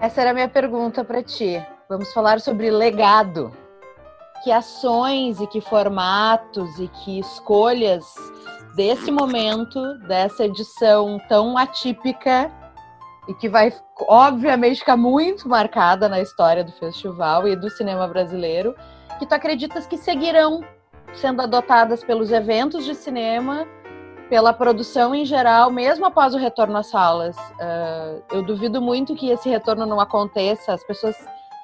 Essa 0.00 0.22
era 0.22 0.30
a 0.30 0.34
minha 0.34 0.48
pergunta 0.48 1.04
para 1.04 1.22
ti. 1.22 1.62
Vamos 1.86 2.10
falar 2.14 2.40
sobre 2.40 2.70
legado. 2.70 3.52
Que 4.42 4.50
ações 4.50 5.38
e 5.40 5.46
que 5.46 5.60
formatos 5.60 6.78
e 6.78 6.88
que 6.88 7.18
escolhas 7.18 8.06
desse 8.74 9.10
momento, 9.10 9.98
dessa 10.06 10.46
edição 10.46 11.20
tão 11.28 11.58
atípica 11.58 12.50
e 13.28 13.34
que 13.34 13.46
vai, 13.46 13.70
obviamente, 14.08 14.78
ficar 14.78 14.96
muito 14.96 15.46
marcada 15.46 16.08
na 16.08 16.18
história 16.18 16.64
do 16.64 16.72
festival 16.72 17.46
e 17.46 17.54
do 17.54 17.68
cinema 17.68 18.08
brasileiro, 18.08 18.74
que 19.18 19.26
tu 19.26 19.34
acreditas 19.34 19.86
que 19.86 19.98
seguirão 19.98 20.64
sendo 21.12 21.42
adotadas 21.42 22.02
pelos 22.02 22.32
eventos 22.32 22.86
de 22.86 22.94
cinema 22.94 23.68
pela 24.30 24.52
produção 24.52 25.12
em 25.12 25.24
geral, 25.24 25.72
mesmo 25.72 26.06
após 26.06 26.34
o 26.34 26.38
retorno 26.38 26.78
às 26.78 26.86
salas. 26.86 27.36
Uh, 27.36 28.22
eu 28.30 28.42
duvido 28.44 28.80
muito 28.80 29.16
que 29.16 29.28
esse 29.28 29.48
retorno 29.48 29.84
não 29.84 29.98
aconteça. 29.98 30.72
As 30.72 30.84
pessoas, 30.84 31.16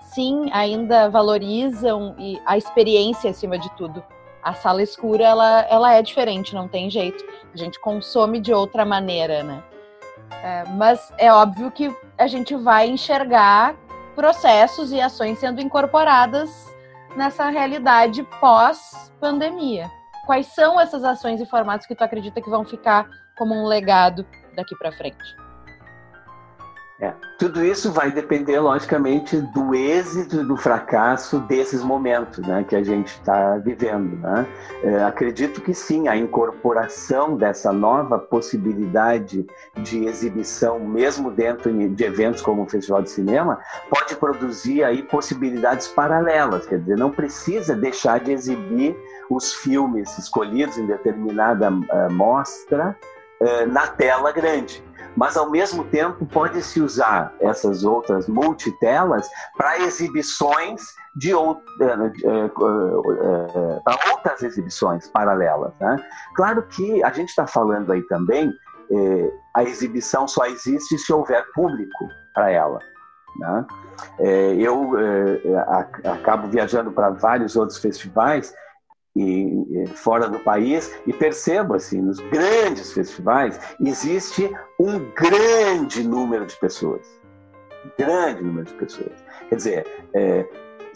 sim, 0.02 0.50
ainda 0.52 1.08
valorizam 1.08 2.16
a 2.44 2.58
experiência 2.58 3.30
acima 3.30 3.56
de 3.56 3.70
tudo. 3.76 4.02
A 4.42 4.52
sala 4.52 4.82
escura, 4.82 5.22
ela, 5.22 5.60
ela 5.70 5.92
é 5.92 6.02
diferente, 6.02 6.56
não 6.56 6.66
tem 6.66 6.90
jeito. 6.90 7.24
A 7.54 7.56
gente 7.56 7.78
consome 7.78 8.40
de 8.40 8.52
outra 8.52 8.84
maneira, 8.84 9.44
né? 9.44 9.62
Uh, 10.32 10.72
mas 10.74 11.12
é 11.18 11.32
óbvio 11.32 11.70
que 11.70 11.94
a 12.18 12.26
gente 12.26 12.56
vai 12.56 12.88
enxergar 12.88 13.76
processos 14.16 14.90
e 14.90 15.00
ações 15.00 15.38
sendo 15.38 15.60
incorporadas 15.60 16.50
nessa 17.14 17.48
realidade 17.48 18.24
pós-pandemia. 18.40 19.88
Quais 20.27 20.47
são 20.49 20.81
essas 20.81 21.05
ações 21.05 21.41
e 21.41 21.47
formatos 21.47 21.87
que 21.87 21.95
tu 21.95 22.03
acredita 22.03 22.43
que 22.43 22.51
vão 22.51 22.64
ficar 22.64 23.09
como 23.39 23.55
um 23.55 23.64
legado 23.64 24.27
daqui 24.57 24.77
para 24.77 24.91
frente? 24.91 25.45
É, 26.99 27.12
tudo 27.38 27.62
isso 27.62 27.92
vai 27.92 28.11
depender, 28.11 28.59
logicamente, 28.59 29.38
do 29.38 29.74
êxito 29.74 30.42
do 30.42 30.57
fracasso 30.57 31.40
desses 31.40 31.82
momentos 31.82 32.38
né, 32.47 32.64
que 32.66 32.74
a 32.74 32.82
gente 32.82 33.09
está 33.09 33.59
vivendo. 33.59 34.16
Né? 34.16 34.47
É, 34.82 35.05
acredito 35.05 35.61
que 35.61 35.74
sim, 35.74 36.09
a 36.09 36.16
incorporação 36.16 37.36
dessa 37.36 37.70
nova 37.70 38.18
possibilidade 38.18 39.47
de 39.82 40.07
exibição, 40.07 40.80
mesmo 40.80 41.30
dentro 41.30 41.70
de 41.70 42.05
eventos 42.05 42.40
como 42.40 42.62
o 42.62 42.68
Festival 42.68 43.03
de 43.03 43.11
Cinema, 43.11 43.61
pode 43.90 44.16
produzir 44.16 44.82
aí 44.82 45.03
possibilidades 45.03 45.88
paralelas. 45.88 46.64
Quer 46.66 46.78
dizer, 46.78 46.97
não 46.97 47.11
precisa 47.11 47.76
deixar 47.76 48.20
de 48.20 48.32
exibir 48.32 48.97
os 49.28 49.53
filmes 49.53 50.16
escolhidos 50.16 50.78
em 50.78 50.86
determinada 50.86 51.70
uh, 51.70 52.11
mostra 52.11 52.97
uh, 53.40 53.66
na 53.70 53.86
tela 53.86 54.32
grande. 54.32 54.86
Mas, 55.16 55.36
ao 55.36 55.50
mesmo 55.50 55.84
tempo, 55.84 56.26
pode-se 56.26 56.80
usar 56.80 57.32
essas 57.40 57.84
outras 57.84 58.28
multitelas 58.28 59.28
para 59.56 59.78
exibições 59.78 60.82
de 61.16 61.34
uh, 61.34 61.56
para 63.82 64.12
outras 64.12 64.42
exibições 64.42 65.08
paralelas. 65.08 65.72
Né? 65.80 65.96
Claro 66.34 66.62
que 66.64 67.02
a 67.02 67.10
gente 67.10 67.30
está 67.30 67.46
falando 67.46 67.90
aí 67.92 68.02
também, 68.02 68.52
eh, 68.90 69.32
a 69.54 69.64
exibição 69.64 70.28
só 70.28 70.46
existe 70.46 70.98
se 70.98 71.12
houver 71.12 71.44
público 71.52 72.08
para 72.34 72.50
ela. 72.50 72.78
Né? 73.38 73.66
Eh, 74.20 74.56
eu 74.58 74.92
eh, 74.98 75.40
acabo 76.04 76.48
viajando 76.48 76.92
para 76.92 77.10
vários 77.10 77.56
outros 77.56 77.78
festivais 77.78 78.54
e, 79.16 79.86
fora 79.94 80.28
do 80.28 80.38
país. 80.40 80.94
E 81.06 81.12
percebo 81.12 81.74
assim 81.74 82.00
nos 82.00 82.20
grandes 82.20 82.92
festivais 82.92 83.58
existe 83.80 84.50
um 84.78 85.10
grande 85.12 86.06
número 86.06 86.46
de 86.46 86.56
pessoas. 86.56 87.06
Grande 87.98 88.42
número 88.42 88.66
de 88.66 88.74
pessoas. 88.74 89.12
Quer 89.48 89.56
dizer 89.56 89.86
é, 90.14 90.46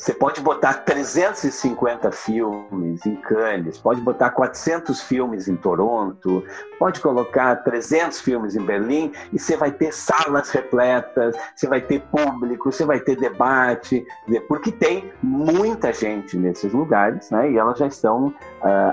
você 0.01 0.15
pode 0.15 0.41
botar 0.41 0.73
350 0.73 2.11
filmes 2.11 3.05
em 3.05 3.17
Cannes, 3.17 3.77
pode 3.77 4.01
botar 4.01 4.31
400 4.31 5.03
filmes 5.03 5.47
em 5.47 5.57
Toronto, 5.57 6.43
pode 6.79 7.01
colocar 7.01 7.57
300 7.57 8.19
filmes 8.23 8.57
em 8.57 8.65
Berlim 8.65 9.13
e 9.31 9.39
você 9.39 9.59
vai 9.59 9.71
ter 9.71 9.93
salas 9.93 10.49
repletas, 10.49 11.37
você 11.55 11.67
vai 11.67 11.83
ter 11.83 12.01
público, 12.01 12.73
você 12.73 12.87
vai 12.87 12.99
ter 12.99 13.15
debate, 13.15 14.03
porque 14.49 14.73
tem 14.73 15.13
muita 15.23 15.93
gente 15.93 16.35
nesses 16.39 16.73
lugares, 16.73 17.31
né? 17.31 17.51
E 17.51 17.59
elas 17.59 17.79
já 17.79 17.87
estão 17.87 18.29
uh, 18.29 18.35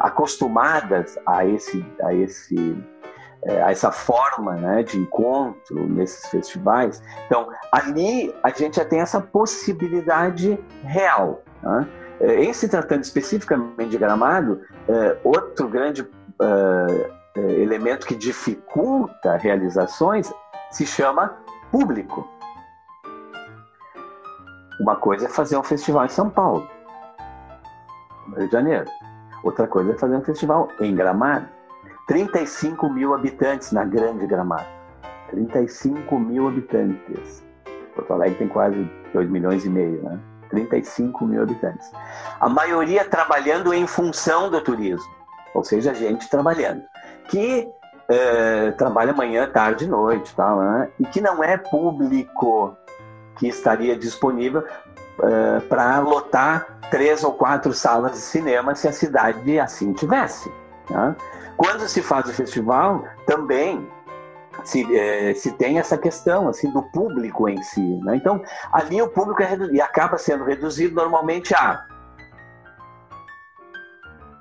acostumadas 0.02 1.18
a 1.26 1.46
esse, 1.46 1.86
a 2.04 2.14
esse 2.14 2.76
é, 3.48 3.64
a 3.64 3.72
essa 3.72 3.92
forma 3.92 4.56
né, 4.56 4.84
de 4.84 5.00
encontro 5.00 5.88
nesses 5.88 6.30
festivais. 6.30 7.02
Então, 7.26 7.50
ali 7.72 8.36
a 8.44 8.50
gente 8.50 8.76
já 8.76 8.86
tem 8.86 9.00
essa 9.00 9.22
possibilidade 9.22 10.60
real. 10.84 11.42
Né? 11.64 11.88
É, 12.20 12.44
em 12.44 12.52
se 12.52 12.68
tratando 12.68 13.04
especificamente 13.04 13.90
de 13.90 13.98
Gramado, 13.98 14.62
é, 14.88 15.18
outro 15.24 15.68
grande 15.68 16.08
elemento 17.36 18.06
que 18.06 18.14
dificulta 18.14 19.38
realizações 19.38 20.32
se 20.70 20.86
chama 20.86 21.36
público. 21.72 22.28
Uma 24.80 24.98
coisa 24.98 25.26
é 25.26 25.30
fazer 25.30 25.58
um 25.58 25.64
festival 25.64 26.06
em 26.06 26.10
São 26.10 26.30
Paulo, 26.30 26.70
Rio 28.36 28.46
de 28.46 28.52
Janeiro. 28.52 28.86
Outra 29.44 29.66
coisa 29.66 29.94
é 29.94 29.98
fazer 29.98 30.16
um 30.16 30.22
festival 30.22 30.68
em 30.80 30.96
Gramado. 30.96 31.57
35 32.08 32.90
mil 32.90 33.14
habitantes 33.14 33.72
na 33.72 33.84
Grande 33.84 34.26
Gramado. 34.26 34.66
35 35.30 36.18
mil 36.18 36.48
habitantes. 36.48 37.44
Porto 37.94 38.14
Alegre 38.14 38.38
tem 38.38 38.48
quase 38.48 38.90
2 39.14 39.30
milhões 39.30 39.66
e 39.66 39.70
meio, 39.70 40.02
né? 40.04 40.18
35 40.50 41.26
mil 41.26 41.44
habitantes. 41.44 41.92
A 42.40 42.48
maioria 42.48 43.04
trabalhando 43.04 43.74
em 43.74 43.86
função 43.86 44.50
do 44.50 44.62
turismo, 44.62 45.12
ou 45.54 45.64
seja, 45.64 45.94
gente 45.94 46.30
trabalhando, 46.30 46.82
que 47.28 47.68
é, 48.08 48.72
trabalha 48.72 49.12
manhã, 49.12 49.50
tarde 49.50 49.84
e 49.84 49.88
noite, 49.88 50.34
tal, 50.36 50.60
né? 50.60 50.90
e 50.98 51.06
que 51.06 51.20
não 51.20 51.44
é 51.44 51.58
público 51.58 52.76
que 53.36 53.48
estaria 53.50 53.98
disponível 53.98 54.64
é, 55.22 55.60
para 55.62 56.00
lotar 56.00 56.80
três 56.90 57.24
ou 57.24 57.34
quatro 57.34 57.74
salas 57.74 58.14
de 58.14 58.20
cinema 58.20 58.74
se 58.76 58.88
a 58.88 58.94
cidade 58.94 59.60
assim 59.60 59.92
tivesse. 59.92 60.50
Né? 60.90 61.16
Quando 61.56 61.88
se 61.88 62.02
faz 62.02 62.30
o 62.30 62.34
festival, 62.34 63.04
também 63.26 63.88
se, 64.64 64.96
é, 64.96 65.34
se 65.34 65.52
tem 65.54 65.80
essa 65.80 65.98
questão 65.98 66.48
assim 66.48 66.70
do 66.72 66.84
público 66.84 67.48
em 67.48 67.62
si. 67.64 68.00
Né? 68.04 68.16
Então, 68.16 68.42
ali 68.72 69.02
o 69.02 69.08
público 69.08 69.42
é 69.42 69.56
e 69.72 69.82
acaba 69.82 70.18
sendo 70.18 70.44
reduzido 70.44 70.96
normalmente 70.96 71.54
a 71.56 71.86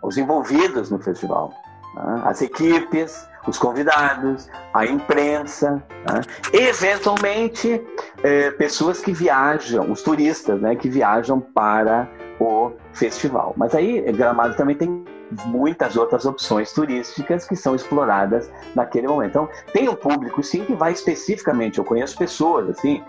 os 0.03 0.17
envolvidos 0.17 0.89
no 0.89 1.01
festival, 1.01 1.53
né? 1.95 2.23
as 2.25 2.41
equipes, 2.41 3.29
os 3.47 3.59
convidados, 3.59 4.49
a 4.73 4.87
imprensa, 4.87 5.83
né? 6.09 6.21
eventualmente 6.53 7.85
é, 8.23 8.53
pessoas 8.53 9.01
que 9.01 9.13
viajam, 9.13 9.91
os 9.91 10.03
turistas, 10.03 10.61
né, 10.61 10.77
que 10.77 10.89
viajam 10.89 11.41
para 11.41 12.09
o 12.39 12.73
festival. 12.93 13.53
Mas 13.57 13.75
aí 13.75 14.01
Gramado 14.13 14.55
também 14.55 14.77
tem 14.77 15.05
muitas 15.47 15.97
outras 15.97 16.25
opções 16.25 16.73
turísticas 16.73 17.47
que 17.47 17.57
são 17.57 17.75
exploradas 17.75 18.51
naquele 18.75 19.09
momento. 19.09 19.31
Então, 19.31 19.49
tem 19.73 19.89
um 19.89 19.95
público, 19.95 20.43
sim, 20.43 20.65
que 20.65 20.75
vai 20.75 20.93
especificamente. 20.93 21.79
Eu 21.79 21.85
conheço 21.85 22.17
pessoas, 22.17 22.71
assim, 22.71 23.03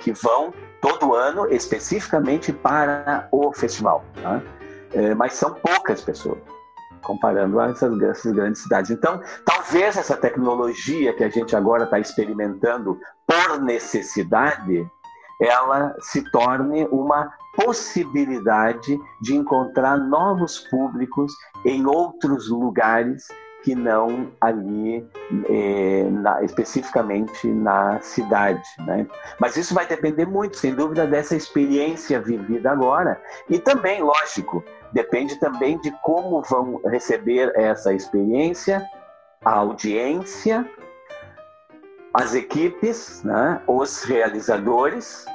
que 0.00 0.12
vão 0.12 0.52
todo 0.80 1.14
ano 1.14 1.46
especificamente 1.52 2.52
para 2.52 3.28
o 3.30 3.52
festival, 3.52 4.04
tá? 4.22 4.42
é, 4.92 5.14
mas 5.14 5.34
são 5.34 5.54
poucas 5.54 6.00
pessoas 6.00 6.38
comparando 7.02 7.58
a 7.58 7.70
essas, 7.70 8.00
essas, 8.02 8.32
grandes 8.32 8.62
cidades. 8.62 8.90
Então, 8.90 9.20
talvez 9.44 9.96
essa 9.96 10.16
tecnologia 10.16 11.12
que 11.14 11.24
a 11.24 11.30
gente 11.30 11.56
agora 11.56 11.84
está 11.84 11.98
experimentando 11.98 12.98
por 13.26 13.60
necessidade, 13.62 14.86
ela 15.40 15.96
se 16.00 16.22
torne 16.30 16.86
uma 16.86 17.32
possibilidade 17.56 18.98
de 19.20 19.34
encontrar 19.34 19.96
novos 19.96 20.60
públicos 20.70 21.32
em 21.64 21.86
outros 21.86 22.48
lugares 22.48 23.26
que 23.62 23.74
não 23.74 24.30
ali 24.40 25.06
é, 25.48 26.08
na, 26.10 26.42
especificamente 26.42 27.46
na 27.46 28.00
cidade, 28.00 28.62
né? 28.86 29.06
Mas 29.38 29.56
isso 29.56 29.74
vai 29.74 29.86
depender 29.86 30.24
muito, 30.24 30.56
sem 30.56 30.74
dúvida, 30.74 31.06
dessa 31.06 31.36
experiência 31.36 32.20
vivida 32.20 32.70
agora 32.70 33.20
e 33.50 33.58
também, 33.58 34.02
lógico, 34.02 34.64
depende 34.92 35.38
também 35.38 35.78
de 35.78 35.90
como 36.02 36.40
vão 36.42 36.80
receber 36.86 37.52
essa 37.54 37.92
experiência 37.92 38.86
a 39.44 39.52
audiência, 39.52 40.68
as 42.14 42.34
equipes, 42.34 43.22
né? 43.24 43.60
os 43.66 44.02
realizadores 44.02 45.26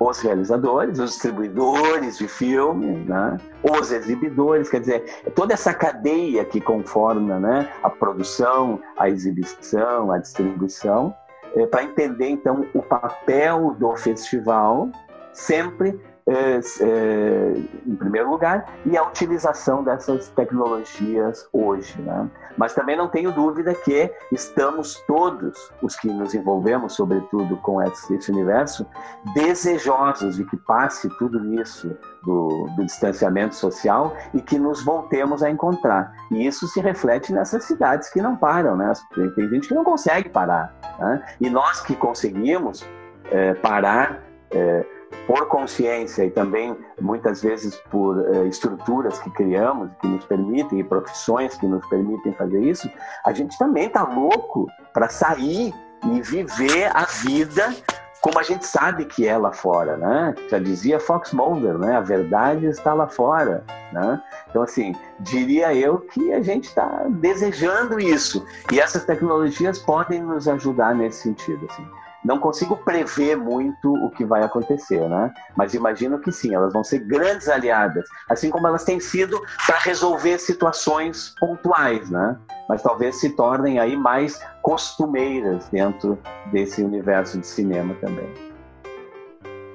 os 0.00 0.18
realizadores, 0.20 0.98
os 0.98 1.10
distribuidores 1.10 2.16
de 2.16 2.26
filme, 2.26 3.04
né? 3.04 3.36
os 3.62 3.92
exibidores, 3.92 4.70
quer 4.70 4.80
dizer, 4.80 5.04
toda 5.34 5.52
essa 5.52 5.74
cadeia 5.74 6.42
que 6.42 6.58
conforma 6.58 7.38
né, 7.38 7.70
a 7.82 7.90
produção, 7.90 8.80
a 8.96 9.10
exibição, 9.10 10.10
a 10.10 10.16
distribuição, 10.16 11.14
é, 11.54 11.66
para 11.66 11.82
entender 11.82 12.28
então 12.28 12.66
o 12.72 12.80
papel 12.80 13.76
do 13.78 13.94
festival 13.94 14.88
sempre 15.34 16.00
é, 16.30 16.60
é, 16.80 17.54
em 17.84 17.96
primeiro 17.96 18.30
lugar, 18.30 18.72
e 18.86 18.96
a 18.96 19.02
utilização 19.02 19.82
dessas 19.82 20.28
tecnologias 20.28 21.48
hoje. 21.52 22.00
Né? 22.00 22.30
Mas 22.56 22.72
também 22.72 22.96
não 22.96 23.08
tenho 23.08 23.32
dúvida 23.32 23.74
que 23.74 24.08
estamos 24.30 25.02
todos, 25.08 25.72
os 25.82 25.96
que 25.96 26.08
nos 26.08 26.32
envolvemos, 26.32 26.92
sobretudo, 26.92 27.56
com 27.56 27.82
esse 27.82 28.30
universo, 28.30 28.86
desejosos 29.34 30.36
de 30.36 30.44
que 30.44 30.56
passe 30.56 31.08
tudo 31.18 31.60
isso 31.60 31.96
do, 32.22 32.68
do 32.76 32.84
distanciamento 32.84 33.56
social 33.56 34.16
e 34.32 34.40
que 34.40 34.58
nos 34.58 34.84
voltemos 34.84 35.42
a 35.42 35.50
encontrar. 35.50 36.14
E 36.30 36.46
isso 36.46 36.68
se 36.68 36.80
reflete 36.80 37.32
nessas 37.32 37.64
cidades 37.64 38.08
que 38.08 38.22
não 38.22 38.36
param, 38.36 38.76
né? 38.76 38.92
Tem 39.34 39.48
gente 39.48 39.68
que 39.68 39.74
não 39.74 39.82
consegue 39.82 40.28
parar. 40.28 40.72
Né? 40.98 41.24
E 41.40 41.50
nós 41.50 41.80
que 41.80 41.96
conseguimos 41.96 42.86
é, 43.30 43.54
parar, 43.54 44.22
é, 44.52 44.84
por 45.26 45.46
consciência 45.48 46.24
e 46.24 46.30
também 46.30 46.76
muitas 47.00 47.42
vezes 47.42 47.76
por 47.90 48.16
uh, 48.16 48.46
estruturas 48.46 49.18
que 49.18 49.30
criamos 49.30 49.90
que 50.00 50.06
nos 50.06 50.24
permitem 50.24 50.80
e 50.80 50.84
profissões 50.84 51.56
que 51.56 51.66
nos 51.66 51.86
permitem 51.86 52.32
fazer 52.32 52.60
isso, 52.60 52.90
a 53.24 53.32
gente 53.32 53.56
também 53.58 53.88
tá 53.88 54.02
louco 54.02 54.66
para 54.92 55.08
sair 55.08 55.74
e 56.04 56.22
viver 56.22 56.90
a 56.94 57.04
vida 57.04 57.74
como 58.20 58.38
a 58.38 58.42
gente 58.42 58.66
sabe 58.66 59.06
que 59.06 59.26
é 59.26 59.36
lá 59.36 59.50
fora, 59.50 59.96
né? 59.96 60.34
Já 60.50 60.58
dizia 60.58 61.00
Fox 61.00 61.32
Mulder, 61.32 61.78
né? 61.78 61.96
A 61.96 62.00
verdade 62.00 62.66
está 62.66 62.92
lá 62.92 63.08
fora, 63.08 63.64
né? 63.92 64.22
Então, 64.50 64.62
assim, 64.62 64.94
diria 65.18 65.74
eu 65.74 66.00
que 66.00 66.30
a 66.32 66.42
gente 66.42 66.64
está 66.64 67.06
desejando 67.08 67.98
isso. 67.98 68.44
E 68.70 68.78
essas 68.78 69.04
tecnologias 69.06 69.78
podem 69.78 70.22
nos 70.22 70.46
ajudar 70.46 70.94
nesse 70.94 71.22
sentido, 71.22 71.66
assim 71.70 71.99
não 72.24 72.38
consigo 72.38 72.76
prever 72.76 73.36
muito 73.36 73.92
o 73.92 74.10
que 74.10 74.24
vai 74.24 74.42
acontecer, 74.42 75.08
né? 75.08 75.32
Mas 75.56 75.74
imagino 75.74 76.18
que 76.18 76.30
sim, 76.30 76.54
elas 76.54 76.72
vão 76.72 76.84
ser 76.84 77.00
grandes 77.00 77.48
aliadas, 77.48 78.08
assim 78.28 78.50
como 78.50 78.66
elas 78.66 78.84
têm 78.84 79.00
sido 79.00 79.40
para 79.66 79.78
resolver 79.78 80.38
situações 80.38 81.34
pontuais, 81.38 82.10
né? 82.10 82.36
Mas 82.68 82.82
talvez 82.82 83.16
se 83.16 83.30
tornem 83.30 83.78
aí 83.78 83.96
mais 83.96 84.40
costumeiras 84.62 85.68
dentro 85.70 86.18
desse 86.52 86.82
universo 86.82 87.38
de 87.38 87.46
cinema 87.46 87.94
também. 88.00 88.50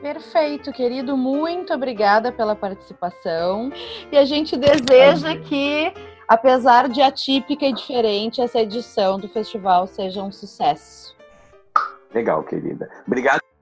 Perfeito, 0.05 0.71
querido. 0.71 1.17
Muito 1.17 1.73
obrigada 1.73 2.31
pela 2.31 2.55
participação. 2.55 3.71
E 4.11 4.17
a 4.17 4.23
gente 4.23 4.55
deseja 4.55 5.35
que, 5.35 5.91
apesar 6.27 6.87
de 6.87 7.01
atípica 7.01 7.65
e 7.65 7.73
diferente, 7.73 8.39
essa 8.39 8.59
edição 8.59 9.17
do 9.17 9.27
festival 9.27 9.87
seja 9.87 10.21
um 10.21 10.31
sucesso. 10.31 11.04
Legal, 12.15 12.45
querida. 12.45 12.89
Obrigado. 13.05 13.54